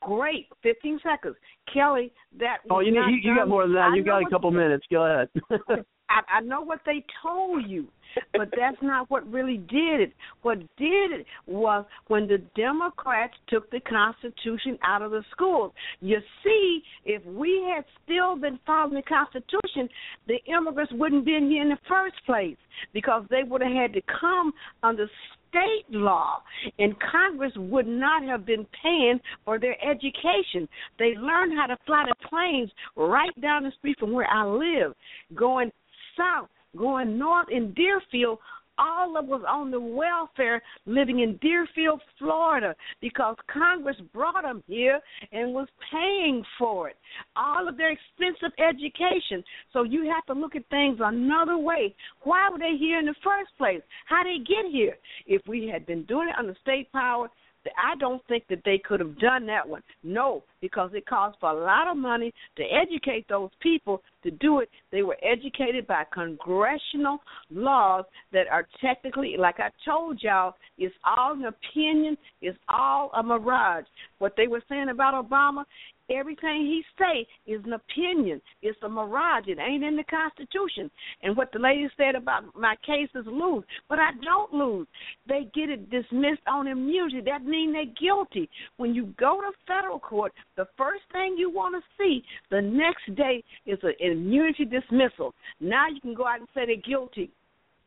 [0.00, 1.36] Great, 15 seconds.
[1.72, 3.90] Kelly, that Oh, you, not you, you got more than that.
[3.92, 4.84] I You know got a what- couple minutes.
[4.90, 5.28] Go ahead.
[6.10, 7.86] I, I know what they told you,
[8.32, 10.12] but that's not what really did it.
[10.42, 15.72] What did it was when the Democrats took the Constitution out of the schools.
[16.00, 19.88] You see, if we had still been following the Constitution,
[20.26, 22.56] the immigrants wouldn't be in here in the first place
[22.92, 25.08] because they would have had to come under
[25.48, 26.42] state law,
[26.78, 30.68] and Congress would not have been paying for their education.
[30.98, 34.94] They learned how to fly the planes right down the street from where I live,
[35.34, 35.70] going
[36.16, 38.38] south, going north in Deerfield.
[38.80, 45.00] All of us on the welfare living in Deerfield, Florida, because Congress brought them here
[45.32, 46.96] and was paying for it.
[47.34, 49.42] All of their expensive education.
[49.72, 51.92] So you have to look at things another way.
[52.22, 53.82] Why were they here in the first place?
[54.06, 54.96] How did they get here?
[55.26, 57.28] If we had been doing it under state power,
[57.76, 59.82] I don't think that they could have done that one.
[60.02, 64.60] No, because it cost for a lot of money to educate those people to do
[64.60, 64.68] it.
[64.90, 67.18] They were educated by congressional
[67.50, 73.22] laws that are technically, like I told y'all, it's all an opinion, it's all a
[73.22, 73.84] mirage.
[74.18, 75.64] What they were saying about Obama,
[76.10, 78.40] everything he say is an opinion.
[78.62, 79.44] It's a mirage.
[79.46, 80.90] It ain't in the Constitution.
[81.22, 84.86] And what the lady said about my case is lose, but I don't lose.
[85.28, 87.20] They get it dismissed on immunity.
[87.24, 88.48] That means they're guilty.
[88.76, 93.14] When you go to federal court, the first thing you want to see the next
[93.16, 95.34] day is an immunity dismissal.
[95.60, 97.30] Now you can go out and say they're guilty.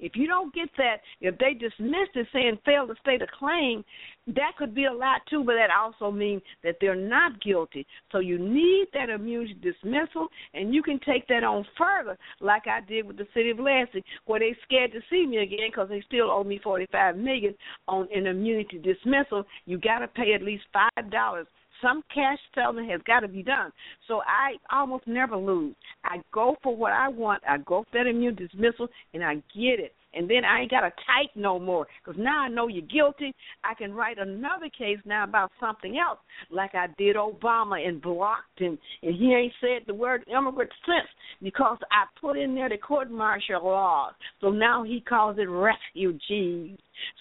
[0.02, 3.86] If you don't get that, if they dismiss it saying fail to state a claim,
[4.28, 7.86] that could be a lot too, but that also means that they're not guilty.
[8.12, 12.82] So you need that immunity dismissal, and you can take that on further, like I
[12.82, 16.04] did with the city of Lansing, where they scared to see me again because they
[16.08, 17.56] still owe me forty-five million
[17.88, 19.46] on an immunity dismissal.
[19.66, 21.48] You got to pay at least five dollars
[21.82, 23.72] some cash settlement has got to be done.
[24.08, 25.76] So I almost never lose.
[26.04, 27.44] I go for what I want.
[27.48, 29.94] I go for that immune dismissal, and I get it.
[30.14, 33.34] And then I ain't got to type no more because now I know you're guilty.
[33.64, 38.60] I can write another case now about something else, like I did Obama and blocked
[38.60, 41.08] him, and he ain't said the word immigrant since
[41.42, 44.14] because I put in there the court martial laws.
[44.42, 46.78] So now he calls it refugees.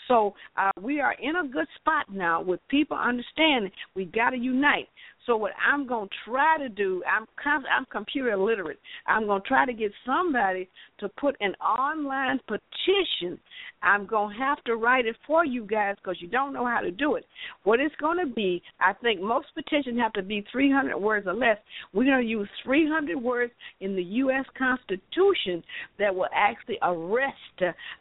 [0.09, 4.37] So uh, we are in a good spot now with people understanding we got to
[4.37, 4.89] unite.
[5.27, 8.79] So what I'm going to try to do, I'm I'm computer literate.
[9.07, 10.69] I'm going to try to get somebody
[10.99, 13.39] to put an online petition.
[13.83, 16.81] I'm going to have to write it for you guys because you don't know how
[16.81, 17.25] to do it.
[17.65, 21.35] What it's going to be, I think most petitions have to be 300 words or
[21.35, 21.59] less.
[21.93, 24.45] We're going to use 300 words in the U.S.
[24.57, 25.63] Constitution
[25.99, 27.37] that will actually arrest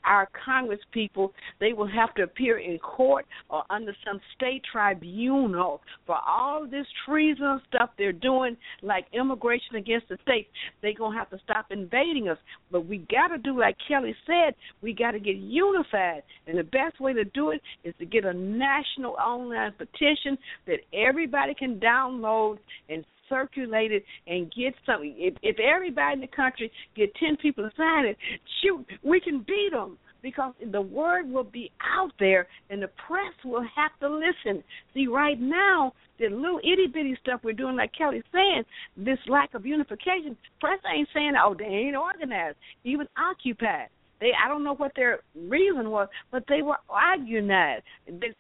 [0.06, 1.34] our Congress people.
[1.60, 6.86] They will have to appear in court or under some state tribunal for all this
[7.06, 10.50] treason stuff they're doing, like immigration against the states.
[10.82, 12.38] They're going to have to stop invading us.
[12.72, 15.38] But we got to do, like Kelly said, we got to get
[15.72, 16.24] unified.
[16.48, 20.80] And the best way to do it is to get a national online petition that
[20.94, 22.58] everybody can download
[22.90, 25.14] and circulate it and get something.
[25.18, 28.18] If, if everybody in the country get ten people to sign it,
[28.62, 33.34] shoot, we can beat them because the word will be out there and the press
[33.46, 34.64] will have to listen.
[34.94, 38.64] See, right now, the little itty bitty stuff we're doing, like Kelly's saying,
[38.98, 42.58] this lack of unification, press ain't saying, oh, they ain't organized.
[42.84, 43.86] Even Occupy.
[44.20, 47.84] They I don't know what their reason was, but they were arguing that.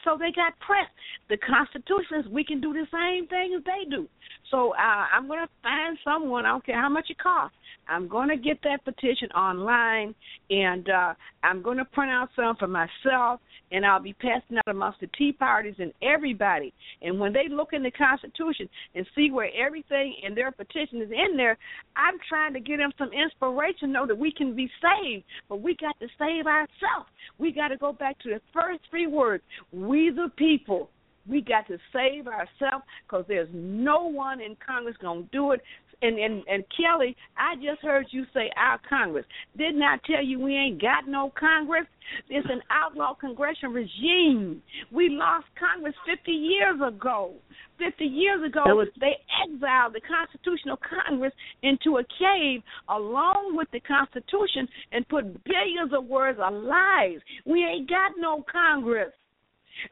[0.03, 0.91] So they got pressed.
[1.30, 4.08] The Constitution says we can do the same thing as they do.
[4.51, 6.45] So uh, I'm going to find someone.
[6.45, 7.56] I don't care how much it costs.
[7.88, 10.14] I'm going to get that petition online,
[10.49, 13.40] and uh, I'm going to print out some for myself,
[13.72, 16.73] and I'll be passing out amongst the Tea Parties and everybody.
[17.01, 21.11] And when they look in the Constitution and see where everything in their petition is
[21.11, 21.57] in there,
[21.95, 25.75] I'm trying to give them some inspiration, know that we can be saved, but we
[25.75, 27.09] got to save ourselves.
[27.38, 30.89] We got to go back to the first three words: we the people.
[31.27, 35.61] We got to save ourselves because there's no one in Congress going to do it
[36.02, 39.26] and, and and Kelly, I just heard you say our Congress.
[39.58, 41.86] Didn't I tell you we ain't got no Congress?
[42.30, 44.61] It's an outlaw congressional regime.
[44.92, 47.34] We lost Congress 50 years ago.
[47.78, 51.32] 50 years ago, was, they exiled the Constitutional Congress
[51.64, 57.19] into a cave along with the Constitution and put billions of words of lies.
[57.45, 59.14] We ain't got no Congress.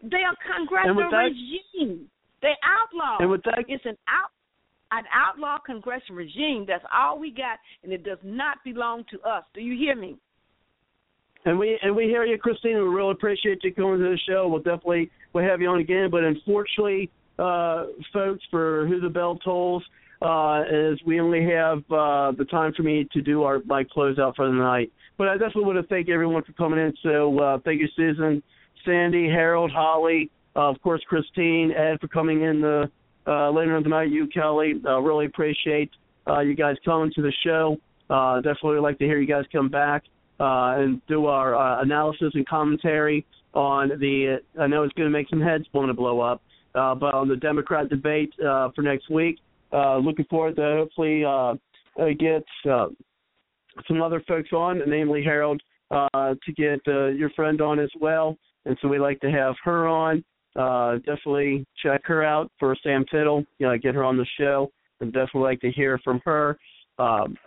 [0.02, 2.10] They are congressional that, regime.
[2.42, 3.18] They outlaw.
[3.19, 4.32] And with that, it's an out
[4.91, 6.66] an outlaw congressional regime.
[6.67, 9.43] That's all we got, and it does not belong to us.
[9.53, 10.17] Do you hear me?
[11.45, 12.82] And we and we hear you, Christina.
[12.82, 14.48] We really appreciate you coming to the show.
[14.48, 16.09] We'll definitely we'll have you on again.
[16.11, 17.09] But unfortunately,
[17.40, 19.83] uh, folks, for who the bell tolls,
[20.22, 24.35] uh, is we only have uh, the time for me to do our my closeout
[24.35, 24.91] for the night.
[25.17, 26.93] But I definitely want to thank everyone for coming in.
[27.03, 28.43] So uh, thank you, Susan,
[28.85, 32.90] Sandy, Harold, Holly, uh, of course, Christine, Ed for coming in the
[33.27, 34.09] uh, later on tonight.
[34.09, 35.91] You, Kelly, uh, really appreciate
[36.27, 37.77] uh, you guys coming to the show.
[38.09, 40.03] Uh, definitely like to hear you guys come back
[40.39, 44.39] uh, and do our uh, analysis and commentary on the.
[44.57, 46.41] Uh, I know it's going to make some heads want to blow up,
[46.75, 49.39] uh, but on the Democrat debate uh, for next week.
[49.73, 51.53] Uh, looking forward to hopefully uh,
[52.19, 52.88] get uh,
[53.88, 58.38] some other folks on, namely Harold, uh, to get uh, your friend on as well.
[58.65, 60.23] And so we'd like to have her on
[60.58, 63.45] uh, definitely check her out for Sam Tittle.
[63.60, 64.69] You know, get her on the show.
[65.02, 66.58] I'd definitely like to hear from her.
[66.98, 67.38] Um,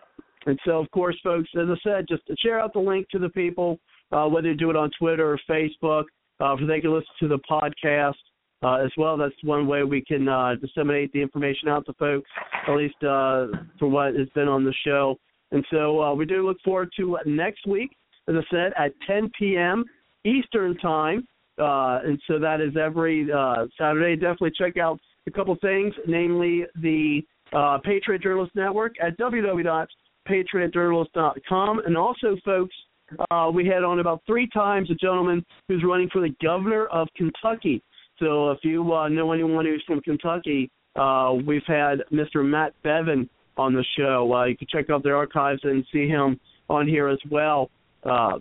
[0.47, 3.29] and so, of course, folks, as I said, just share out the link to the
[3.29, 3.79] people,
[4.13, 6.05] uh, whether you do it on Twitter or Facebook,
[6.41, 8.15] uh, they can listen to the podcast
[8.63, 9.17] uh, as well.
[9.17, 12.29] That's one way we can uh, disseminate the information out to folks,
[12.67, 13.49] at least uh,
[13.79, 15.17] for what has been on the show.
[15.53, 17.91] And so uh, we do look forward to next week,
[18.29, 19.85] as I said, at 10 p.m.
[20.25, 21.27] Eastern Time.
[21.61, 24.17] Uh, and so that is every uh, Saturday.
[24.17, 27.23] Definitely check out a couple things, namely the
[27.53, 31.83] uh, Patriot Journalist Network at www.patriotjournalist.com.
[31.85, 32.75] And also, folks,
[33.31, 37.09] uh, we had on about three times a gentleman who's running for the governor of
[37.17, 37.83] Kentucky.
[38.19, 42.45] So if you uh, know anyone who's from Kentucky, uh, we've had Mr.
[42.45, 44.31] Matt Bevin on the show.
[44.33, 47.69] Uh, you can check out their archives and see him on here as well.
[48.05, 48.39] Uh,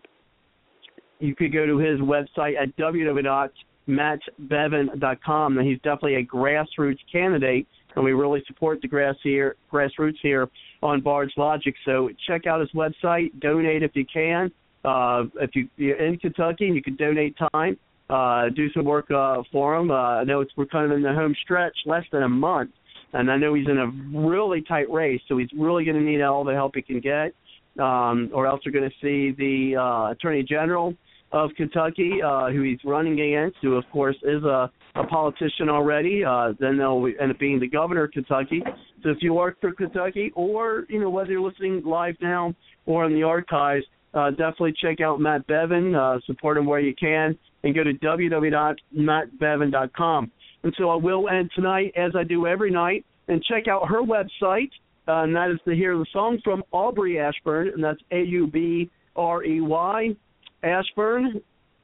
[1.19, 5.57] you could go to his website at www.mattbevin.com.
[5.57, 10.47] And he's definitely a grassroots candidate, and we really support the grass here, grassroots here
[10.81, 11.75] on Bard's Logic.
[11.85, 14.51] So check out his website, donate if you can.
[14.85, 17.77] Uh, if you, you're in Kentucky you can donate time,
[18.09, 19.91] uh, do some work uh, for him.
[19.91, 22.71] Uh, I know it's we're kind of in the home stretch, less than a month,
[23.11, 26.21] and I know he's in a really tight race, so he's really going to need
[26.21, 27.33] all the help he can get.
[27.77, 30.95] Um, or else we're going to see the uh, Attorney General
[31.31, 36.25] of Kentucky, uh, who he's running against, who of course is a, a politician already.
[36.25, 38.63] Uh, then they'll end up being the governor of Kentucky.
[39.03, 42.53] So if you work for Kentucky, or you know whether you're listening live now
[42.85, 45.95] or in the archives, uh, definitely check out Matt Bevin.
[45.95, 50.31] Uh, support him where you can, and go to www.mattbevin.com.
[50.63, 54.01] And so I will end tonight, as I do every night, and check out her
[54.01, 54.71] website.
[55.07, 58.47] Uh, and that is to hear the song from Aubrey Ashburn, and that's A U
[58.47, 60.15] B R E Y
[60.63, 61.41] Ashburn,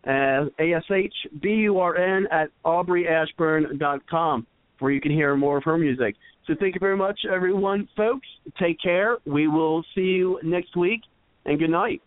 [0.07, 4.47] uh, A S H B U R N, at aubreyashburn.com,
[4.79, 6.15] where you can hear more of her music.
[6.47, 8.27] So thank you very much, everyone, folks.
[8.59, 9.17] Take care.
[9.25, 11.01] We will see you next week,
[11.45, 12.01] and good night.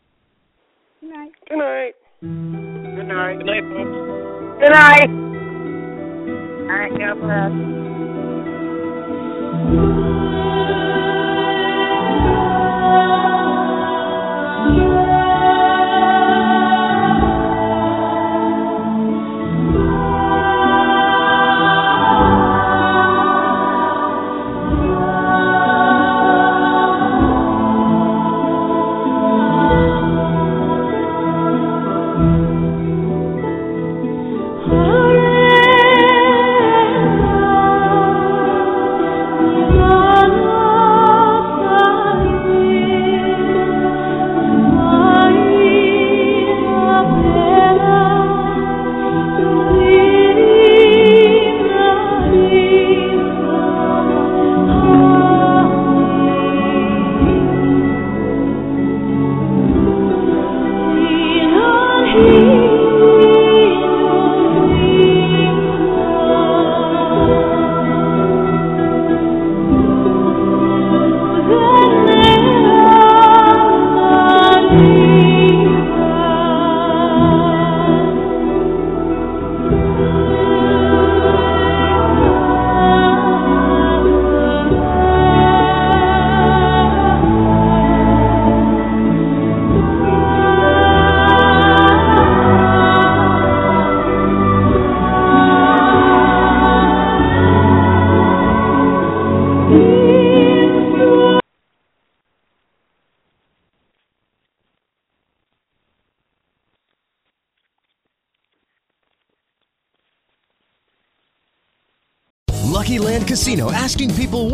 [1.01, 1.33] Good night.
[1.49, 1.95] Good night.
[2.21, 3.39] Good night.
[3.39, 3.91] Good night, folks.
[4.61, 5.09] Good night.
[6.69, 7.53] All right, God bless.